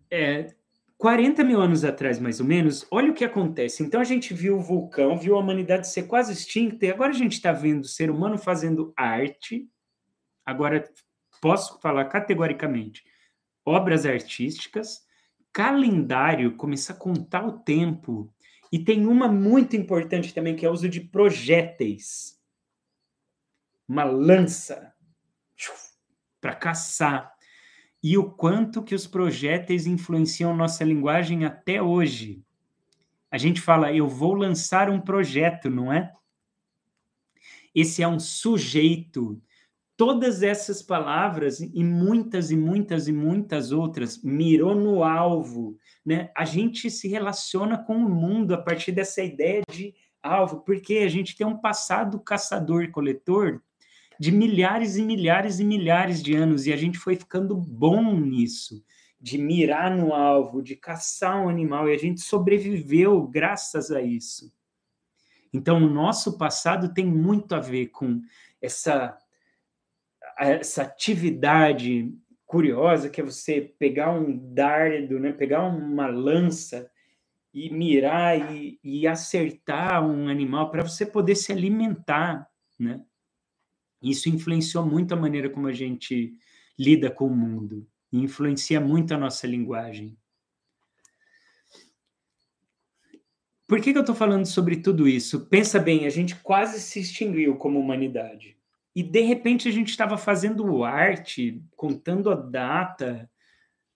É, 0.09 0.55
40 0.97 1.43
mil 1.43 1.61
anos 1.61 1.85
atrás, 1.85 2.19
mais 2.19 2.39
ou 2.39 2.45
menos, 2.45 2.85
olha 2.89 3.11
o 3.11 3.13
que 3.13 3.23
acontece. 3.23 3.83
Então 3.83 4.01
a 4.01 4.03
gente 4.03 4.33
viu 4.33 4.57
o 4.57 4.61
vulcão, 4.61 5.17
viu 5.17 5.35
a 5.35 5.39
humanidade 5.39 5.87
ser 5.87 6.03
quase 6.03 6.33
extinta, 6.33 6.85
e 6.85 6.91
agora 6.91 7.11
a 7.11 7.15
gente 7.15 7.33
está 7.33 7.51
vendo 7.51 7.83
o 7.83 7.87
ser 7.87 8.09
humano 8.09 8.37
fazendo 8.37 8.93
arte. 8.97 9.69
Agora 10.43 10.83
posso 11.39 11.79
falar 11.79 12.05
categoricamente: 12.05 13.03
obras 13.63 14.05
artísticas, 14.05 15.05
calendário, 15.53 16.55
começar 16.57 16.93
a 16.93 16.97
contar 16.97 17.45
o 17.45 17.59
tempo. 17.59 18.33
E 18.71 18.79
tem 18.79 19.05
uma 19.05 19.27
muito 19.27 19.75
importante 19.75 20.33
também, 20.33 20.55
que 20.55 20.65
é 20.65 20.69
o 20.69 20.73
uso 20.73 20.89
de 20.89 20.99
projéteis. 20.99 22.37
Uma 23.87 24.03
lança 24.03 24.93
para 26.41 26.53
caçar 26.53 27.36
e 28.03 28.17
o 28.17 28.31
quanto 28.31 28.83
que 28.83 28.95
os 28.95 29.07
projéteis 29.07 29.87
influenciam 29.87 30.55
nossa 30.55 30.83
linguagem 30.83 31.45
até 31.45 31.81
hoje. 31.81 32.43
A 33.29 33.37
gente 33.37 33.59
fala, 33.59 33.93
eu 33.93 34.07
vou 34.07 34.33
lançar 34.33 34.89
um 34.89 35.01
projeto, 35.01 35.69
não 35.69 35.91
é? 35.91 36.13
Esse 37.73 38.01
é 38.01 38.07
um 38.07 38.19
sujeito. 38.19 39.41
Todas 39.95 40.43
essas 40.43 40.81
palavras 40.81 41.59
e 41.59 41.83
muitas 41.83 42.51
e 42.51 42.55
muitas 42.55 43.07
e 43.07 43.11
muitas 43.11 43.71
outras 43.71 44.21
mirou 44.21 44.75
no 44.75 45.03
alvo, 45.03 45.77
né? 46.05 46.31
A 46.35 46.45
gente 46.45 46.89
se 46.89 47.07
relaciona 47.07 47.77
com 47.77 47.97
o 47.97 48.09
mundo 48.09 48.53
a 48.53 48.57
partir 48.57 48.91
dessa 48.91 49.23
ideia 49.23 49.63
de 49.69 49.93
alvo, 50.21 50.61
porque 50.61 50.99
a 50.99 51.09
gente 51.09 51.35
tem 51.35 51.45
um 51.45 51.57
passado 51.57 52.19
caçador-coletor 52.19 53.61
de 54.19 54.31
milhares 54.31 54.97
e 54.97 55.03
milhares 55.03 55.59
e 55.59 55.63
milhares 55.63 56.21
de 56.21 56.35
anos, 56.35 56.65
e 56.65 56.73
a 56.73 56.77
gente 56.77 56.97
foi 56.97 57.15
ficando 57.15 57.55
bom 57.55 58.15
nisso, 58.19 58.83
de 59.19 59.37
mirar 59.37 59.95
no 59.95 60.13
alvo, 60.13 60.61
de 60.61 60.75
caçar 60.75 61.43
um 61.43 61.49
animal, 61.49 61.89
e 61.89 61.93
a 61.93 61.97
gente 61.97 62.21
sobreviveu 62.21 63.27
graças 63.27 63.91
a 63.91 64.01
isso. 64.01 64.51
Então, 65.53 65.77
o 65.77 65.89
nosso 65.89 66.37
passado 66.37 66.93
tem 66.93 67.05
muito 67.05 67.55
a 67.55 67.59
ver 67.59 67.87
com 67.87 68.21
essa, 68.61 69.17
essa 70.37 70.83
atividade 70.83 72.13
curiosa 72.45 73.09
que 73.09 73.19
é 73.19 73.23
você 73.23 73.61
pegar 73.77 74.11
um 74.11 74.37
dardo, 74.53 75.19
né? 75.19 75.31
pegar 75.31 75.63
uma 75.65 76.07
lança 76.07 76.89
e 77.53 77.69
mirar 77.69 78.53
e, 78.53 78.79
e 78.83 79.07
acertar 79.07 80.05
um 80.05 80.29
animal 80.29 80.69
para 80.69 80.83
você 80.83 81.05
poder 81.05 81.35
se 81.35 81.51
alimentar, 81.51 82.47
né? 82.79 83.03
Isso 84.01 84.29
influenciou 84.29 84.85
muito 84.85 85.13
a 85.13 85.17
maneira 85.17 85.49
como 85.49 85.67
a 85.67 85.73
gente 85.73 86.33
lida 86.77 87.09
com 87.09 87.27
o 87.27 87.35
mundo, 87.35 87.87
e 88.11 88.19
influencia 88.19 88.79
muito 88.79 89.13
a 89.13 89.17
nossa 89.17 89.47
linguagem. 89.47 90.17
Por 93.67 93.81
que, 93.81 93.91
que 93.91 93.97
eu 93.97 94.01
estou 94.01 94.15
falando 94.15 94.45
sobre 94.45 94.77
tudo 94.77 95.07
isso? 95.07 95.47
Pensa 95.47 95.77
bem, 95.77 96.05
a 96.05 96.09
gente 96.09 96.35
quase 96.37 96.79
se 96.79 97.01
extinguiu 97.01 97.57
como 97.57 97.79
humanidade. 97.79 98.57
E 98.95 99.03
de 99.03 99.21
repente 99.21 99.67
a 99.67 99.71
gente 99.71 99.89
estava 99.89 100.17
fazendo 100.17 100.83
arte, 100.83 101.61
contando 101.75 102.31
a 102.31 102.35
data, 102.35 103.29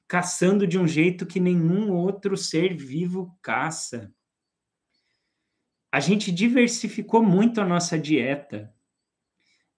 caçando 0.08 0.68
de 0.68 0.78
um 0.78 0.88
jeito 0.88 1.26
que 1.26 1.40
nenhum 1.40 1.94
outro 1.94 2.36
ser 2.36 2.76
vivo 2.76 3.38
caça. 3.42 4.14
A 5.90 6.02
gente 6.02 6.32
diversificou 6.32 7.24
muito 7.24 7.62
a 7.62 7.66
nossa 7.66 7.98
dieta 7.98 8.74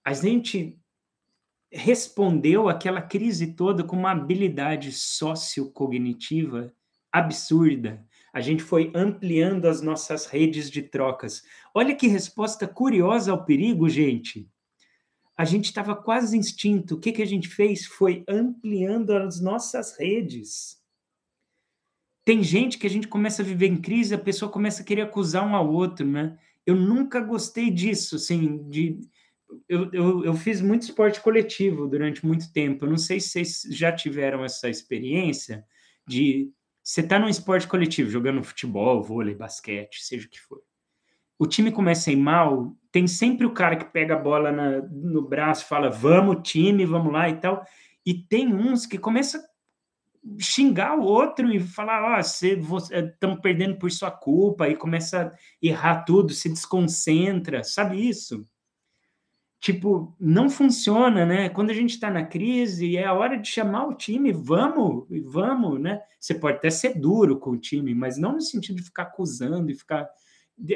a 0.04 0.12
gente 0.12 0.78
respondeu 1.72 2.68
àquela 2.68 3.02
crise 3.02 3.54
toda 3.54 3.82
com 3.82 3.96
uma 3.96 4.12
habilidade 4.12 4.92
sociocognitiva 4.92 6.72
absurda. 7.10 8.04
A 8.32 8.40
gente 8.40 8.62
foi 8.62 8.92
ampliando 8.94 9.66
as 9.66 9.80
nossas 9.80 10.26
redes 10.26 10.70
de 10.70 10.82
trocas. 10.82 11.42
Olha 11.72 11.94
que 11.94 12.06
resposta 12.06 12.66
curiosa 12.66 13.32
ao 13.32 13.44
perigo, 13.44 13.88
gente. 13.88 14.48
A 15.36 15.44
gente 15.44 15.66
estava 15.66 15.96
quase 15.96 16.38
extinto. 16.38 16.94
O 16.94 17.00
que, 17.00 17.12
que 17.12 17.22
a 17.22 17.26
gente 17.26 17.48
fez? 17.48 17.86
Foi 17.86 18.24
ampliando 18.28 19.12
as 19.12 19.40
nossas 19.40 19.96
redes. 19.98 20.82
Tem 22.24 22.42
gente 22.42 22.78
que 22.78 22.86
a 22.86 22.90
gente 22.90 23.08
começa 23.08 23.42
a 23.42 23.44
viver 23.44 23.66
em 23.66 23.76
crise, 23.80 24.14
a 24.14 24.18
pessoa 24.18 24.50
começa 24.50 24.82
a 24.82 24.84
querer 24.84 25.02
acusar 25.02 25.46
um 25.46 25.54
ao 25.54 25.70
outro, 25.70 26.06
né? 26.06 26.38
Eu 26.66 26.74
nunca 26.74 27.20
gostei 27.20 27.70
disso, 27.70 28.16
assim, 28.16 28.68
de 28.68 29.00
eu, 29.68 29.90
eu, 29.92 30.24
eu, 30.24 30.34
fiz 30.34 30.60
muito 30.60 30.82
esporte 30.82 31.20
coletivo 31.20 31.86
durante 31.86 32.24
muito 32.24 32.52
tempo. 32.52 32.84
Eu 32.84 32.90
não 32.90 32.98
sei 32.98 33.20
se 33.20 33.28
vocês 33.28 33.62
já 33.70 33.92
tiveram 33.92 34.44
essa 34.44 34.68
experiência 34.68 35.64
de 36.06 36.50
você 36.82 37.02
tá 37.02 37.18
num 37.18 37.28
esporte 37.28 37.66
coletivo, 37.66 38.10
jogando 38.10 38.44
futebol, 38.44 39.02
vôlei, 39.02 39.34
basquete, 39.34 40.04
seja 40.04 40.26
o 40.26 40.30
que 40.30 40.40
for. 40.40 40.60
O 41.38 41.46
time 41.46 41.72
começa 41.72 42.10
a 42.10 42.12
ir 42.12 42.16
mal, 42.16 42.76
tem 42.92 43.06
sempre 43.06 43.46
o 43.46 43.54
cara 43.54 43.76
que 43.76 43.86
pega 43.86 44.14
a 44.14 44.18
bola 44.18 44.52
na, 44.52 44.82
no 44.82 45.22
braço, 45.22 45.66
fala, 45.66 45.90
vamos, 45.90 46.46
time, 46.48 46.84
vamos 46.84 47.12
lá 47.12 47.28
e 47.28 47.40
tal. 47.40 47.64
E 48.04 48.14
tem 48.14 48.54
uns 48.54 48.84
que 48.84 48.98
começa 48.98 49.42
xingar 50.38 50.98
o 50.98 51.02
outro 51.02 51.52
e 51.52 51.60
falar, 51.60 52.02
ó, 52.02 52.16
oh, 52.16 52.20
estamos 52.20 52.90
eh, 52.90 53.36
perdendo 53.42 53.78
por 53.78 53.90
sua 53.90 54.10
culpa, 54.10 54.68
e 54.68 54.76
começa 54.76 55.26
a 55.26 55.32
errar 55.60 56.04
tudo, 56.04 56.32
se 56.32 56.48
desconcentra, 56.48 57.62
sabe 57.62 58.08
isso? 58.08 58.46
Tipo, 59.64 60.14
não 60.20 60.50
funciona, 60.50 61.24
né? 61.24 61.48
Quando 61.48 61.70
a 61.70 61.72
gente 61.72 61.94
está 61.94 62.10
na 62.10 62.22
crise, 62.22 62.98
é 62.98 63.06
a 63.06 63.14
hora 63.14 63.38
de 63.38 63.48
chamar 63.48 63.86
o 63.86 63.94
time, 63.94 64.30
vamos, 64.30 65.06
vamos, 65.24 65.80
né? 65.80 66.02
Você 66.20 66.34
pode 66.34 66.58
até 66.58 66.68
ser 66.68 67.00
duro 67.00 67.38
com 67.38 67.52
o 67.52 67.56
time, 67.56 67.94
mas 67.94 68.18
não 68.18 68.34
no 68.34 68.42
sentido 68.42 68.76
de 68.76 68.82
ficar 68.82 69.04
acusando 69.04 69.70
e 69.70 69.74
ficar 69.74 70.06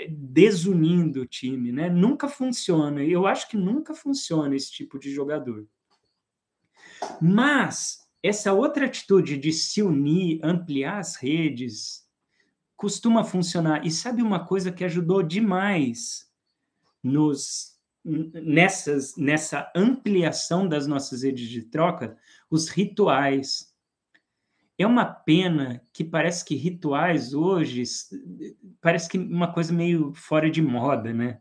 desunindo 0.09 1.21
o 1.21 1.27
time, 1.27 1.71
né? 1.71 1.91
Nunca 1.91 2.31
funciona. 2.31 3.05
Eu 3.05 3.27
acho 3.27 3.47
que 3.51 3.59
nunca 3.59 3.93
funciona 3.93 4.57
esse 4.57 4.73
tipo 4.73 4.99
de 4.99 5.11
jogador. 5.11 5.67
Mas 7.21 8.09
essa 8.23 8.55
outra 8.55 8.87
atitude 8.87 9.37
de 9.37 9.53
se 9.53 9.83
unir, 9.83 10.41
ampliar 10.43 10.97
as 10.97 11.15
redes, 11.15 12.09
costuma 12.75 13.23
funcionar. 13.23 13.85
E 13.85 13.91
sabe 13.91 14.23
uma 14.23 14.47
coisa 14.47 14.73
que 14.73 14.83
ajudou 14.83 15.23
demais 15.23 16.27
nos 17.03 17.78
nessas 18.05 19.17
nessa 19.17 19.71
ampliação 19.75 20.69
das 20.69 20.87
nossas 20.87 21.23
redes 21.23 21.49
de 21.49 21.63
troca, 21.63 22.17
os 22.51 22.69
rituais. 22.69 23.75
É 24.79 24.87
uma 24.87 25.05
pena 25.05 25.83
que 25.93 26.05
parece 26.05 26.45
que 26.45 26.55
rituais 26.55 27.35
hoje 27.35 27.83
parece 28.81 29.09
que 29.09 29.19
uma 29.19 29.53
coisa 29.53 29.73
meio 29.73 30.13
fora 30.15 30.49
de 30.49 30.63
moda, 30.63 31.13
né? 31.13 31.41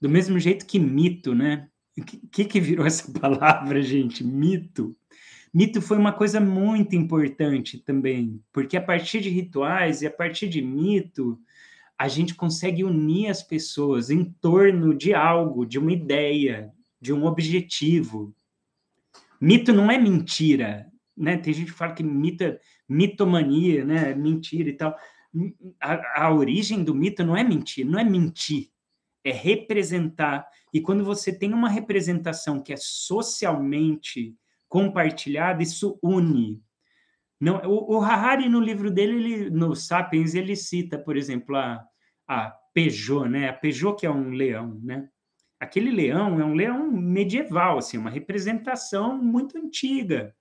Do 0.00 0.08
mesmo 0.08 0.38
jeito 0.38 0.64
que 0.66 0.78
mito, 0.78 1.34
né? 1.34 1.68
O 1.98 2.04
que, 2.04 2.44
que 2.44 2.60
virou 2.60 2.86
essa 2.86 3.10
palavra, 3.18 3.82
gente? 3.82 4.22
Mito. 4.22 4.96
Mito 5.52 5.80
foi 5.80 5.96
uma 5.96 6.12
coisa 6.12 6.38
muito 6.38 6.94
importante 6.94 7.78
também, 7.78 8.42
porque 8.52 8.76
a 8.76 8.82
partir 8.82 9.20
de 9.20 9.30
rituais 9.30 10.02
e 10.02 10.06
a 10.06 10.10
partir 10.10 10.48
de 10.48 10.60
mito, 10.60 11.40
a 11.98 12.08
gente 12.08 12.34
consegue 12.34 12.84
unir 12.84 13.28
as 13.28 13.42
pessoas 13.42 14.10
em 14.10 14.24
torno 14.24 14.94
de 14.94 15.14
algo, 15.14 15.64
de 15.64 15.78
uma 15.78 15.92
ideia, 15.92 16.72
de 17.00 17.12
um 17.12 17.24
objetivo. 17.24 18.34
Mito 19.40 19.72
não 19.72 19.90
é 19.90 19.98
mentira, 19.98 20.90
né? 21.16 21.36
Tem 21.36 21.54
gente 21.54 21.72
que 21.72 21.78
fala 21.78 21.94
que 21.94 22.02
mito 22.02 22.44
é 22.44 22.60
mitomania, 22.88 23.84
né? 23.84 24.14
Mentira 24.14 24.68
e 24.68 24.72
tal. 24.74 24.94
A, 25.80 26.24
a 26.24 26.34
origem 26.34 26.84
do 26.84 26.94
mito 26.94 27.24
não 27.24 27.36
é 27.36 27.42
mentir, 27.42 27.86
não 27.86 27.98
é 27.98 28.04
mentir, 28.04 28.70
é 29.24 29.32
representar. 29.32 30.46
E 30.72 30.80
quando 30.80 31.04
você 31.04 31.32
tem 31.32 31.52
uma 31.54 31.68
representação 31.68 32.62
que 32.62 32.72
é 32.72 32.76
socialmente 32.76 34.34
compartilhada, 34.68 35.62
isso 35.62 35.98
une. 36.02 36.62
Não, 37.40 37.60
o, 37.64 37.96
o 37.96 38.00
Harari, 38.00 38.48
no 38.48 38.60
livro 38.60 38.90
dele, 38.90 39.16
ele, 39.16 39.50
no 39.50 39.74
Sapiens, 39.74 40.34
ele 40.34 40.56
cita, 40.56 40.98
por 40.98 41.16
exemplo, 41.16 41.56
a, 41.56 41.84
a 42.26 42.54
Peugeot, 42.72 43.28
né? 43.28 43.48
A 43.48 43.52
Peugeot 43.52 43.96
que 43.98 44.06
é 44.06 44.10
um 44.10 44.30
leão, 44.30 44.80
né? 44.82 45.08
Aquele 45.58 45.90
leão 45.90 46.40
é 46.40 46.44
um 46.44 46.54
leão 46.54 46.90
medieval, 46.90 47.78
assim, 47.78 47.96
uma 47.96 48.10
representação 48.10 49.16
muito 49.16 49.56
antiga. 49.56 50.34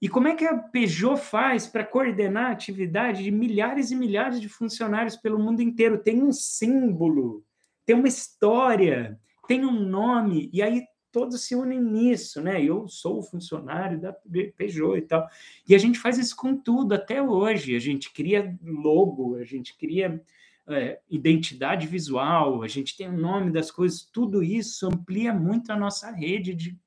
E 0.00 0.08
como 0.08 0.28
é 0.28 0.34
que 0.34 0.44
a 0.44 0.58
Peugeot 0.58 1.16
faz 1.16 1.66
para 1.66 1.84
coordenar 1.84 2.46
a 2.46 2.52
atividade 2.52 3.24
de 3.24 3.30
milhares 3.30 3.90
e 3.90 3.96
milhares 3.96 4.40
de 4.40 4.48
funcionários 4.48 5.16
pelo 5.16 5.38
mundo 5.38 5.62
inteiro? 5.62 6.02
Tem 6.02 6.22
um 6.22 6.32
símbolo, 6.32 7.42
tem 7.86 7.96
uma 7.96 8.08
história, 8.08 9.18
tem 9.48 9.64
um 9.64 9.72
nome, 9.72 10.50
e 10.52 10.62
aí 10.62 10.84
todos 11.16 11.44
se 11.44 11.54
unem 11.54 11.80
nisso, 11.80 12.42
né? 12.42 12.62
Eu 12.62 12.86
sou 12.88 13.22
funcionário 13.22 13.98
da 13.98 14.12
Peugeot 14.12 14.98
e 14.98 15.00
tal. 15.00 15.26
E 15.66 15.74
a 15.74 15.78
gente 15.78 15.98
faz 15.98 16.18
isso 16.18 16.36
com 16.36 16.54
tudo 16.54 16.92
até 16.92 17.22
hoje. 17.22 17.74
A 17.74 17.78
gente 17.78 18.12
cria 18.12 18.54
logo, 18.62 19.36
a 19.36 19.42
gente 19.42 19.74
cria 19.78 20.22
é, 20.68 21.00
identidade 21.08 21.86
visual, 21.86 22.62
a 22.62 22.68
gente 22.68 22.94
tem 22.98 23.08
o 23.08 23.16
nome 23.16 23.50
das 23.50 23.70
coisas, 23.70 24.02
tudo 24.02 24.42
isso 24.42 24.86
amplia 24.86 25.32
muito 25.32 25.72
a 25.72 25.76
nossa 25.78 26.10
rede 26.10 26.54
de 26.54 26.78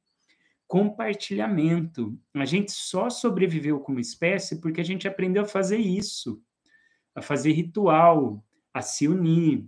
compartilhamento. 0.68 2.16
A 2.36 2.46
gente 2.46 2.72
só 2.72 3.10
sobreviveu 3.10 3.80
como 3.80 4.00
espécie 4.00 4.62
porque 4.62 4.80
a 4.80 4.86
gente 4.86 5.08
aprendeu 5.08 5.42
a 5.42 5.48
fazer 5.48 5.80
isso, 5.80 6.40
a 7.16 7.22
fazer 7.24 7.54
ritual, 7.54 8.46
a 8.72 8.84
se 8.84 9.08
unir, 9.08 9.66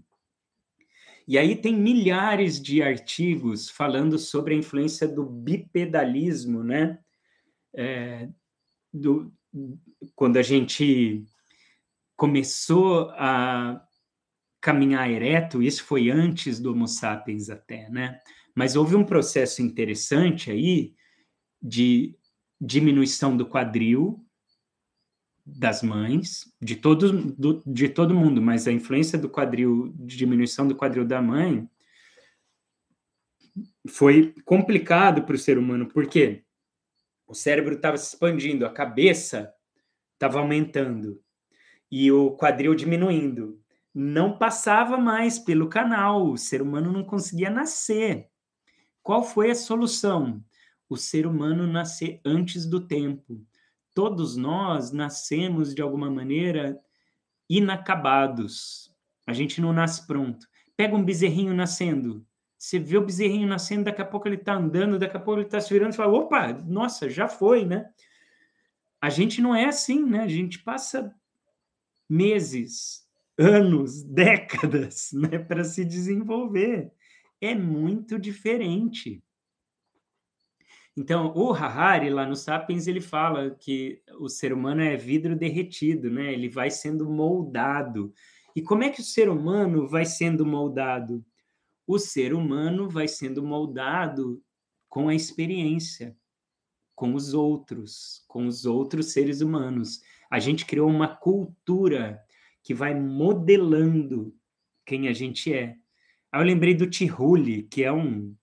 e 1.28 1.38
aí 1.38 1.56
tem 1.56 1.76
milhares 1.76 2.62
de 2.62 2.82
artigos 2.82 3.70
falando 3.70 4.18
sobre 4.18 4.54
a 4.54 4.58
influência 4.58 5.08
do 5.08 5.26
bipedalismo, 5.26 6.64
né? 6.64 7.00
É, 7.74 8.28
do, 8.94 9.34
quando 10.16 10.38
a 10.38 10.42
gente 10.42 11.24
começou 12.16 13.10
a 13.12 13.82
caminhar 14.60 15.10
ereto, 15.10 15.62
isso 15.62 15.84
foi 15.84 16.10
antes 16.10 16.60
do 16.60 16.72
Homo 16.72 16.88
sapiens 16.88 17.50
até, 17.50 17.90
né? 17.90 18.20
Mas 18.56 18.76
houve 18.76 18.96
um 18.96 19.04
processo 19.04 19.62
interessante 19.62 20.52
aí 20.52 20.94
de 21.62 22.16
diminuição 22.60 23.36
do 23.36 23.48
quadril, 23.48 24.24
das 25.46 25.82
mães, 25.82 26.52
de 26.62 26.76
todo, 26.76 27.12
do, 27.34 27.64
de 27.66 27.90
todo 27.90 28.14
mundo, 28.14 28.42
mas 28.42 28.68
a 28.68 28.72
influência 28.72 29.18
do 29.18 29.30
quadril, 29.30 29.94
de 29.98 30.16
diminuição 30.16 30.68
do 30.68 30.76
quadril 30.76 31.06
da 31.06 31.22
mãe, 31.22 31.68
foi 33.88 34.34
complicado 34.46 35.24
para 35.24 35.36
o 35.36 35.40
ser 35.40 35.58
humano, 35.58 35.88
porque 35.88 36.44
o 37.28 37.34
cérebro 37.34 37.76
estava 37.76 37.98
se 37.98 38.14
expandindo, 38.14 38.66
a 38.66 38.72
cabeça 38.72 39.54
estava 40.14 40.40
aumentando 40.40 41.22
e 41.90 42.12
o 42.12 42.32
quadril 42.32 42.76
diminuindo. 42.76 43.60
Não 43.94 44.38
passava 44.38 44.98
mais 44.98 45.38
pelo 45.40 45.68
canal, 45.68 46.30
o 46.30 46.38
ser 46.38 46.62
humano 46.62 46.92
não 46.92 47.04
conseguia 47.04 47.50
nascer. 47.50 48.30
Qual 49.04 49.24
foi 49.24 49.52
a 49.52 49.56
solução? 49.56 50.44
O 50.88 50.96
ser 50.96 51.26
humano 51.26 51.66
nascer 51.66 52.22
antes 52.24 52.66
do 52.66 52.80
tempo 52.80 53.46
todos 53.94 54.36
nós 54.36 54.92
nascemos 54.92 55.74
de 55.74 55.82
alguma 55.82 56.10
maneira 56.10 56.80
inacabados. 57.50 58.94
A 59.28 59.34
gente 59.34 59.60
não 59.62 59.74
nasce 59.74 60.06
pronto. 60.08 60.48
Pega 60.76 60.96
um 60.96 61.04
bezerrinho 61.04 61.54
nascendo. 61.54 62.26
Você 62.58 62.80
vê 62.80 62.98
o 62.98 63.06
bezerrinho 63.06 63.48
nascendo, 63.48 63.86
daqui 63.86 64.02
a 64.02 64.06
pouco 64.06 64.28
ele 64.28 64.36
está 64.36 64.54
andando, 64.54 65.00
daqui 65.00 65.18
a 65.18 65.20
pouco 65.20 65.40
ele 65.40 65.48
está 65.48 65.60
se 65.60 65.74
virando 65.74 65.94
e 65.94 65.96
fala: 65.96 66.14
opa, 66.14 66.54
nossa, 66.54 67.10
já 67.10 67.28
foi, 67.28 67.66
né? 67.66 67.90
A 69.02 69.10
gente 69.10 69.42
não 69.42 69.56
é 69.56 69.66
assim, 69.66 70.06
né? 70.06 70.20
A 70.20 70.28
gente 70.28 70.60
passa 70.60 71.14
meses, 72.08 73.08
anos, 73.38 74.04
décadas, 74.06 75.10
né, 75.12 75.40
para 75.40 75.64
se 75.64 75.84
desenvolver. 75.84 76.92
É 77.42 77.56
muito 77.56 78.20
diferente. 78.20 79.24
Então, 81.02 81.34
o 81.36 81.52
Harari, 81.52 82.12
lá 82.12 82.28
no 82.28 82.36
Sapiens, 82.36 82.86
ele 82.86 83.02
fala 83.02 83.50
que 83.50 84.04
o 84.20 84.30
ser 84.30 84.54
humano 84.54 84.82
é 84.82 84.96
vidro 84.96 85.36
derretido, 85.36 86.12
né? 86.12 86.32
Ele 86.32 86.48
vai 86.48 86.70
sendo 86.70 87.10
moldado. 87.10 88.14
E 88.56 88.62
como 88.62 88.84
é 88.84 88.90
que 88.92 89.02
o 89.02 89.04
ser 89.04 89.28
humano 89.28 89.88
vai 89.88 90.06
sendo 90.06 90.46
moldado? 90.46 91.26
O 91.88 91.98
ser 91.98 92.36
humano 92.36 92.88
vai 92.88 93.08
sendo 93.08 93.42
moldado 93.42 94.44
com 94.88 95.10
a 95.10 95.16
experiência, 95.16 96.16
com 96.94 97.16
os 97.16 97.34
outros, 97.34 98.24
com 98.28 98.46
os 98.46 98.68
outros 98.68 99.12
seres 99.12 99.42
humanos. 99.42 100.02
A 100.30 100.38
gente 100.38 100.68
criou 100.68 100.88
uma 100.88 101.08
cultura 101.08 102.22
que 102.62 102.76
vai 102.76 102.94
modelando 102.94 104.36
quem 104.86 105.08
a 105.08 105.14
gente 105.14 105.52
é. 105.52 105.76
Aí 106.32 106.42
eu 106.42 106.46
lembrei 106.46 106.76
do 106.76 106.88
Tihuli, 106.88 107.64
que 107.64 107.84
é 107.84 107.92
um 107.92 108.36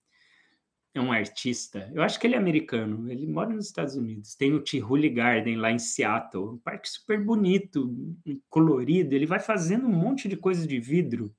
é 0.93 0.99
um 0.99 1.11
artista, 1.11 1.89
eu 1.93 2.01
acho 2.01 2.19
que 2.19 2.25
ele 2.25 2.35
é 2.35 2.37
americano, 2.37 3.11
ele 3.11 3.27
mora 3.27 3.49
nos 3.49 3.67
Estados 3.67 3.95
Unidos. 3.95 4.35
Tem 4.35 4.53
o 4.53 4.61
Tivoli 4.61 5.09
Garden 5.09 5.55
lá 5.55 5.71
em 5.71 5.77
Seattle, 5.77 6.49
um 6.49 6.57
parque 6.57 6.89
super 6.89 7.23
bonito, 7.23 7.95
colorido. 8.49 9.13
Ele 9.13 9.25
vai 9.25 9.39
fazendo 9.39 9.85
um 9.85 9.91
monte 9.91 10.27
de 10.27 10.35
coisa 10.35 10.65
de 10.65 10.79
vidro 10.79 11.33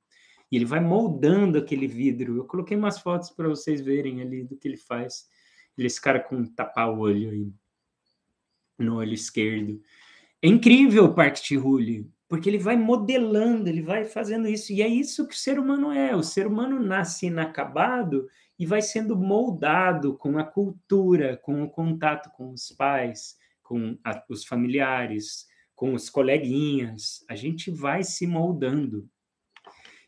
e 0.51 0.57
ele 0.57 0.65
vai 0.65 0.81
moldando 0.81 1.59
aquele 1.59 1.89
vidro. 1.89 2.37
Eu 2.37 2.45
coloquei 2.45 2.77
umas 2.77 3.01
fotos 3.01 3.31
para 3.31 3.49
vocês 3.49 3.81
verem 3.81 4.21
ali 4.23 4.45
do 4.45 4.57
que 4.57 4.69
ele 4.69 4.77
faz. 4.77 5.29
Ele 5.77 5.87
é 5.87 5.89
esse 5.89 6.01
cara 6.01 6.21
com 6.21 6.45
tapa-olho 6.45 7.31
aí 7.31 7.53
no 8.79 8.97
olho 8.97 9.13
esquerdo. 9.13 9.81
É 10.41 10.49
incrível 10.49 11.05
o 11.05 11.15
Parque 11.15 11.43
Tivoli, 11.43 12.09
porque 12.31 12.49
ele 12.49 12.59
vai 12.59 12.77
modelando, 12.77 13.69
ele 13.69 13.83
vai 13.83 14.05
fazendo 14.05 14.47
isso. 14.47 14.73
E 14.73 14.81
é 14.83 14.87
isso 14.87 15.27
que 15.27 15.35
o 15.35 15.37
ser 15.37 15.59
humano 15.59 15.91
é. 15.91 16.15
O 16.15 16.23
ser 16.23 16.47
humano 16.47 16.79
nasce 16.79 17.27
inacabado 17.27 18.29
e 18.57 18.65
vai 18.65 18.81
sendo 18.81 19.17
moldado 19.17 20.17
com 20.17 20.39
a 20.39 20.45
cultura, 20.45 21.37
com 21.39 21.65
o 21.65 21.69
contato 21.69 22.31
com 22.31 22.53
os 22.53 22.71
pais, 22.71 23.37
com 23.65 23.99
a, 24.05 24.25
os 24.29 24.45
familiares, 24.45 25.49
com 25.75 25.93
os 25.93 26.09
coleguinhas. 26.09 27.25
A 27.29 27.35
gente 27.35 27.69
vai 27.69 28.05
se 28.05 28.29
moldando. 28.29 29.11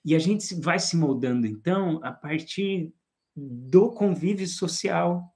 E 0.04 0.14
a 0.14 0.18
gente 0.20 0.54
vai 0.54 0.78
se 0.78 0.96
moldando, 0.96 1.44
então, 1.44 1.98
a 2.04 2.12
partir 2.12 2.94
do 3.34 3.90
convívio 3.90 4.46
social. 4.46 5.31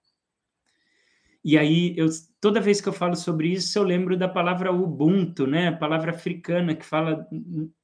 E 1.49 1.57
aí, 1.57 1.95
eu, 1.97 2.09
toda 2.41 2.61
vez 2.61 2.81
que 2.81 2.89
eu 2.89 2.93
falo 2.93 3.15
sobre 3.15 3.53
isso, 3.53 3.79
eu 3.79 3.85
lembro 3.85 4.17
da 4.17 4.29
palavra 4.29 4.73
Ubuntu, 4.73 5.47
né? 5.47 5.69
A 5.69 5.77
palavra 5.77 6.11
africana 6.11 6.75
que 6.75 6.85
fala 6.85 7.25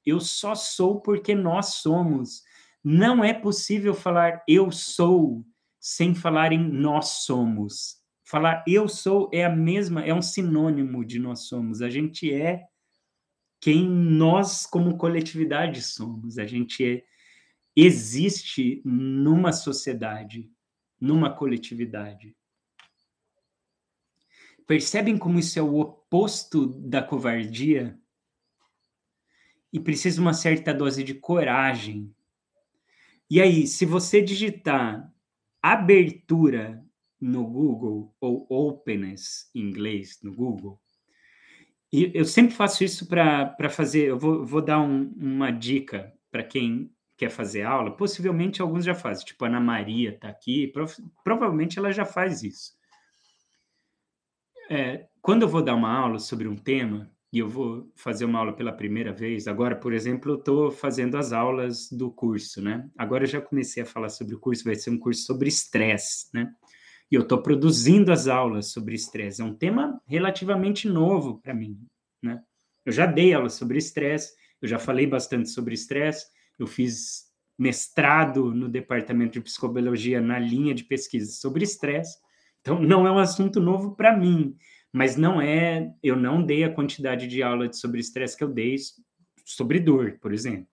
eu 0.04 0.18
só 0.18 0.56
sou 0.56 1.00
porque 1.00 1.32
nós 1.32 1.74
somos. 1.74 2.42
Não 2.82 3.22
é 3.22 3.32
possível 3.32 3.94
falar 3.94 4.42
eu 4.48 4.72
sou 4.72 5.46
sem 5.78 6.12
falar 6.12 6.52
em 6.52 6.58
nós 6.58 7.22
somos. 7.24 7.98
Falar 8.24 8.64
eu 8.66 8.88
sou 8.88 9.30
é 9.32 9.44
a 9.44 9.48
mesma, 9.48 10.04
é 10.04 10.12
um 10.12 10.22
sinônimo 10.22 11.04
de 11.04 11.20
nós 11.20 11.46
somos. 11.46 11.82
A 11.82 11.88
gente 11.88 12.34
é 12.34 12.64
quem 13.60 13.88
nós, 13.88 14.66
como 14.66 14.98
coletividade, 14.98 15.82
somos. 15.82 16.36
A 16.36 16.44
gente 16.44 16.84
é, 16.84 17.04
existe 17.76 18.82
numa 18.84 19.52
sociedade, 19.52 20.50
numa 21.00 21.30
coletividade. 21.30 22.34
Percebem 24.66 25.18
como 25.18 25.38
isso 25.38 25.58
é 25.58 25.62
o 25.62 25.78
oposto 25.78 26.66
da 26.66 27.02
covardia? 27.02 27.98
E 29.72 29.80
precisa 29.80 30.20
uma 30.20 30.34
certa 30.34 30.72
dose 30.72 31.02
de 31.02 31.14
coragem. 31.14 32.14
E 33.28 33.40
aí, 33.40 33.66
se 33.66 33.86
você 33.86 34.20
digitar 34.20 35.12
abertura 35.62 36.84
no 37.20 37.46
Google, 37.46 38.14
ou 38.20 38.46
openness 38.50 39.50
em 39.54 39.60
inglês 39.60 40.20
no 40.22 40.34
Google, 40.34 40.80
e 41.92 42.10
eu 42.14 42.24
sempre 42.24 42.54
faço 42.54 42.84
isso 42.84 43.06
para 43.06 43.68
fazer. 43.70 44.08
Eu 44.08 44.18
vou, 44.18 44.44
vou 44.44 44.62
dar 44.62 44.80
um, 44.80 45.12
uma 45.16 45.50
dica 45.50 46.12
para 46.30 46.42
quem 46.42 46.90
quer 47.16 47.30
fazer 47.30 47.62
aula. 47.62 47.96
Possivelmente 47.96 48.62
alguns 48.62 48.84
já 48.84 48.94
fazem, 48.94 49.26
tipo 49.26 49.44
Ana 49.44 49.60
Maria 49.60 50.10
está 50.10 50.28
aqui, 50.28 50.68
prov, 50.68 50.94
provavelmente 51.22 51.78
ela 51.78 51.92
já 51.92 52.04
faz 52.04 52.42
isso 52.42 52.81
é, 54.70 55.06
quando 55.20 55.42
eu 55.42 55.48
vou 55.48 55.62
dar 55.62 55.74
uma 55.74 55.92
aula 55.92 56.18
sobre 56.18 56.48
um 56.48 56.56
tema, 56.56 57.10
e 57.32 57.38
eu 57.38 57.48
vou 57.48 57.90
fazer 57.94 58.26
uma 58.26 58.38
aula 58.38 58.52
pela 58.52 58.72
primeira 58.72 59.10
vez, 59.10 59.48
agora, 59.48 59.74
por 59.74 59.94
exemplo, 59.94 60.32
eu 60.32 60.38
estou 60.38 60.70
fazendo 60.70 61.16
as 61.16 61.32
aulas 61.32 61.90
do 61.90 62.10
curso, 62.10 62.60
né? 62.60 62.90
Agora 62.96 63.24
eu 63.24 63.28
já 63.28 63.40
comecei 63.40 63.82
a 63.82 63.86
falar 63.86 64.10
sobre 64.10 64.34
o 64.34 64.38
curso, 64.38 64.64
vai 64.64 64.74
ser 64.74 64.90
um 64.90 64.98
curso 64.98 65.22
sobre 65.22 65.48
estresse, 65.48 66.28
né? 66.34 66.52
E 67.10 67.14
eu 67.14 67.22
estou 67.22 67.42
produzindo 67.42 68.12
as 68.12 68.28
aulas 68.28 68.70
sobre 68.70 68.94
estresse. 68.94 69.40
É 69.40 69.44
um 69.44 69.54
tema 69.54 69.98
relativamente 70.06 70.86
novo 70.86 71.40
para 71.40 71.54
mim, 71.54 71.78
né? 72.22 72.42
Eu 72.84 72.92
já 72.92 73.06
dei 73.06 73.32
aula 73.32 73.48
sobre 73.48 73.78
estresse, 73.78 74.34
eu 74.60 74.68
já 74.68 74.78
falei 74.78 75.06
bastante 75.06 75.48
sobre 75.48 75.72
estresse, 75.72 76.26
eu 76.58 76.66
fiz 76.66 77.30
mestrado 77.58 78.52
no 78.52 78.68
departamento 78.68 79.32
de 79.34 79.40
psicologia 79.40 80.20
na 80.20 80.38
linha 80.38 80.74
de 80.74 80.84
pesquisa 80.84 81.32
sobre 81.32 81.64
estresse, 81.64 82.18
então, 82.62 82.80
não 82.80 83.06
é 83.06 83.10
um 83.10 83.18
assunto 83.18 83.60
novo 83.60 83.94
para 83.96 84.16
mim, 84.16 84.56
mas 84.92 85.16
não 85.16 85.42
é. 85.42 85.92
Eu 86.02 86.16
não 86.16 86.42
dei 86.42 86.62
a 86.62 86.72
quantidade 86.72 87.26
de 87.26 87.42
aula 87.42 87.70
sobre 87.72 88.00
estresse 88.00 88.36
que 88.36 88.44
eu 88.44 88.48
dei 88.48 88.76
sobre 89.44 89.80
dor, 89.80 90.18
por 90.20 90.32
exemplo. 90.32 90.68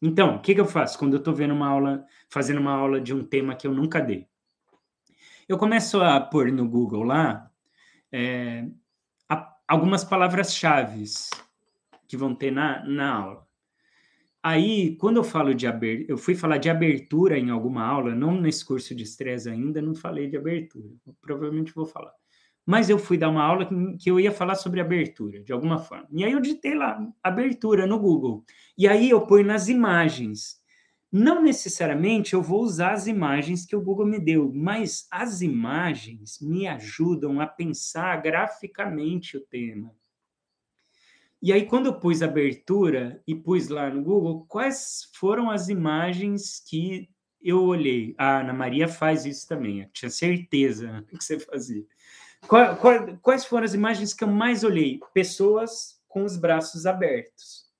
Então, 0.00 0.36
o 0.36 0.40
que, 0.40 0.54
que 0.54 0.60
eu 0.60 0.66
faço 0.66 0.98
quando 0.98 1.14
eu 1.14 1.18
estou 1.18 1.34
vendo 1.34 1.52
uma 1.52 1.68
aula, 1.68 2.06
fazendo 2.30 2.60
uma 2.60 2.72
aula 2.72 3.00
de 3.00 3.12
um 3.12 3.24
tema 3.24 3.54
que 3.54 3.66
eu 3.66 3.74
nunca 3.74 4.00
dei? 4.00 4.28
Eu 5.48 5.58
começo 5.58 6.00
a 6.00 6.20
pôr 6.20 6.50
no 6.52 6.66
Google 6.66 7.02
lá 7.02 7.50
é, 8.12 8.66
algumas 9.66 10.04
palavras-chave 10.04 11.04
que 12.06 12.16
vão 12.16 12.34
ter 12.34 12.52
na, 12.52 12.84
na 12.84 13.12
aula. 13.12 13.49
Aí, 14.42 14.96
quando 14.96 15.18
eu 15.18 15.24
falo 15.24 15.54
de 15.54 15.66
abertura, 15.66 16.12
eu 16.12 16.16
fui 16.16 16.34
falar 16.34 16.56
de 16.56 16.70
abertura 16.70 17.38
em 17.38 17.50
alguma 17.50 17.84
aula, 17.84 18.14
não 18.14 18.40
nesse 18.40 18.64
curso 18.64 18.94
de 18.94 19.02
estresse 19.02 19.50
ainda, 19.50 19.82
não 19.82 19.94
falei 19.94 20.28
de 20.28 20.36
abertura. 20.36 20.88
Eu 21.06 21.14
provavelmente 21.20 21.74
vou 21.74 21.84
falar. 21.84 22.12
Mas 22.64 22.88
eu 22.88 22.98
fui 22.98 23.18
dar 23.18 23.28
uma 23.28 23.42
aula 23.42 23.68
que 23.98 24.10
eu 24.10 24.18
ia 24.18 24.32
falar 24.32 24.54
sobre 24.54 24.80
abertura, 24.80 25.42
de 25.42 25.52
alguma 25.52 25.78
forma. 25.78 26.08
E 26.12 26.24
aí 26.24 26.32
eu 26.32 26.40
digitei 26.40 26.74
lá, 26.74 26.98
abertura 27.22 27.86
no 27.86 27.98
Google. 27.98 28.44
E 28.78 28.88
aí 28.88 29.10
eu 29.10 29.26
ponho 29.26 29.44
nas 29.44 29.68
imagens. 29.68 30.60
Não 31.12 31.42
necessariamente 31.42 32.34
eu 32.34 32.42
vou 32.42 32.62
usar 32.62 32.92
as 32.92 33.06
imagens 33.06 33.66
que 33.66 33.74
o 33.74 33.82
Google 33.82 34.06
me 34.06 34.20
deu, 34.20 34.52
mas 34.54 35.06
as 35.10 35.42
imagens 35.42 36.38
me 36.40 36.66
ajudam 36.68 37.40
a 37.40 37.46
pensar 37.46 38.22
graficamente 38.22 39.36
o 39.36 39.40
tema. 39.40 39.92
E 41.42 41.52
aí, 41.52 41.64
quando 41.66 41.86
eu 41.86 41.98
pus 41.98 42.20
abertura 42.20 43.22
e 43.26 43.34
pus 43.34 43.68
lá 43.68 43.88
no 43.88 44.02
Google, 44.02 44.44
quais 44.46 45.08
foram 45.14 45.50
as 45.50 45.68
imagens 45.68 46.60
que 46.60 47.08
eu 47.40 47.64
olhei? 47.64 48.14
A 48.18 48.40
Ana 48.40 48.52
Maria 48.52 48.86
faz 48.86 49.24
isso 49.24 49.48
também, 49.48 49.80
eu 49.80 49.88
tinha 49.90 50.10
certeza 50.10 51.04
que 51.08 51.24
você 51.24 51.40
fazia. 51.40 51.86
Qual, 52.46 52.76
quais 53.22 53.44
foram 53.44 53.64
as 53.64 53.74
imagens 53.74 54.12
que 54.12 54.24
eu 54.24 54.28
mais 54.28 54.64
olhei? 54.64 55.00
Pessoas 55.14 56.00
com 56.08 56.24
os 56.24 56.36
braços 56.36 56.84
abertos. 56.84 57.70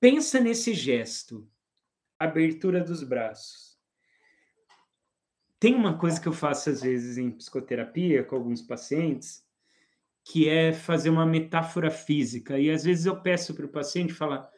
Pensa 0.00 0.40
nesse 0.40 0.72
gesto, 0.72 1.46
abertura 2.18 2.82
dos 2.82 3.02
braços. 3.02 3.78
Tem 5.58 5.74
uma 5.74 5.98
coisa 5.98 6.20
que 6.20 6.28
eu 6.28 6.32
faço 6.32 6.70
às 6.70 6.82
vezes 6.82 7.16
em 7.16 7.30
psicoterapia 7.30 8.22
com 8.22 8.36
alguns 8.36 8.60
pacientes, 8.60 9.42
que 10.24 10.48
é 10.48 10.72
fazer 10.72 11.10
uma 11.10 11.26
metáfora 11.26 11.90
física. 11.90 12.58
E 12.58 12.70
às 12.70 12.82
vezes 12.82 13.04
eu 13.04 13.20
peço 13.20 13.54
para 13.54 13.66
o 13.66 13.70
paciente 13.70 14.12
falar: 14.12 14.48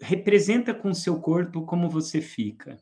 representa 0.00 0.74
com 0.74 0.90
o 0.90 0.94
seu 0.94 1.20
corpo 1.20 1.64
como 1.64 1.88
você 1.88 2.20
fica. 2.20 2.76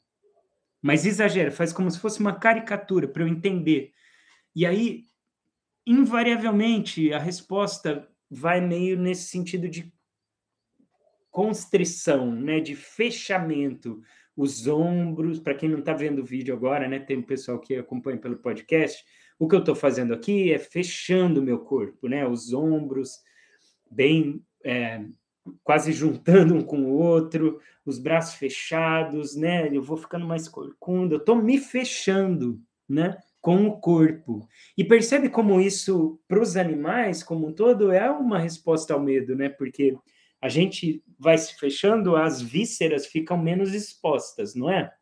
Mas 0.83 1.05
exagera, 1.05 1.51
faz 1.51 1.73
como 1.73 1.91
se 1.91 1.99
fosse 1.99 2.21
uma 2.21 2.35
caricatura 2.35 3.07
para 3.07 3.23
eu 3.23 3.29
entender. 3.29 3.93
E 4.57 4.65
aí, 4.65 5.05
invariavelmente, 5.87 7.13
a 7.13 7.19
resposta 7.19 8.09
vai 8.31 8.61
meio 8.61 8.99
nesse 8.99 9.25
sentido 9.25 9.69
de 9.69 9.93
constrição, 11.31 12.35
né, 12.35 12.61
de 12.61 12.75
fechamento, 12.75 14.03
os 14.37 14.67
ombros, 14.67 15.39
para 15.39 15.55
quem 15.55 15.69
não 15.69 15.79
está 15.81 15.93
vendo 15.93 16.23
o 16.23 16.25
vídeo 16.25 16.55
agora, 16.55 16.89
né, 16.89 16.99
tem 16.99 17.19
um 17.19 17.23
pessoal 17.23 17.61
que 17.61 17.77
acompanha 17.77 18.19
pelo 18.19 18.39
podcast, 18.39 19.05
o 19.41 19.49
que 19.49 19.55
eu 19.55 19.61
estou 19.61 19.74
fazendo 19.74 20.12
aqui 20.12 20.53
é 20.53 20.59
fechando 20.59 21.43
meu 21.43 21.61
corpo, 21.61 22.07
né? 22.07 22.28
Os 22.28 22.53
ombros 22.53 23.20
bem 23.91 24.45
é, 24.62 25.03
quase 25.64 25.95
juntando 25.95 26.55
um 26.55 26.62
com 26.62 26.82
o 26.82 26.91
outro, 26.91 27.59
os 27.84 27.99
braços 27.99 28.34
fechados, 28.34 29.34
né? 29.34 29.74
Eu 29.74 29.82
vou 29.82 29.97
ficando 29.97 30.26
mais 30.26 30.47
corcunda, 30.47 31.14
eu 31.14 31.20
estou 31.20 31.36
me 31.36 31.57
fechando, 31.57 32.61
né? 32.86 33.16
Com 33.41 33.66
o 33.66 33.80
corpo. 33.80 34.47
E 34.76 34.84
percebe 34.84 35.30
como 35.30 35.59
isso, 35.59 36.20
para 36.28 36.43
os 36.43 36.59
animais 36.59 37.22
como 37.22 37.47
um 37.47 37.53
todo, 37.55 37.91
é 37.91 38.11
uma 38.11 38.38
resposta 38.38 38.93
ao 38.93 39.01
medo, 39.01 39.34
né? 39.34 39.49
Porque 39.49 39.97
a 40.38 40.51
gente 40.51 41.03
vai 41.18 41.38
se 41.38 41.59
fechando, 41.59 42.14
as 42.14 42.43
vísceras 42.43 43.07
ficam 43.07 43.38
menos 43.38 43.72
expostas, 43.72 44.55
não 44.55 44.70
é? 44.70 44.93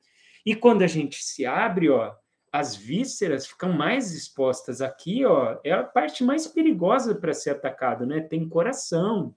E 0.47 0.55
quando 0.55 0.83
a 0.83 0.87
gente 0.87 1.25
se 1.25 1.45
abre, 1.45 1.89
ó, 1.89 2.15
as 2.53 2.75
vísceras 2.75 3.47
ficam 3.47 3.73
mais 3.73 4.13
expostas. 4.13 4.81
Aqui, 4.81 5.25
ó, 5.25 5.59
é 5.65 5.73
a 5.73 5.85
parte 5.85 6.25
mais 6.25 6.47
perigosa 6.47 7.15
para 7.15 7.35
ser 7.35 7.51
atacado, 7.51 8.07
né? 8.07 8.21
Tem 8.21 8.49
coração, 8.49 9.35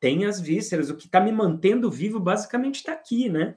tem 0.00 0.24
as 0.24 0.40
vísceras. 0.40 0.90
O 0.90 0.96
que 0.96 1.06
está 1.06 1.20
me 1.20 1.32
mantendo 1.32 1.90
vivo 1.90 2.20
basicamente 2.20 2.76
está 2.76 2.92
aqui, 2.92 3.28
né? 3.28 3.56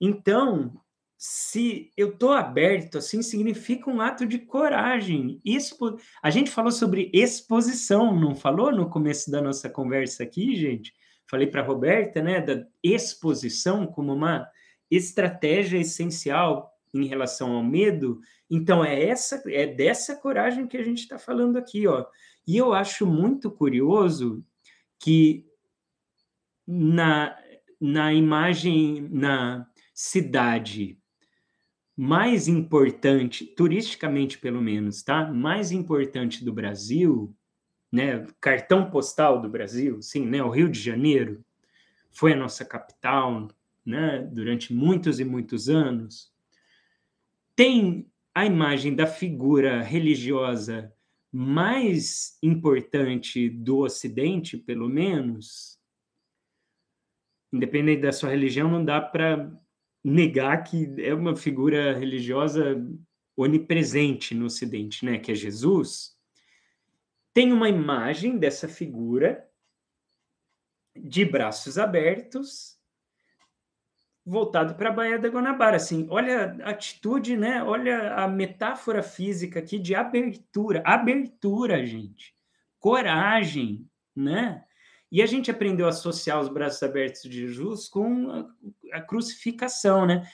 Então, 0.00 0.80
se 1.16 1.92
eu 1.96 2.10
estou 2.10 2.32
aberto, 2.32 2.98
assim, 2.98 3.22
significa 3.22 3.88
um 3.88 4.00
ato 4.00 4.26
de 4.26 4.40
coragem. 4.40 5.40
Expo... 5.44 5.96
A 6.20 6.30
gente 6.30 6.50
falou 6.50 6.72
sobre 6.72 7.10
exposição, 7.14 8.18
não 8.18 8.34
falou 8.34 8.72
no 8.72 8.90
começo 8.90 9.30
da 9.30 9.40
nossa 9.40 9.70
conversa 9.70 10.24
aqui, 10.24 10.56
gente? 10.56 10.92
Falei 11.30 11.46
para 11.46 11.62
a 11.62 11.64
Roberta, 11.64 12.20
né, 12.20 12.40
da 12.40 12.66
exposição 12.82 13.86
como 13.86 14.12
uma 14.12 14.48
estratégia 14.90 15.78
essencial 15.78 16.71
em 16.94 17.06
relação 17.06 17.52
ao 17.52 17.64
medo, 17.64 18.20
então 18.50 18.84
é 18.84 19.02
essa 19.04 19.42
é 19.46 19.66
dessa 19.66 20.14
coragem 20.16 20.66
que 20.66 20.76
a 20.76 20.82
gente 20.82 21.00
está 21.00 21.18
falando 21.18 21.56
aqui, 21.56 21.86
ó. 21.86 22.04
E 22.46 22.56
eu 22.56 22.72
acho 22.72 23.06
muito 23.06 23.50
curioso 23.50 24.44
que 24.98 25.46
na, 26.66 27.36
na 27.80 28.12
imagem 28.12 29.08
na 29.10 29.66
cidade 29.94 30.98
mais 31.96 32.48
importante, 32.48 33.46
turisticamente 33.46 34.38
pelo 34.38 34.60
menos, 34.60 35.02
tá? 35.02 35.32
Mais 35.32 35.70
importante 35.72 36.44
do 36.44 36.52
Brasil, 36.52 37.34
né? 37.90 38.26
Cartão 38.40 38.90
postal 38.90 39.40
do 39.40 39.48
Brasil, 39.48 40.00
sim, 40.02 40.26
né? 40.26 40.42
O 40.42 40.50
Rio 40.50 40.68
de 40.68 40.80
Janeiro 40.80 41.44
foi 42.10 42.32
a 42.32 42.36
nossa 42.36 42.64
capital, 42.64 43.48
né? 43.84 44.28
Durante 44.32 44.72
muitos 44.72 45.20
e 45.20 45.24
muitos 45.24 45.68
anos 45.68 46.31
tem 47.54 48.10
a 48.34 48.46
imagem 48.46 48.94
da 48.94 49.06
figura 49.06 49.82
religiosa 49.82 50.92
mais 51.30 52.36
importante 52.42 53.48
do 53.48 53.78
Ocidente, 53.78 54.56
pelo 54.56 54.88
menos, 54.88 55.78
independente 57.52 58.02
da 58.02 58.12
sua 58.12 58.30
religião, 58.30 58.70
não 58.70 58.84
dá 58.84 59.00
para 59.00 59.50
negar 60.04 60.62
que 60.64 60.94
é 60.98 61.14
uma 61.14 61.36
figura 61.36 61.96
religiosa 61.96 62.76
onipresente 63.36 64.34
no 64.34 64.46
Ocidente, 64.46 65.04
né, 65.04 65.18
que 65.18 65.32
é 65.32 65.34
Jesus, 65.34 66.16
tem 67.32 67.52
uma 67.52 67.68
imagem 67.68 68.38
dessa 68.38 68.68
figura 68.68 69.48
de 70.94 71.24
braços 71.24 71.78
abertos, 71.78 72.71
voltado 74.24 74.74
para 74.74 74.88
a 74.88 74.92
Baía 74.92 75.18
da 75.18 75.28
Guanabara. 75.28 75.76
Assim, 75.76 76.06
olha 76.10 76.56
a 76.62 76.70
atitude, 76.70 77.36
né? 77.36 77.62
Olha 77.62 78.14
a 78.14 78.28
metáfora 78.28 79.02
física 79.02 79.58
aqui 79.58 79.78
de 79.78 79.94
abertura, 79.94 80.82
abertura, 80.84 81.84
gente, 81.84 82.34
coragem, 82.78 83.86
né? 84.14 84.64
E 85.10 85.20
a 85.20 85.26
gente 85.26 85.50
aprendeu 85.50 85.86
a 85.86 85.90
associar 85.90 86.40
os 86.40 86.48
braços 86.48 86.82
abertos 86.82 87.22
de 87.22 87.46
Jesus 87.46 87.88
com 87.88 88.30
a, 88.30 88.96
a 88.96 89.00
crucificação, 89.00 90.06
né? 90.06 90.26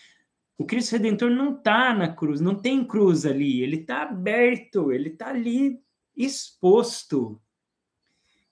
O 0.57 0.64
Cristo 0.64 0.93
Redentor 0.93 1.30
não 1.30 1.57
está 1.57 1.95
na 1.95 2.12
cruz, 2.12 2.41
não 2.41 2.55
tem 2.55 2.84
cruz 2.84 3.24
ali, 3.24 3.62
ele 3.62 3.76
está 3.76 4.03
aberto, 4.03 4.93
ele 4.93 5.11
está 5.11 5.28
ali 5.28 5.80
exposto, 6.16 7.41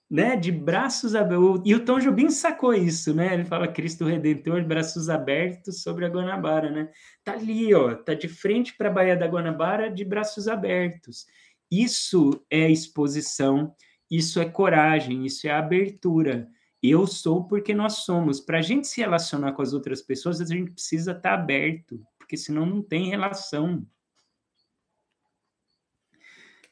né, 0.09 0.35
de 0.35 0.51
braços 0.51 1.15
abertos. 1.15 1.61
E 1.65 1.75
o 1.75 1.83
Tom 1.83 1.99
Jobim 1.99 2.29
sacou 2.29 2.73
isso, 2.73 3.13
né? 3.13 3.33
Ele 3.33 3.43
fala 3.43 3.67
Cristo 3.67 4.05
Redentor, 4.05 4.63
braços 4.63 5.09
abertos 5.09 5.81
sobre 5.81 6.05
a 6.05 6.09
Guanabara, 6.09 6.71
né? 6.71 6.89
Tá 7.23 7.33
ali, 7.33 7.73
ó, 7.73 7.93
tá 7.93 8.13
de 8.13 8.27
frente 8.27 8.75
para 8.77 8.89
a 8.89 8.91
Baía 8.91 9.17
da 9.17 9.27
Guanabara, 9.27 9.91
de 9.91 10.05
braços 10.05 10.47
abertos. 10.47 11.25
Isso 11.69 12.45
é 12.49 12.71
exposição, 12.71 13.75
isso 14.09 14.39
é 14.39 14.45
coragem, 14.45 15.25
isso 15.25 15.45
é 15.47 15.51
abertura. 15.51 16.47
Eu 16.81 17.05
sou 17.05 17.45
porque 17.45 17.73
nós 17.73 17.97
somos. 18.05 18.39
Para 18.39 18.59
a 18.59 18.61
gente 18.61 18.87
se 18.87 19.01
relacionar 19.01 19.51
com 19.51 19.61
as 19.61 19.73
outras 19.73 20.01
pessoas, 20.01 20.39
a 20.39 20.45
gente 20.45 20.71
precisa 20.71 21.11
estar 21.11 21.31
tá 21.31 21.33
aberto, 21.33 22.01
porque 22.17 22.37
senão 22.37 22.65
não 22.65 22.81
tem 22.81 23.09
relação. 23.09 23.85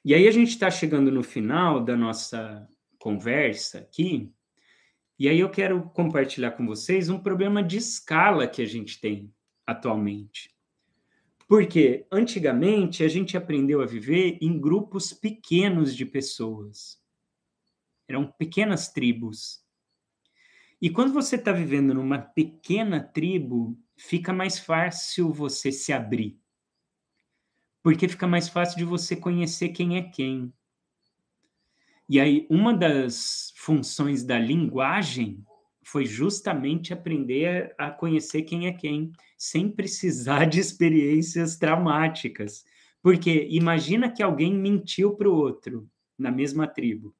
E 0.05 0.13
aí 0.13 0.27
a 0.27 0.31
gente 0.31 0.49
está 0.49 0.71
chegando 0.71 1.11
no 1.11 1.23
final 1.23 1.83
da 1.83 1.97
nossa 1.97 2.69
conversa 3.05 3.77
aqui, 3.77 4.33
e 5.19 5.29
aí 5.29 5.39
eu 5.39 5.51
quero 5.51 5.87
compartilhar 5.91 6.53
com 6.53 6.65
vocês 6.65 7.07
um 7.07 7.19
problema 7.19 7.61
de 7.61 7.77
escala 7.77 8.47
que 8.47 8.63
a 8.63 8.65
gente 8.65 8.99
tem 8.99 9.31
atualmente. 9.63 10.49
Porque 11.47 12.07
antigamente 12.11 13.03
a 13.03 13.07
gente 13.07 13.37
aprendeu 13.37 13.79
a 13.79 13.85
viver 13.85 14.39
em 14.41 14.59
grupos 14.59 15.13
pequenos 15.13 15.95
de 15.95 16.03
pessoas. 16.03 16.99
Eram 18.07 18.25
pequenas 18.25 18.91
tribos. 18.91 19.63
E 20.81 20.89
quando 20.89 21.13
você 21.13 21.35
está 21.35 21.51
vivendo 21.51 21.93
numa 21.93 22.17
pequena 22.17 22.99
tribo, 22.99 23.77
fica 23.95 24.33
mais 24.33 24.57
fácil 24.57 25.31
você 25.31 25.71
se 25.71 25.93
abrir 25.93 26.39
porque 27.85 28.07
fica 28.07 28.25
mais 28.25 28.49
fácil 28.49 28.79
de 28.79 28.83
você 28.83 29.15
conhecer 29.15 29.69
quem 29.69 29.95
é 29.95 30.01
quem. 30.01 30.51
E 32.07 32.19
aí, 32.19 32.45
uma 32.49 32.73
das 32.73 33.53
funções 33.55 34.23
da 34.23 34.37
linguagem 34.37 35.43
foi 35.83 36.05
justamente 36.05 36.93
aprender 36.93 37.73
a 37.77 37.89
conhecer 37.89 38.43
quem 38.43 38.67
é 38.67 38.73
quem, 38.73 39.11
sem 39.37 39.69
precisar 39.69 40.45
de 40.45 40.59
experiências 40.59 41.57
traumáticas. 41.57 42.63
Porque 43.01 43.47
imagina 43.49 44.11
que 44.11 44.23
alguém 44.23 44.53
mentiu 44.53 45.15
para 45.15 45.29
o 45.29 45.35
outro 45.35 45.87
na 46.17 46.31
mesma 46.31 46.67
tribo. 46.67 47.15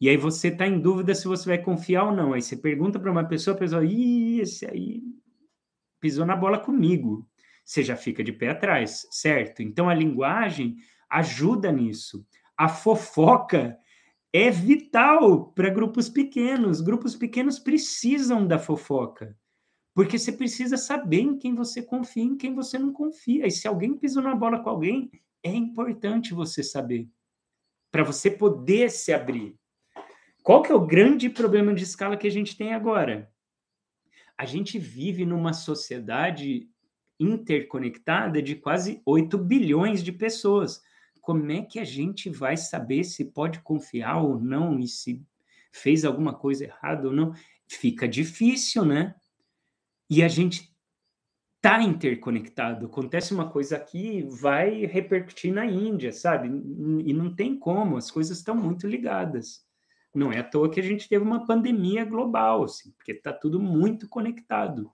E 0.00 0.08
aí 0.08 0.16
você 0.16 0.48
está 0.48 0.66
em 0.66 0.80
dúvida 0.80 1.14
se 1.14 1.28
você 1.28 1.46
vai 1.46 1.58
confiar 1.58 2.04
ou 2.04 2.12
não. 2.12 2.32
Aí 2.32 2.40
você 2.40 2.56
pergunta 2.56 2.98
para 2.98 3.10
uma 3.10 3.24
pessoa, 3.24 3.54
a 3.54 3.58
pessoa, 3.58 3.84
ih, 3.84 4.40
esse 4.40 4.66
aí 4.66 5.02
pisou 6.00 6.24
na 6.24 6.34
bola 6.34 6.58
comigo 6.58 7.28
você 7.70 7.84
já 7.84 7.94
fica 7.94 8.24
de 8.24 8.32
pé 8.32 8.48
atrás, 8.48 9.06
certo? 9.12 9.62
Então 9.62 9.88
a 9.88 9.94
linguagem 9.94 10.78
ajuda 11.08 11.70
nisso. 11.70 12.26
A 12.60 12.68
fofoca 12.68 13.78
é 14.30 14.50
vital 14.50 15.46
para 15.52 15.70
grupos 15.70 16.10
pequenos. 16.10 16.82
Grupos 16.82 17.16
pequenos 17.16 17.58
precisam 17.58 18.46
da 18.46 18.58
fofoca. 18.58 19.34
Porque 19.94 20.18
você 20.18 20.30
precisa 20.30 20.76
saber 20.76 21.20
em 21.20 21.38
quem 21.38 21.54
você 21.54 21.80
confia, 21.80 22.22
em 22.22 22.36
quem 22.36 22.54
você 22.54 22.78
não 22.78 22.92
confia. 22.92 23.46
E 23.46 23.50
se 23.50 23.66
alguém 23.66 23.96
pisou 23.96 24.22
na 24.22 24.34
bola 24.34 24.62
com 24.62 24.68
alguém, 24.68 25.10
é 25.42 25.50
importante 25.50 26.34
você 26.34 26.62
saber. 26.62 27.08
Para 27.90 28.04
você 28.04 28.30
poder 28.30 28.90
se 28.90 29.10
abrir. 29.10 29.58
Qual 30.42 30.60
que 30.60 30.70
é 30.70 30.74
o 30.74 30.86
grande 30.86 31.30
problema 31.30 31.72
de 31.72 31.84
escala 31.84 32.14
que 32.14 32.26
a 32.26 32.30
gente 32.30 32.58
tem 32.58 32.74
agora? 32.74 33.32
A 34.36 34.44
gente 34.44 34.78
vive 34.78 35.24
numa 35.24 35.54
sociedade 35.54 36.68
interconectada 37.18 38.42
de 38.42 38.54
quase 38.54 39.00
8 39.06 39.38
bilhões 39.38 40.04
de 40.04 40.12
pessoas. 40.12 40.82
Como 41.30 41.52
é 41.52 41.62
que 41.62 41.78
a 41.78 41.84
gente 41.84 42.28
vai 42.28 42.56
saber 42.56 43.04
se 43.04 43.24
pode 43.26 43.60
confiar 43.60 44.20
ou 44.20 44.40
não 44.40 44.80
e 44.80 44.88
se 44.88 45.24
fez 45.70 46.04
alguma 46.04 46.34
coisa 46.34 46.64
errada 46.64 47.06
ou 47.06 47.14
não? 47.14 47.32
Fica 47.68 48.08
difícil, 48.08 48.84
né? 48.84 49.14
E 50.10 50.24
a 50.24 50.26
gente 50.26 50.74
tá 51.60 51.80
interconectado. 51.80 52.86
Acontece 52.86 53.32
uma 53.32 53.48
coisa 53.48 53.76
aqui, 53.76 54.22
vai 54.22 54.86
repercutir 54.86 55.54
na 55.54 55.64
Índia, 55.64 56.12
sabe? 56.12 56.48
E 56.48 57.12
não 57.12 57.32
tem 57.32 57.56
como, 57.56 57.96
as 57.96 58.10
coisas 58.10 58.38
estão 58.38 58.56
muito 58.56 58.88
ligadas. 58.88 59.64
Não 60.12 60.32
é 60.32 60.40
à 60.40 60.42
toa 60.42 60.68
que 60.68 60.80
a 60.80 60.82
gente 60.82 61.08
teve 61.08 61.22
uma 61.22 61.46
pandemia 61.46 62.04
global, 62.04 62.64
assim, 62.64 62.90
porque 62.96 63.12
está 63.12 63.32
tudo 63.32 63.60
muito 63.60 64.08
conectado. 64.08 64.90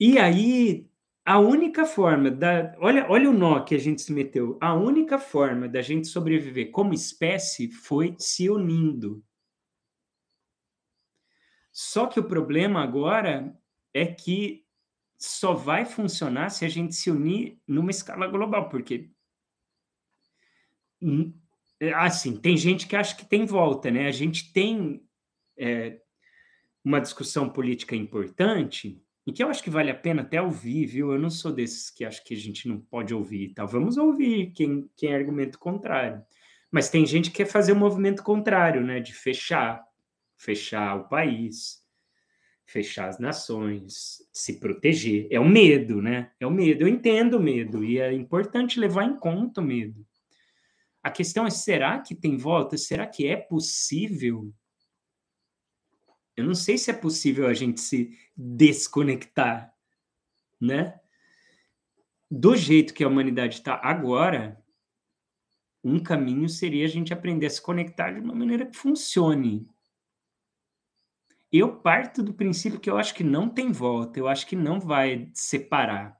E 0.00 0.18
aí, 0.18 0.89
a 1.30 1.38
única 1.38 1.86
forma 1.86 2.28
da. 2.28 2.74
Olha, 2.80 3.08
olha 3.08 3.30
o 3.30 3.32
nó 3.32 3.60
que 3.62 3.76
a 3.76 3.78
gente 3.78 4.02
se 4.02 4.12
meteu. 4.12 4.58
A 4.60 4.74
única 4.74 5.16
forma 5.16 5.68
da 5.68 5.80
gente 5.80 6.08
sobreviver 6.08 6.72
como 6.72 6.92
espécie 6.92 7.70
foi 7.70 8.16
se 8.18 8.50
unindo. 8.50 9.24
Só 11.70 12.08
que 12.08 12.18
o 12.18 12.24
problema 12.24 12.82
agora 12.82 13.56
é 13.94 14.06
que 14.06 14.66
só 15.16 15.54
vai 15.54 15.86
funcionar 15.86 16.50
se 16.50 16.64
a 16.64 16.68
gente 16.68 16.96
se 16.96 17.12
unir 17.12 17.60
numa 17.64 17.92
escala 17.92 18.26
global, 18.26 18.68
porque 18.68 19.12
hum, 21.00 21.32
assim, 21.94 22.36
tem 22.36 22.56
gente 22.56 22.88
que 22.88 22.96
acha 22.96 23.14
que 23.14 23.24
tem 23.24 23.46
volta, 23.46 23.88
né? 23.88 24.08
A 24.08 24.12
gente 24.12 24.52
tem 24.52 25.00
é, 25.56 26.00
uma 26.84 27.00
discussão 27.00 27.48
política 27.48 27.94
importante 27.94 29.00
e 29.30 29.32
que 29.32 29.44
eu 29.44 29.48
acho 29.48 29.62
que 29.62 29.70
vale 29.70 29.92
a 29.92 29.94
pena 29.94 30.22
até 30.22 30.42
ouvir, 30.42 30.86
viu? 30.86 31.12
Eu 31.12 31.18
não 31.20 31.30
sou 31.30 31.52
desses 31.52 31.88
que 31.88 32.04
acho 32.04 32.24
que 32.24 32.34
a 32.34 32.36
gente 32.36 32.66
não 32.66 32.80
pode 32.80 33.14
ouvir, 33.14 33.54
tá? 33.54 33.64
Vamos 33.64 33.96
ouvir 33.96 34.50
quem, 34.50 34.90
quem 34.96 35.12
é 35.12 35.14
argumento 35.14 35.56
contrário. 35.56 36.20
Mas 36.68 36.90
tem 36.90 37.06
gente 37.06 37.30
que 37.30 37.36
quer 37.36 37.44
fazer 37.44 37.70
o 37.70 37.76
um 37.76 37.78
movimento 37.78 38.24
contrário, 38.24 38.82
né? 38.82 38.98
De 38.98 39.14
fechar, 39.14 39.84
fechar 40.36 40.96
o 40.96 41.08
país, 41.08 41.80
fechar 42.66 43.08
as 43.08 43.20
nações, 43.20 44.16
se 44.32 44.58
proteger. 44.58 45.28
É 45.30 45.38
o 45.38 45.48
medo, 45.48 46.02
né? 46.02 46.32
É 46.40 46.46
o 46.46 46.50
medo. 46.50 46.82
Eu 46.82 46.88
entendo 46.88 47.34
o 47.34 47.40
medo 47.40 47.84
e 47.84 48.00
é 48.00 48.12
importante 48.12 48.80
levar 48.80 49.04
em 49.04 49.14
conta 49.14 49.60
o 49.60 49.64
medo. 49.64 50.04
A 51.04 51.10
questão 51.12 51.46
é: 51.46 51.50
será 51.50 52.00
que 52.00 52.16
tem 52.16 52.36
volta? 52.36 52.76
Será 52.76 53.06
que 53.06 53.28
é 53.28 53.36
possível 53.36 54.52
eu 56.40 56.46
não 56.46 56.54
sei 56.54 56.76
se 56.78 56.90
é 56.90 56.94
possível 56.94 57.46
a 57.46 57.54
gente 57.54 57.80
se 57.80 58.16
desconectar, 58.36 59.74
né? 60.60 60.98
Do 62.30 62.56
jeito 62.56 62.94
que 62.94 63.04
a 63.04 63.08
humanidade 63.08 63.56
está 63.56 63.80
agora, 63.82 64.62
um 65.82 65.98
caminho 65.98 66.48
seria 66.48 66.84
a 66.84 66.88
gente 66.88 67.12
aprender 67.12 67.46
a 67.46 67.50
se 67.50 67.60
conectar 67.60 68.12
de 68.12 68.20
uma 68.20 68.34
maneira 68.34 68.66
que 68.66 68.76
funcione. 68.76 69.68
Eu 71.52 71.76
parto 71.76 72.22
do 72.22 72.32
princípio 72.32 72.78
que 72.78 72.88
eu 72.88 72.96
acho 72.96 73.14
que 73.14 73.24
não 73.24 73.48
tem 73.48 73.72
volta, 73.72 74.18
eu 74.18 74.28
acho 74.28 74.46
que 74.46 74.54
não 74.54 74.78
vai 74.78 75.28
separar. 75.34 76.16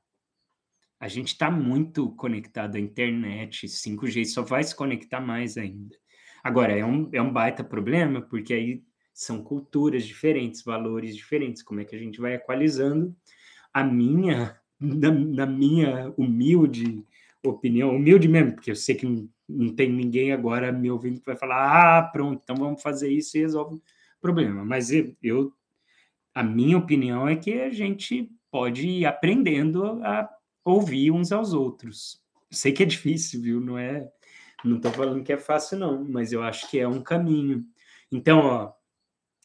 A 0.99 1.07
gente 1.07 1.29
está 1.29 1.51
muito 1.51 2.11
conectado 2.17 2.77
à 2.77 2.81
internet, 2.81 3.67
5G 3.67 4.25
só 4.27 4.43
vai 4.43 4.65
se 4.65 4.75
conectar 4.75 5.21
mais 5.21 5.57
ainda. 5.57 5.97
Agora, 6.43 6.77
é 6.77 6.85
um, 6.85 7.09
é 7.13 7.23
um 7.23 7.33
baita 7.33 7.63
problema, 7.63 8.21
porque 8.21 8.53
aí 8.53 8.83
são 9.21 9.43
culturas 9.45 10.07
diferentes, 10.07 10.63
valores 10.63 11.15
diferentes. 11.15 11.63
Como 11.63 11.79
é 11.79 11.85
que 11.85 11.95
a 11.95 11.99
gente 11.99 12.19
vai 12.19 12.37
equalizando 12.37 13.15
a 13.71 13.85
minha, 13.85 14.59
na, 14.81 15.11
na 15.11 15.45
minha 15.45 16.11
humilde 16.17 17.05
opinião, 17.45 17.95
humilde 17.95 18.27
mesmo, 18.29 18.55
porque 18.55 18.71
eu 18.71 18.77
sei 18.77 18.95
que 18.95 19.05
não, 19.05 19.29
não 19.47 19.75
tem 19.75 19.93
ninguém 19.93 20.33
agora 20.33 20.73
me 20.73 20.91
ouvindo 20.91 21.21
que 21.21 21.27
vai 21.27 21.37
falar, 21.37 21.99
ah, 21.99 22.03
pronto, 22.03 22.41
então 22.43 22.57
vamos 22.57 22.81
fazer 22.81 23.11
isso 23.13 23.37
e 23.37 23.41
resolve 23.41 23.77
o 23.77 23.83
problema. 24.23 24.65
Mas 24.65 24.91
eu, 24.91 25.15
eu 25.23 25.53
a 26.35 26.43
minha 26.43 26.79
opinião 26.79 27.29
é 27.29 27.37
que 27.37 27.53
a 27.61 27.71
gente 27.71 28.31
pode 28.51 28.89
ir 28.89 29.05
aprendendo 29.05 30.03
a 30.03 30.31
ouvir 30.65 31.11
uns 31.11 31.31
aos 31.31 31.53
outros. 31.53 32.23
Sei 32.51 32.73
que 32.73 32.83
é 32.83 32.87
difícil, 32.87 33.43
viu? 33.43 33.61
Não 33.61 33.77
é, 33.77 34.09
não 34.65 34.77
estou 34.79 34.93
falando 34.93 35.23
que 35.23 35.33
é 35.33 35.39
fácil 35.39 35.79
não, 35.79 36.03
mas 36.09 36.33
eu 36.33 36.43
acho 36.43 36.71
que 36.71 36.79
é 36.79 36.89
um 36.89 37.03
caminho. 37.03 37.67
Então, 38.11 38.39
ó, 38.41 38.80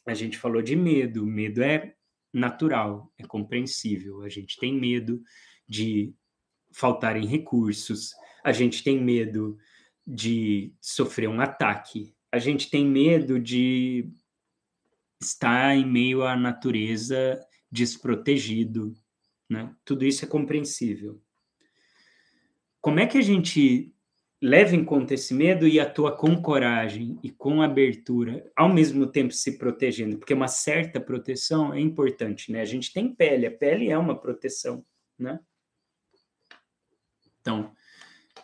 a 0.06 0.14
gente 0.14 0.38
falou 0.38 0.62
de 0.62 0.76
medo. 0.76 1.26
Medo 1.26 1.62
é 1.62 1.94
natural, 2.32 3.12
é 3.18 3.24
compreensível. 3.24 4.22
A 4.22 4.28
gente 4.28 4.56
tem 4.58 4.72
medo 4.72 5.22
de 5.68 6.14
faltarem 6.72 7.26
recursos, 7.26 8.14
a 8.44 8.52
gente 8.52 8.84
tem 8.84 9.02
medo 9.02 9.58
de 10.06 10.72
sofrer 10.80 11.28
um 11.28 11.40
ataque, 11.40 12.14
a 12.30 12.38
gente 12.38 12.70
tem 12.70 12.86
medo 12.86 13.40
de 13.40 14.08
estar 15.20 15.74
em 15.74 15.86
meio 15.86 16.22
à 16.22 16.36
natureza 16.36 17.40
desprotegido, 17.72 18.94
né? 19.48 19.74
Tudo 19.84 20.04
isso 20.04 20.24
é 20.24 20.28
compreensível. 20.28 21.20
Como 22.80 23.00
é 23.00 23.06
que 23.06 23.18
a 23.18 23.22
gente 23.22 23.92
leva 24.40 24.76
em 24.76 24.84
conta 24.84 25.14
esse 25.14 25.32
medo 25.32 25.66
e 25.66 25.80
atua 25.80 26.16
com 26.16 26.40
coragem 26.40 27.18
e 27.22 27.30
com 27.30 27.62
abertura, 27.62 28.50
ao 28.54 28.68
mesmo 28.68 29.06
tempo 29.06 29.32
se 29.32 29.58
protegendo? 29.58 30.18
Porque 30.18 30.34
uma 30.34 30.48
certa 30.48 31.00
proteção 31.00 31.72
é 31.72 31.80
importante, 31.80 32.52
né? 32.52 32.60
A 32.60 32.66
gente 32.66 32.92
tem 32.92 33.14
pele, 33.14 33.46
a 33.46 33.50
pele 33.50 33.90
é 33.90 33.96
uma 33.96 34.18
proteção, 34.18 34.84
né? 35.18 35.40
Então, 37.40 37.72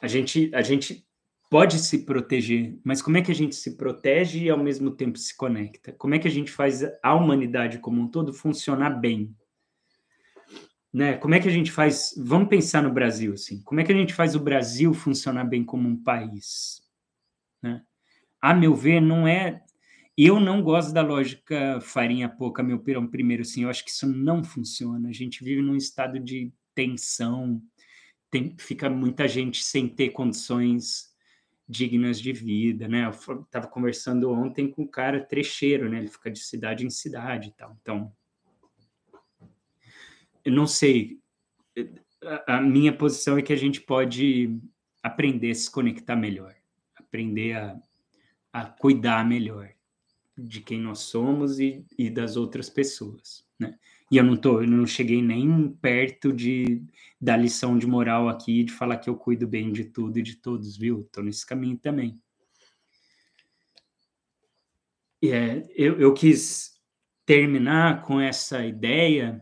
a 0.00 0.06
gente, 0.06 0.50
a 0.54 0.62
gente 0.62 1.06
pode 1.50 1.78
se 1.78 2.06
proteger, 2.06 2.78
mas 2.82 3.02
como 3.02 3.18
é 3.18 3.22
que 3.22 3.30
a 3.30 3.34
gente 3.34 3.54
se 3.54 3.76
protege 3.76 4.44
e 4.44 4.50
ao 4.50 4.56
mesmo 4.56 4.90
tempo 4.90 5.18
se 5.18 5.36
conecta? 5.36 5.92
Como 5.92 6.14
é 6.14 6.18
que 6.18 6.26
a 6.26 6.30
gente 6.30 6.50
faz 6.50 6.82
a 7.02 7.14
humanidade 7.14 7.78
como 7.78 8.00
um 8.00 8.08
todo 8.08 8.32
funcionar 8.32 8.90
bem? 8.90 9.36
Né? 10.92 11.16
Como 11.16 11.34
é 11.34 11.40
que 11.40 11.48
a 11.48 11.52
gente 11.52 11.72
faz? 11.72 12.14
Vamos 12.18 12.48
pensar 12.48 12.82
no 12.82 12.92
Brasil 12.92 13.32
assim. 13.32 13.62
Como 13.62 13.80
é 13.80 13.84
que 13.84 13.92
a 13.92 13.94
gente 13.94 14.12
faz 14.12 14.34
o 14.34 14.40
Brasil 14.40 14.92
funcionar 14.92 15.44
bem 15.44 15.64
como 15.64 15.88
um 15.88 15.96
país? 15.96 16.82
Né? 17.62 17.82
A 18.40 18.52
meu 18.52 18.74
ver, 18.74 19.00
não 19.00 19.26
é. 19.26 19.62
Eu 20.16 20.38
não 20.38 20.62
gosto 20.62 20.92
da 20.92 21.00
lógica 21.00 21.80
farinha 21.80 22.28
pouca, 22.28 22.62
meu 22.62 22.78
pirão 22.78 23.06
primeiro. 23.06 23.42
Assim, 23.42 23.62
eu 23.62 23.70
acho 23.70 23.82
que 23.84 23.90
isso 23.90 24.06
não 24.06 24.44
funciona. 24.44 25.08
A 25.08 25.12
gente 25.12 25.42
vive 25.42 25.62
num 25.62 25.76
estado 25.76 26.20
de 26.20 26.52
tensão. 26.74 27.62
Tem, 28.30 28.54
fica 28.58 28.90
muita 28.90 29.26
gente 29.26 29.64
sem 29.64 29.88
ter 29.88 30.10
condições 30.10 31.10
dignas 31.66 32.20
de 32.20 32.32
vida, 32.32 32.86
né? 32.86 33.06
Eu 33.06 33.40
estava 33.40 33.66
conversando 33.66 34.30
ontem 34.30 34.70
com 34.70 34.82
um 34.82 34.86
cara 34.86 35.24
trecheiro, 35.24 35.88
né? 35.88 35.98
Ele 35.98 36.08
fica 36.08 36.30
de 36.30 36.40
cidade 36.40 36.84
em 36.84 36.90
cidade 36.90 37.48
e 37.48 37.52
tal. 37.52 37.76
Então, 37.80 38.12
eu 40.44 40.52
não 40.52 40.66
sei. 40.66 41.18
A, 42.46 42.60
minha 42.60 42.92
posição 42.92 43.36
é 43.36 43.42
que 43.42 43.52
a 43.52 43.56
gente 43.56 43.80
pode 43.80 44.58
aprender 45.02 45.50
a 45.50 45.54
se 45.54 45.70
conectar 45.70 46.16
melhor, 46.16 46.54
aprender 46.96 47.54
a, 47.54 47.80
a 48.52 48.66
cuidar 48.66 49.26
melhor 49.26 49.70
de 50.36 50.60
quem 50.60 50.80
nós 50.80 51.00
somos 51.00 51.58
e, 51.58 51.84
e 51.98 52.08
das 52.08 52.36
outras 52.36 52.70
pessoas, 52.70 53.44
né? 53.58 53.78
E 54.10 54.18
eu 54.18 54.24
não 54.24 54.36
tô, 54.36 54.60
eu 54.60 54.68
não 54.68 54.86
cheguei 54.86 55.22
nem 55.22 55.70
perto 55.80 56.32
de 56.32 56.82
da 57.18 57.36
lição 57.36 57.78
de 57.78 57.86
moral 57.86 58.28
aqui 58.28 58.64
de 58.64 58.72
falar 58.72 58.98
que 58.98 59.08
eu 59.08 59.16
cuido 59.16 59.46
bem 59.46 59.72
de 59.72 59.84
tudo 59.84 60.18
e 60.18 60.22
de 60.22 60.36
todos, 60.36 60.76
viu? 60.76 61.08
Tô 61.12 61.22
nesse 61.22 61.46
caminho 61.46 61.78
também. 61.78 62.20
É, 65.24 65.64
eu, 65.76 66.00
eu 66.00 66.12
quis 66.12 66.72
terminar 67.24 68.02
com 68.02 68.20
essa 68.20 68.66
ideia 68.66 69.40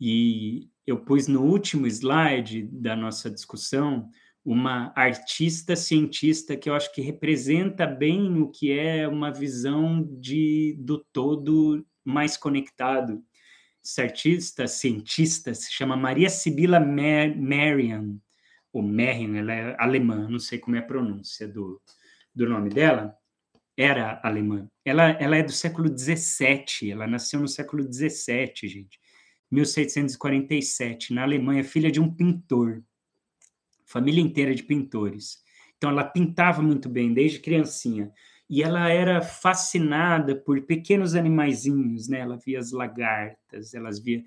e 0.00 0.68
eu 0.86 0.98
pus 0.98 1.26
no 1.26 1.42
último 1.42 1.86
slide 1.86 2.62
da 2.72 2.94
nossa 2.94 3.30
discussão 3.30 4.08
uma 4.44 4.92
artista 4.94 5.74
cientista 5.74 6.56
que 6.56 6.70
eu 6.70 6.74
acho 6.74 6.92
que 6.94 7.00
representa 7.00 7.86
bem 7.86 8.40
o 8.40 8.48
que 8.48 8.70
é 8.72 9.08
uma 9.08 9.32
visão 9.32 10.06
de 10.20 10.76
do 10.78 11.04
todo 11.12 11.84
mais 12.04 12.36
conectado 12.36 13.22
essa 13.86 14.02
artista, 14.02 14.66
cientista, 14.66 15.54
se 15.54 15.72
chama 15.72 15.96
Maria 15.96 16.28
Sibila 16.28 16.80
Marian, 16.80 18.18
ou 18.72 18.82
Marian, 18.82 19.38
ela 19.38 19.52
é 19.52 19.76
alemã, 19.78 20.28
não 20.28 20.40
sei 20.40 20.58
como 20.58 20.74
é 20.74 20.80
a 20.80 20.86
pronúncia 20.86 21.46
do, 21.46 21.80
do 22.34 22.48
nome 22.48 22.68
dela, 22.68 23.16
era 23.76 24.20
alemã. 24.24 24.68
Ela, 24.84 25.10
ela 25.12 25.36
é 25.36 25.42
do 25.42 25.52
século 25.52 25.88
XVII, 25.96 26.90
ela 26.90 27.06
nasceu 27.06 27.38
no 27.38 27.46
século 27.46 27.84
XVII, 27.84 28.68
gente, 28.68 28.98
1747, 29.50 31.14
na 31.14 31.22
Alemanha, 31.22 31.62
filha 31.64 31.90
de 31.90 32.00
um 32.00 32.12
pintor, 32.12 32.82
família 33.84 34.20
inteira 34.20 34.54
de 34.54 34.62
pintores. 34.62 35.42
Então, 35.76 35.90
ela 35.90 36.04
pintava 36.04 36.62
muito 36.62 36.88
bem 36.88 37.12
desde 37.12 37.38
criancinha 37.38 38.12
e 38.48 38.62
ela 38.62 38.88
era 38.88 39.20
fascinada 39.20 40.36
por 40.36 40.60
pequenos 40.62 41.14
animaizinhos, 41.14 42.08
né? 42.08 42.20
Ela 42.20 42.36
via 42.36 42.58
as 42.58 42.70
lagartas, 42.70 43.74
elas 43.74 43.98
via 43.98 44.24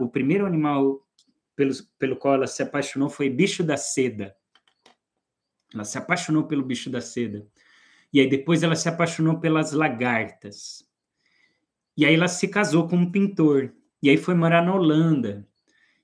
o 0.00 0.08
primeiro 0.08 0.46
animal 0.46 1.06
pelo, 1.54 1.72
pelo 1.98 2.16
qual 2.16 2.34
ela 2.34 2.46
se 2.46 2.62
apaixonou 2.62 3.10
foi 3.10 3.28
bicho 3.28 3.62
da 3.62 3.76
seda. 3.76 4.34
Ela 5.72 5.84
se 5.84 5.98
apaixonou 5.98 6.44
pelo 6.44 6.62
bicho 6.62 6.88
da 6.88 7.00
seda. 7.00 7.46
E 8.12 8.20
aí 8.20 8.28
depois 8.28 8.62
ela 8.62 8.74
se 8.74 8.88
apaixonou 8.88 9.38
pelas 9.38 9.72
lagartas. 9.72 10.88
E 11.94 12.06
aí 12.06 12.14
ela 12.14 12.28
se 12.28 12.48
casou 12.48 12.88
com 12.88 12.96
um 12.96 13.10
pintor. 13.10 13.74
E 14.02 14.10
aí 14.10 14.16
foi 14.16 14.34
morar 14.34 14.62
na 14.62 14.74
Holanda. 14.74 15.46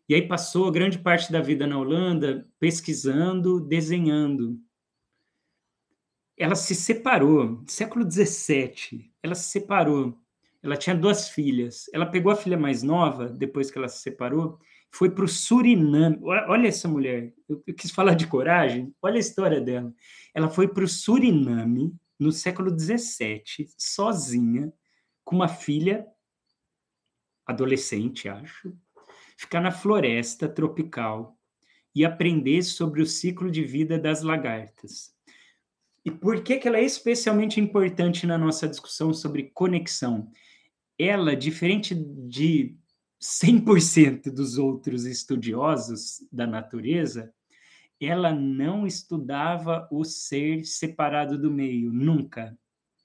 E 0.09 0.14
aí 0.14 0.26
passou 0.26 0.70
grande 0.70 0.99
parte 0.99 1.32
da 1.32 1.40
vida 1.40 1.66
na 1.66 1.78
Holanda 1.78 2.47
pesquisando, 2.59 3.61
desenhando 3.61 4.61
ela 6.36 6.55
se 6.55 6.74
separou, 6.74 7.62
século 7.66 8.11
XVII, 8.11 9.11
ela 9.22 9.34
se 9.34 9.51
separou. 9.51 10.18
Ela 10.62 10.76
tinha 10.76 10.97
duas 10.97 11.28
filhas. 11.28 11.86
Ela 11.92 12.07
pegou 12.07 12.32
a 12.32 12.36
filha 12.36 12.57
mais 12.57 12.82
nova, 12.82 13.28
depois 13.28 13.70
que 13.70 13.78
ela 13.78 13.88
se 13.88 14.01
separou, 14.01 14.59
foi 14.90 15.11
para 15.11 15.24
o 15.24 15.28
Suriname. 15.28 16.18
Olha 16.22 16.68
essa 16.68 16.88
mulher, 16.88 17.32
eu, 17.49 17.62
eu 17.66 17.74
quis 17.74 17.90
falar 17.90 18.14
de 18.14 18.26
coragem, 18.26 18.95
olha 19.03 19.16
a 19.16 19.20
história 19.20 19.61
dela. 19.61 19.92
Ela 20.34 20.49
foi 20.49 20.66
para 20.66 20.84
o 20.84 20.88
Suriname, 20.88 21.95
no 22.18 22.32
século 22.32 22.70
XVII, 22.70 23.68
sozinha, 23.76 24.72
com 25.22 25.36
uma 25.36 25.49
filha 25.49 26.07
adolescente, 27.47 28.28
acho, 28.28 28.76
ficar 29.36 29.61
na 29.61 29.70
floresta 29.70 30.49
tropical 30.49 31.38
e 31.95 32.05
aprender 32.05 32.62
sobre 32.62 33.03
o 33.03 33.07
ciclo 33.07 33.51
de 33.51 33.64
vida 33.64 33.99
das 33.99 34.22
lagartas. 34.22 35.14
E 36.05 36.11
por 36.11 36.42
que, 36.42 36.59
que 36.59 36.68
ela 36.68 36.78
é 36.78 36.84
especialmente 36.84 37.61
importante 37.61 38.26
na 38.26 38.36
nossa 38.36 38.68
discussão 38.68 39.14
sobre 39.14 39.51
conexão? 39.55 40.30
Ela, 40.99 41.34
diferente 41.34 41.95
de 41.95 42.76
100% 43.22 44.30
dos 44.30 44.59
outros 44.59 45.07
estudiosos 45.07 46.26
da 46.30 46.47
natureza, 46.47 47.32
ela 47.99 48.32
não 48.34 48.86
estudava 48.86 49.88
o 49.90 50.05
ser 50.05 50.64
separado 50.64 51.38
do 51.38 51.51
meio, 51.51 51.90
nunca. 51.90 52.57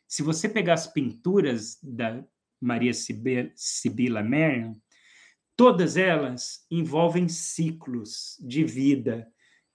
Se 0.07 0.21
você 0.21 0.49
pegar 0.49 0.73
as 0.73 0.87
pinturas 0.87 1.79
da 1.81 2.21
Maria 2.61 2.91
Sibila 2.93 4.21
Merriam, 4.21 4.75
todas 5.55 5.97
elas 5.97 6.65
envolvem 6.69 7.27
ciclos 7.27 8.37
de 8.39 8.63
vida, 8.63 9.27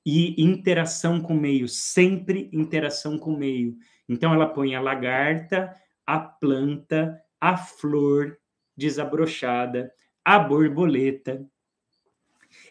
e 0.07 0.41
interação 0.43 1.21
com 1.21 1.35
o 1.35 1.41
meio, 1.41 1.67
sempre 1.67 2.51
interação 2.53 3.19
com 3.19 3.33
o 3.33 3.39
meio. 3.39 3.77
Então 4.09 4.35
ela 4.35 4.47
põe 4.47 4.75
a 4.75 4.81
lagarta, 4.81 5.75
a 6.07 6.19
planta, 6.19 7.19
a 7.41 7.57
flor 7.57 8.37
desabrochada, 8.77 9.91
a 10.25 10.39
borboleta. 10.39 11.45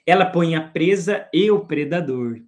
Ela 0.06 0.26
põe 0.26 0.56
a 0.56 0.70
presa 0.70 1.28
e 1.34 1.50
o 1.50 1.66
predador. 1.66 2.40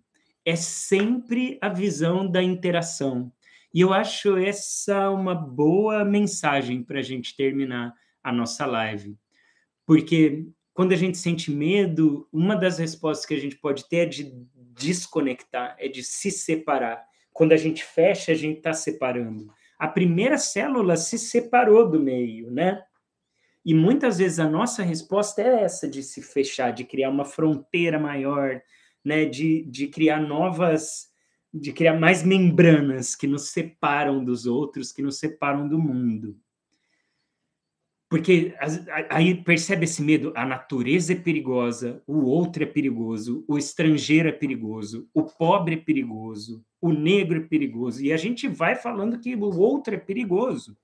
É 0.43 0.55
sempre 0.55 1.57
a 1.61 1.69
visão 1.69 2.29
da 2.29 2.43
interação. 2.43 3.31
E 3.75 3.81
eu 3.81 3.93
acho 3.93 4.37
essa 4.37 5.09
uma 5.09 5.35
boa 5.35 6.05
mensagem 6.05 6.81
para 6.81 6.99
a 6.99 7.01
gente 7.01 7.35
terminar 7.35 7.93
a 8.23 8.31
nossa 8.31 8.65
live. 8.65 9.17
Porque 9.85 10.47
quando 10.73 10.93
a 10.93 10.95
gente 10.95 11.17
sente 11.17 11.51
medo, 11.51 12.25
uma 12.31 12.55
das 12.55 12.77
respostas 12.77 13.25
que 13.25 13.33
a 13.33 13.39
gente 13.39 13.57
pode 13.57 13.89
ter 13.89 13.97
é 13.97 14.05
de 14.05 14.33
desconectar, 14.55 15.75
é 15.77 15.89
de 15.89 16.01
se 16.03 16.31
separar. 16.31 17.05
Quando 17.33 17.51
a 17.51 17.57
gente 17.57 17.83
fecha, 17.83 18.31
a 18.31 18.35
gente 18.35 18.59
está 18.59 18.71
separando. 18.71 19.53
A 19.77 19.89
primeira 19.89 20.37
célula 20.37 20.95
se 20.95 21.19
separou 21.19 21.91
do 21.91 21.99
meio, 21.99 22.49
né? 22.49 22.81
E 23.65 23.73
muitas 23.73 24.19
vezes 24.19 24.39
a 24.39 24.49
nossa 24.49 24.83
resposta 24.83 25.41
é 25.41 25.63
essa 25.63 25.85
de 25.85 26.01
se 26.01 26.21
fechar, 26.21 26.71
de 26.71 26.85
criar 26.85 27.09
uma 27.09 27.25
fronteira 27.25 27.99
maior, 27.99 28.61
né? 29.03 29.25
De, 29.25 29.65
de 29.65 29.87
criar 29.87 30.21
novas, 30.21 31.13
de 31.57 31.71
criar 31.71 31.99
mais 31.99 32.23
membranas 32.23 33.15
que 33.15 33.27
nos 33.27 33.49
separam 33.49 34.23
dos 34.23 34.45
outros, 34.45 34.91
que 34.91 35.01
nos 35.01 35.17
separam 35.17 35.67
do 35.67 35.79
mundo. 35.79 36.37
Porque 38.09 38.53
aí 39.09 39.33
percebe 39.43 39.85
esse 39.85 40.01
medo, 40.01 40.31
a 40.35 40.45
natureza 40.45 41.13
é 41.13 41.15
perigosa, 41.15 42.03
o 42.05 42.25
outro 42.25 42.63
é 42.63 42.65
perigoso, 42.65 43.43
o 43.47 43.57
estrangeiro 43.57 44.29
é 44.29 44.31
perigoso, 44.31 45.09
o 45.13 45.23
pobre 45.23 45.75
é 45.75 45.77
perigoso, 45.77 46.63
o 46.79 46.91
negro 46.91 47.39
é 47.39 47.47
perigoso, 47.47 48.03
e 48.03 48.13
a 48.13 48.17
gente 48.17 48.47
vai 48.47 48.75
falando 48.75 49.19
que 49.19 49.35
o 49.35 49.59
outro 49.59 49.95
é 49.95 49.97
perigoso. 49.97 50.77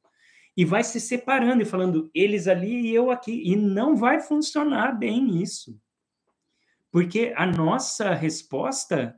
E 0.57 0.65
vai 0.65 0.83
se 0.83 0.99
separando 0.99 1.61
e 1.61 1.65
falando 1.65 2.09
eles 2.13 2.47
ali 2.47 2.87
e 2.87 2.95
eu 2.95 3.11
aqui, 3.11 3.41
e 3.45 3.55
não 3.55 3.95
vai 3.95 4.19
funcionar 4.19 4.97
bem 4.97 5.41
isso. 5.41 5.79
porque 6.91 7.33
a 7.37 7.45
nossa 7.45 8.13
resposta 8.13 9.17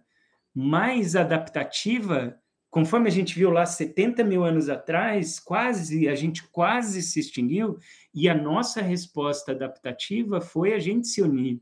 mais 0.54 1.16
adaptativa, 1.16 2.40
conforme 2.70 3.08
a 3.08 3.12
gente 3.12 3.36
viu 3.36 3.50
lá 3.50 3.66
70 3.66 4.24
mil 4.24 4.44
anos 4.44 4.70
atrás, 4.70 5.40
quase 5.40 6.08
a 6.08 6.16
gente 6.16 6.44
quase 6.50 7.02
se 7.02 7.20
extinguiu, 7.20 7.78
e 8.14 8.30
a 8.30 8.36
nossa 8.36 8.82
resposta 8.82 9.52
adaptativa 9.52 10.40
foi 10.40 10.74
a 10.74 10.80
gente 10.80 11.08
se 11.08 11.22
unir. 11.22 11.62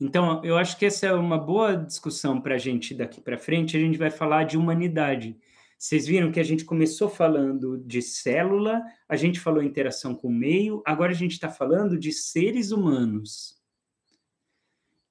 Então, 0.00 0.44
eu 0.44 0.56
acho 0.56 0.78
que 0.78 0.86
essa 0.86 1.06
é 1.06 1.12
uma 1.12 1.36
boa 1.36 1.74
discussão 1.74 2.40
para 2.40 2.54
a 2.54 2.58
gente 2.58 2.94
daqui 2.94 3.20
para 3.20 3.36
frente. 3.36 3.76
A 3.76 3.80
gente 3.80 3.98
vai 3.98 4.10
falar 4.10 4.44
de 4.44 4.56
humanidade. 4.56 5.36
Vocês 5.76 6.06
viram 6.06 6.30
que 6.30 6.38
a 6.38 6.44
gente 6.44 6.64
começou 6.64 7.08
falando 7.08 7.78
de 7.78 8.00
célula, 8.00 8.80
a 9.08 9.16
gente 9.16 9.40
falou 9.40 9.62
interação 9.62 10.14
com 10.14 10.28
o 10.28 10.32
meio, 10.32 10.82
agora 10.84 11.12
a 11.12 11.14
gente 11.14 11.32
está 11.32 11.48
falando 11.48 11.98
de 11.98 12.12
seres 12.12 12.70
humanos. 12.70 13.56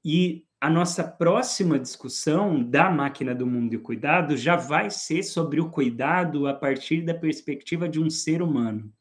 E 0.04 0.47
a 0.60 0.70
nossa 0.70 1.04
próxima 1.04 1.78
discussão 1.78 2.64
da 2.64 2.90
máquina 2.90 3.36
do 3.36 3.46
mundo 3.46 3.76
e 3.76 3.78
cuidado 3.78 4.36
já 4.36 4.56
vai 4.56 4.90
ser 4.90 5.22
sobre 5.24 5.62
o 5.62 5.70
cuidado 5.70 6.48
a 6.48 6.54
partir 6.54 7.04
da 7.04 7.14
perspectiva 7.14 7.88
de 7.88 8.00
um 8.00 8.10
ser 8.10 8.42
humano. 8.42 8.92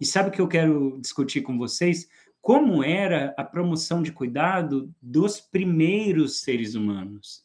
E 0.00 0.04
sabe 0.04 0.28
o 0.28 0.32
que 0.32 0.40
eu 0.40 0.48
quero 0.48 0.98
discutir 1.00 1.42
com 1.42 1.56
vocês? 1.56 2.08
Como 2.40 2.82
era 2.82 3.32
a 3.38 3.44
promoção 3.44 4.02
de 4.02 4.10
cuidado 4.10 4.92
dos 5.00 5.40
primeiros 5.40 6.40
seres 6.40 6.74
humanos, 6.74 7.44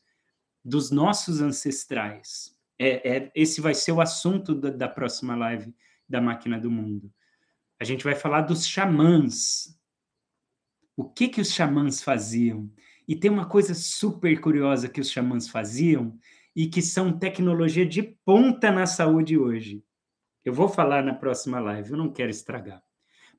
dos 0.66 0.90
nossos 0.90 1.40
ancestrais. 1.40 2.58
É, 2.78 3.18
é, 3.18 3.32
esse 3.36 3.62
vai 3.62 3.76
ser 3.76 3.92
o 3.92 4.02
assunto 4.02 4.56
da, 4.56 4.72
da 4.72 4.88
próxima 4.90 5.36
live 5.36 5.74
da 6.08 6.20
Máquina 6.20 6.60
do 6.60 6.72
Mundo. 6.72 7.14
A 7.80 7.84
gente 7.84 8.04
vai 8.04 8.16
falar 8.16 8.42
dos 8.42 8.66
xamãs. 8.66 9.80
O 10.98 11.06
que 11.06 11.30
que 11.30 11.40
os 11.40 11.54
xamãs 11.54 12.02
faziam? 12.02 12.70
E 13.10 13.16
tem 13.16 13.32
uma 13.32 13.48
coisa 13.48 13.74
super 13.74 14.40
curiosa 14.40 14.88
que 14.88 15.02
os 15.02 15.10
xamãs 15.10 15.50
faziam 15.50 16.16
e 16.56 16.68
que 16.68 16.80
são 16.80 17.18
tecnologia 17.18 17.84
de 17.84 18.04
ponta 18.24 18.72
na 18.72 18.86
saúde 18.86 19.36
hoje. 19.36 19.84
Eu 20.46 20.54
vou 20.54 20.70
falar 20.70 21.04
na 21.04 21.16
próxima 21.16 21.60
live, 21.60 21.90
eu 21.90 21.98
não 21.98 22.14
quero 22.14 22.30
estragar. 22.30 22.84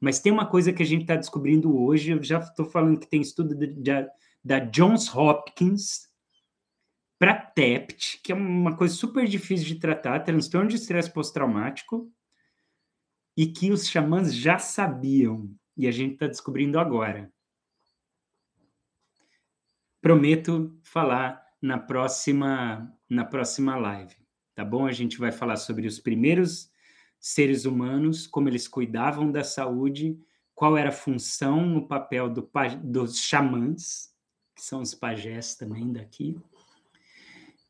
Mas 0.01 0.19
tem 0.19 0.33
uma 0.33 0.45
coisa 0.45 0.73
que 0.73 0.83
a 0.83 0.87
gente 0.87 1.03
está 1.03 1.15
descobrindo 1.15 1.81
hoje, 1.81 2.11
eu 2.11 2.21
já 2.21 2.41
estou 2.41 2.67
falando 2.67 2.99
que 2.99 3.09
tem 3.09 3.21
estudo 3.21 3.55
de, 3.55 3.69
de, 3.69 4.09
da 4.43 4.59
Johns 4.59 5.15
Hopkins 5.15 6.09
para 7.17 7.37
TEPT, 7.37 8.23
que 8.25 8.33
é 8.33 8.35
uma 8.35 8.77
coisa 8.77 8.93
super 8.93 9.25
difícil 9.25 9.69
de 9.69 9.77
tratar, 9.77 10.25
transtorno 10.25 10.69
de 10.69 10.75
estresse 10.75 11.13
pós-traumático, 11.13 12.13
e 13.37 13.47
que 13.47 13.71
os 13.71 13.87
xamãs 13.87 14.35
já 14.35 14.59
sabiam, 14.59 15.49
e 15.77 15.87
a 15.87 15.93
gente 15.93 16.15
está 16.15 16.27
descobrindo 16.27 16.77
agora 16.77 17.33
prometo 20.01 20.79
falar 20.83 21.45
na 21.61 21.79
próxima 21.79 22.93
na 23.09 23.25
próxima 23.25 23.77
live, 23.77 24.15
tá 24.55 24.65
bom? 24.65 24.87
A 24.87 24.93
gente 24.93 25.19
vai 25.19 25.33
falar 25.33 25.57
sobre 25.57 25.87
os 25.87 25.99
primeiros 25.99 26.71
seres 27.19 27.65
humanos, 27.65 28.27
como 28.27 28.49
eles 28.49 28.69
cuidavam 28.69 29.31
da 29.33 29.43
saúde, 29.43 30.19
qual 30.55 30.77
era 30.77 30.91
a 30.91 30.93
função, 30.93 31.77
o 31.77 31.89
papel 31.89 32.31
do, 32.31 32.49
dos 32.83 33.19
xamãs, 33.19 34.15
que 34.55 34.63
são 34.63 34.81
os 34.81 34.95
pajés 34.95 35.55
também 35.55 35.93
daqui, 35.93 36.39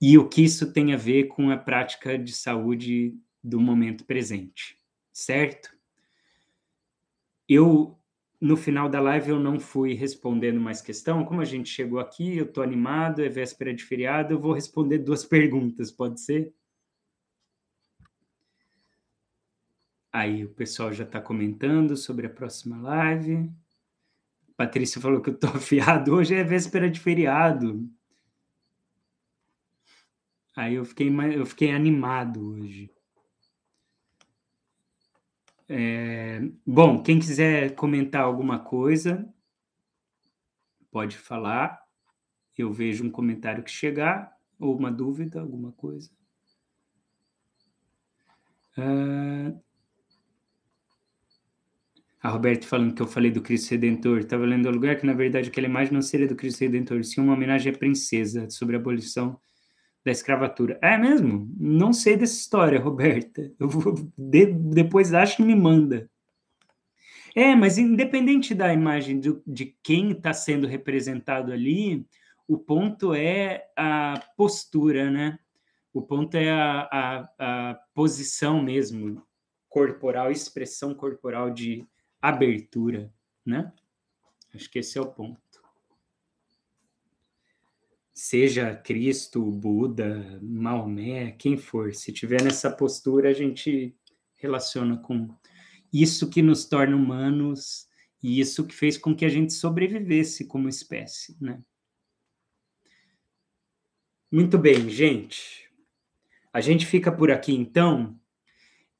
e 0.00 0.18
o 0.18 0.28
que 0.28 0.42
isso 0.42 0.72
tem 0.72 0.92
a 0.92 0.96
ver 0.96 1.28
com 1.28 1.50
a 1.50 1.56
prática 1.56 2.18
de 2.18 2.32
saúde 2.32 3.14
do 3.42 3.60
momento 3.60 4.04
presente, 4.04 4.78
certo? 5.12 5.70
Eu 7.48 7.99
no 8.40 8.56
final 8.56 8.88
da 8.88 9.00
live 9.00 9.30
eu 9.30 9.38
não 9.38 9.60
fui 9.60 9.92
respondendo 9.92 10.58
mais 10.58 10.80
questão. 10.80 11.24
Como 11.24 11.40
a 11.40 11.44
gente 11.44 11.68
chegou 11.68 12.00
aqui, 12.00 12.38
eu 12.38 12.46
estou 12.46 12.64
animado, 12.64 13.22
é 13.22 13.28
véspera 13.28 13.74
de 13.74 13.84
feriado, 13.84 14.32
eu 14.32 14.40
vou 14.40 14.52
responder 14.52 14.98
duas 14.98 15.24
perguntas, 15.26 15.90
pode 15.90 16.20
ser? 16.20 16.52
Aí 20.12 20.44
o 20.44 20.48
pessoal 20.48 20.92
já 20.92 21.04
está 21.04 21.20
comentando 21.20 21.96
sobre 21.96 22.26
a 22.26 22.30
próxima 22.30 22.80
live. 22.80 23.50
Patrícia 24.56 25.00
falou 25.00 25.20
que 25.20 25.30
eu 25.30 25.34
estou 25.34 25.50
afiado. 25.54 26.14
Hoje 26.14 26.34
é 26.34 26.42
véspera 26.42 26.90
de 26.90 26.98
feriado. 26.98 27.88
Aí 30.56 30.74
eu 30.74 30.84
fiquei, 30.84 31.08
eu 31.34 31.46
fiquei 31.46 31.70
animado 31.70 32.44
hoje. 32.54 32.90
É, 35.72 36.40
bom, 36.66 37.00
quem 37.00 37.20
quiser 37.20 37.76
comentar 37.76 38.22
alguma 38.22 38.58
coisa, 38.58 39.24
pode 40.90 41.16
falar. 41.16 41.80
Eu 42.58 42.72
vejo 42.72 43.04
um 43.04 43.10
comentário 43.10 43.62
que 43.62 43.70
chegar, 43.70 44.36
ou 44.58 44.76
uma 44.76 44.90
dúvida, 44.90 45.40
alguma 45.40 45.70
coisa. 45.70 46.10
Uh, 48.76 49.56
a 52.20 52.28
Roberto 52.28 52.66
falando 52.66 52.92
que 52.92 53.00
eu 53.00 53.06
falei 53.06 53.30
do 53.30 53.40
Cristo 53.40 53.70
Redentor. 53.70 54.18
Estava 54.18 54.44
lendo 54.44 54.68
o 54.68 54.72
lugar 54.72 54.96
que, 54.96 55.06
na 55.06 55.14
verdade, 55.14 55.50
aquela 55.50 55.68
imagem 55.68 55.94
não 55.94 56.02
seria 56.02 56.26
do 56.26 56.34
Cristo 56.34 56.62
Redentor, 56.62 57.04
sim 57.04 57.20
uma 57.20 57.34
homenagem 57.34 57.72
à 57.72 57.78
princesa 57.78 58.50
sobre 58.50 58.74
a 58.74 58.80
abolição 58.80 59.40
da 60.04 60.10
escravatura. 60.10 60.78
É 60.82 60.96
mesmo? 60.96 61.52
Não 61.58 61.92
sei 61.92 62.16
dessa 62.16 62.34
história, 62.34 62.80
Roberta. 62.80 63.52
Eu 63.58 63.68
vou 63.68 63.94
de, 64.16 64.46
depois 64.46 65.12
acho 65.12 65.36
que 65.36 65.42
me 65.42 65.54
manda. 65.54 66.10
É, 67.34 67.54
mas 67.54 67.78
independente 67.78 68.54
da 68.54 68.72
imagem 68.72 69.20
do, 69.20 69.42
de 69.46 69.76
quem 69.82 70.10
está 70.10 70.32
sendo 70.32 70.66
representado 70.66 71.52
ali, 71.52 72.04
o 72.48 72.58
ponto 72.58 73.14
é 73.14 73.68
a 73.76 74.20
postura, 74.36 75.10
né? 75.10 75.38
O 75.92 76.02
ponto 76.02 76.34
é 76.34 76.50
a, 76.50 76.88
a, 76.90 77.70
a 77.70 77.74
posição 77.94 78.60
mesmo 78.60 79.24
corporal, 79.68 80.32
expressão 80.32 80.92
corporal 80.92 81.50
de 81.50 81.86
abertura, 82.20 83.12
né? 83.46 83.72
Acho 84.52 84.68
que 84.68 84.80
esse 84.80 84.98
é 84.98 85.00
o 85.00 85.06
ponto 85.06 85.40
seja 88.20 88.76
Cristo, 88.76 89.42
Buda, 89.42 90.38
Maomé, 90.42 91.30
quem 91.32 91.56
for, 91.56 91.94
se 91.94 92.12
tiver 92.12 92.42
nessa 92.42 92.70
postura, 92.70 93.30
a 93.30 93.32
gente 93.32 93.96
relaciona 94.36 94.98
com 94.98 95.34
isso 95.90 96.28
que 96.28 96.42
nos 96.42 96.66
torna 96.66 96.94
humanos 96.94 97.88
e 98.22 98.38
isso 98.38 98.66
que 98.66 98.74
fez 98.74 98.98
com 98.98 99.16
que 99.16 99.24
a 99.24 99.28
gente 99.30 99.54
sobrevivesse 99.54 100.46
como 100.46 100.68
espécie, 100.68 101.34
né? 101.40 101.62
Muito 104.30 104.58
bem, 104.58 104.90
gente. 104.90 105.70
A 106.52 106.60
gente 106.60 106.84
fica 106.84 107.10
por 107.10 107.30
aqui 107.30 107.54
então. 107.54 108.20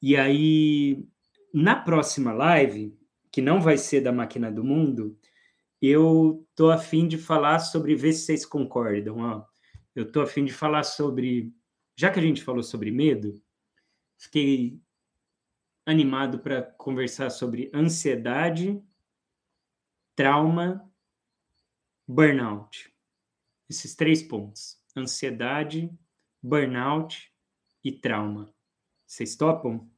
E 0.01 0.17
aí, 0.17 1.07
na 1.53 1.75
próxima 1.75 2.33
live, 2.33 2.97
que 3.31 3.39
não 3.39 3.61
vai 3.61 3.77
ser 3.77 4.01
da 4.01 4.11
Máquina 4.11 4.51
do 4.51 4.63
Mundo, 4.63 5.15
eu 5.81 6.47
tô 6.55 6.69
a 6.69 6.77
fim 6.77 7.07
de 7.07 7.17
falar 7.17 7.59
sobre, 7.59 7.95
ver 7.95 8.13
se 8.13 8.25
vocês 8.25 8.45
concordam, 8.45 9.17
ó. 9.17 9.45
Eu 9.95 10.09
tô 10.09 10.21
a 10.21 10.27
fim 10.27 10.45
de 10.45 10.53
falar 10.53 10.83
sobre, 10.83 11.53
já 11.95 12.11
que 12.11 12.19
a 12.19 12.21
gente 12.21 12.43
falou 12.43 12.63
sobre 12.63 12.91
medo, 12.91 13.41
fiquei 14.17 14.79
animado 15.85 16.39
para 16.39 16.61
conversar 16.61 17.29
sobre 17.29 17.71
ansiedade, 17.73 18.81
trauma, 20.15 20.89
burnout. 22.07 22.93
Esses 23.67 23.95
três 23.95 24.21
pontos: 24.21 24.79
ansiedade, 24.95 25.91
burnout 26.41 27.33
e 27.83 27.91
trauma. 27.91 28.53
Vocês 29.07 29.35
topam? 29.35 29.89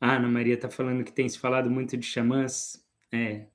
A 0.00 0.14
Ana 0.14 0.28
Maria 0.28 0.54
está 0.54 0.70
falando 0.70 1.04
que 1.04 1.12
tem 1.12 1.28
se 1.28 1.38
falado 1.38 1.70
muito 1.70 1.96
de 1.96 2.06
xamãs. 2.06 2.84
É, 3.12 3.46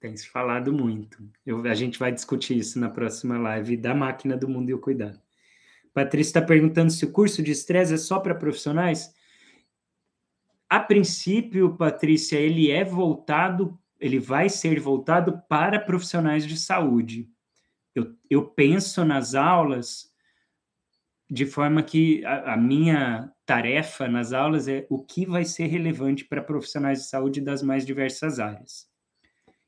tem 0.00 0.16
se 0.16 0.28
falado 0.28 0.72
muito. 0.72 1.28
Eu, 1.44 1.64
a 1.66 1.74
gente 1.74 1.98
vai 1.98 2.12
discutir 2.12 2.56
isso 2.56 2.78
na 2.78 2.88
próxima 2.88 3.38
live 3.38 3.76
da 3.76 3.94
Máquina 3.94 4.36
do 4.36 4.48
Mundo 4.48 4.70
e 4.70 4.74
o 4.74 4.80
Cuidado. 4.80 5.20
Patrícia 5.92 6.30
está 6.30 6.42
perguntando 6.42 6.90
se 6.90 7.04
o 7.04 7.12
curso 7.12 7.42
de 7.42 7.50
estresse 7.50 7.94
é 7.94 7.96
só 7.96 8.20
para 8.20 8.34
profissionais. 8.34 9.12
A 10.68 10.78
princípio, 10.78 11.76
Patrícia, 11.76 12.36
ele 12.36 12.70
é 12.70 12.84
voltado, 12.84 13.78
ele 13.98 14.18
vai 14.18 14.48
ser 14.48 14.78
voltado 14.78 15.42
para 15.48 15.80
profissionais 15.80 16.46
de 16.46 16.56
saúde. 16.56 17.28
Eu, 17.94 18.14
eu 18.30 18.44
penso 18.44 19.04
nas 19.04 19.34
aulas 19.34 20.07
de 21.30 21.44
forma 21.44 21.82
que 21.82 22.24
a, 22.24 22.54
a, 22.54 22.56
minha 22.56 23.30
tarefa 23.44 24.08
nas 24.08 24.32
aulas 24.32 24.66
é 24.66 24.86
o 24.88 25.02
que 25.02 25.26
vai 25.26 25.44
ser 25.44 25.66
relevante 25.66 26.24
para 26.24 26.42
profissionais 26.42 27.00
de 27.00 27.08
saúde 27.08 27.40
das 27.40 27.62
mais 27.62 27.84
diversas 27.84 28.38
áreas. 28.38 28.88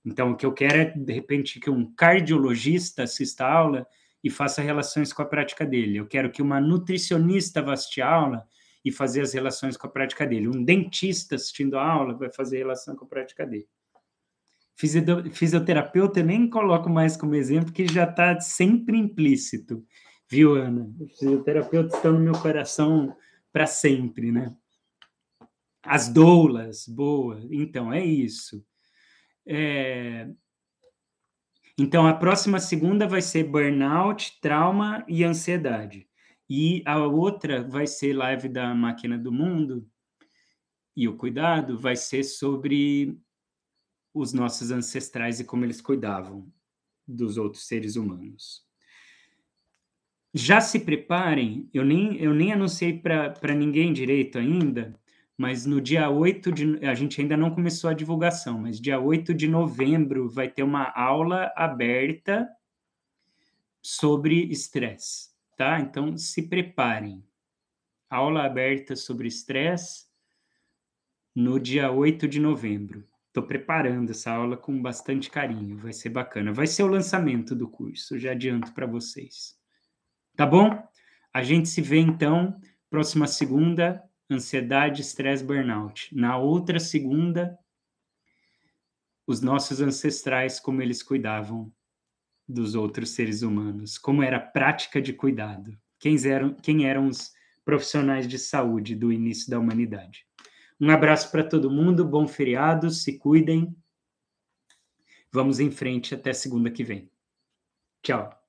Então, 0.04 0.30
o 0.30 0.36
que 0.36 0.46
eu 0.46 0.52
quero 0.52 0.76
é, 0.76 0.84
de 0.86 1.12
repente, 1.12 1.60
que 1.60 1.68
um 1.68 1.92
cardiologista 1.94 3.02
assista 3.02 3.44
a 3.44 3.52
aula 3.52 3.86
e 4.24 4.30
faça 4.30 4.62
relações 4.62 5.12
com 5.12 5.22
a 5.22 5.26
prática 5.26 5.66
dele. 5.66 5.98
Eu 5.98 6.06
quero 6.06 6.30
que 6.30 6.40
uma 6.40 6.60
nutricionista 6.60 7.60
vá 7.60 7.74
assistir 7.74 8.00
a 8.00 8.10
aula 8.10 8.46
e 8.82 8.90
fazer 8.90 9.20
as 9.20 9.34
relações 9.34 9.76
com 9.76 9.86
a 9.86 9.90
prática 9.90 10.26
dele. 10.26 10.48
Um 10.48 10.64
dentista 10.64 11.34
assistindo 11.34 11.78
a 11.78 11.84
aula 11.84 12.14
vai 12.14 12.32
fazer 12.32 12.58
relação 12.58 12.96
com 12.96 13.04
a 13.04 13.08
prática 13.08 13.46
dele. 13.46 13.68
Fisioterapeuta 15.32 16.20
eu 16.20 16.24
nem 16.24 16.48
coloco 16.48 16.88
mais 16.88 17.14
como 17.14 17.34
exemplo, 17.34 17.70
que 17.70 17.86
já 17.86 18.04
está 18.04 18.40
sempre 18.40 18.96
implícito, 18.96 19.84
viu, 20.30 20.54
Ana? 20.54 20.94
Os 21.00 21.18
fisioterapeutas 21.18 21.94
estão 21.94 22.12
no 22.12 22.20
meu 22.20 22.34
coração 22.34 23.16
para 23.52 23.66
sempre, 23.66 24.30
né? 24.30 24.54
As 25.82 26.08
doulas, 26.08 26.86
boa. 26.86 27.42
Então, 27.50 27.92
é 27.92 28.04
isso. 28.04 28.64
É... 29.46 30.28
Então, 31.76 32.06
a 32.06 32.14
próxima 32.14 32.60
segunda 32.60 33.08
vai 33.08 33.22
ser 33.22 33.44
burnout, 33.44 34.38
trauma 34.40 35.04
e 35.08 35.24
ansiedade. 35.24 36.08
E 36.48 36.82
a 36.86 36.98
outra 36.98 37.62
vai 37.66 37.86
ser 37.86 38.12
live 38.12 38.48
da 38.48 38.74
máquina 38.74 39.18
do 39.18 39.32
mundo. 39.32 39.88
E 40.96 41.08
o 41.08 41.16
cuidado 41.16 41.78
vai 41.78 41.96
ser 41.96 42.22
sobre 42.22 43.18
os 44.12 44.32
nossos 44.32 44.70
ancestrais 44.70 45.40
e 45.40 45.44
como 45.44 45.64
eles 45.64 45.80
cuidavam 45.80 46.52
dos 47.06 47.36
outros 47.36 47.66
seres 47.66 47.96
humanos. 47.96 48.69
Já 50.32 50.60
se 50.60 50.78
preparem, 50.78 51.68
eu 51.74 51.84
nem, 51.84 52.16
eu 52.18 52.32
nem 52.32 52.52
anunciei 52.52 52.96
para 52.96 53.54
ninguém 53.54 53.92
direito 53.92 54.38
ainda, 54.38 54.94
mas 55.36 55.66
no 55.66 55.80
dia 55.80 56.08
8 56.08 56.52
de. 56.52 56.86
A 56.86 56.94
gente 56.94 57.20
ainda 57.20 57.36
não 57.36 57.50
começou 57.50 57.90
a 57.90 57.94
divulgação, 57.94 58.60
mas 58.60 58.80
dia 58.80 59.00
8 59.00 59.34
de 59.34 59.48
novembro 59.48 60.28
vai 60.28 60.48
ter 60.48 60.62
uma 60.62 60.92
aula 60.92 61.52
aberta 61.56 62.48
sobre 63.82 64.44
estresse, 64.50 65.30
tá? 65.56 65.80
Então 65.80 66.16
se 66.16 66.42
preparem. 66.42 67.24
Aula 68.08 68.44
aberta 68.44 68.94
sobre 68.96 69.28
estresse 69.28 70.06
no 71.34 71.58
dia 71.58 71.90
8 71.90 72.28
de 72.28 72.40
novembro. 72.40 73.06
Estou 73.28 73.44
preparando 73.44 74.10
essa 74.10 74.32
aula 74.32 74.56
com 74.56 74.80
bastante 74.82 75.30
carinho, 75.30 75.76
vai 75.76 75.92
ser 75.92 76.08
bacana. 76.10 76.52
Vai 76.52 76.66
ser 76.66 76.82
o 76.82 76.88
lançamento 76.88 77.54
do 77.54 77.68
curso, 77.68 78.18
já 78.18 78.32
adianto 78.32 78.72
para 78.72 78.86
vocês. 78.86 79.59
Tá 80.36 80.46
bom? 80.46 80.82
A 81.32 81.42
gente 81.42 81.68
se 81.68 81.80
vê 81.80 81.98
então 81.98 82.60
próxima 82.88 83.26
segunda, 83.26 84.02
ansiedade, 84.28 85.00
estresse, 85.00 85.44
burnout. 85.44 86.14
Na 86.14 86.36
outra 86.36 86.80
segunda, 86.80 87.58
os 89.26 89.40
nossos 89.40 89.80
ancestrais, 89.80 90.58
como 90.58 90.82
eles 90.82 91.02
cuidavam 91.02 91.72
dos 92.48 92.74
outros 92.74 93.10
seres 93.10 93.42
humanos, 93.42 93.96
como 93.96 94.22
era 94.22 94.38
a 94.38 94.40
prática 94.40 95.00
de 95.00 95.12
cuidado, 95.12 95.78
quem 96.00 96.16
eram, 96.26 96.54
quem 96.54 96.86
eram 96.86 97.06
os 97.06 97.32
profissionais 97.64 98.26
de 98.26 98.38
saúde 98.38 98.96
do 98.96 99.12
início 99.12 99.48
da 99.48 99.58
humanidade. 99.58 100.26
Um 100.80 100.90
abraço 100.90 101.30
para 101.30 101.44
todo 101.44 101.70
mundo, 101.70 102.04
bom 102.04 102.26
feriado, 102.26 102.90
se 102.90 103.18
cuidem. 103.18 103.76
Vamos 105.30 105.60
em 105.60 105.70
frente 105.70 106.14
até 106.14 106.32
segunda 106.32 106.70
que 106.70 106.82
vem. 106.82 107.08
Tchau. 108.02 108.39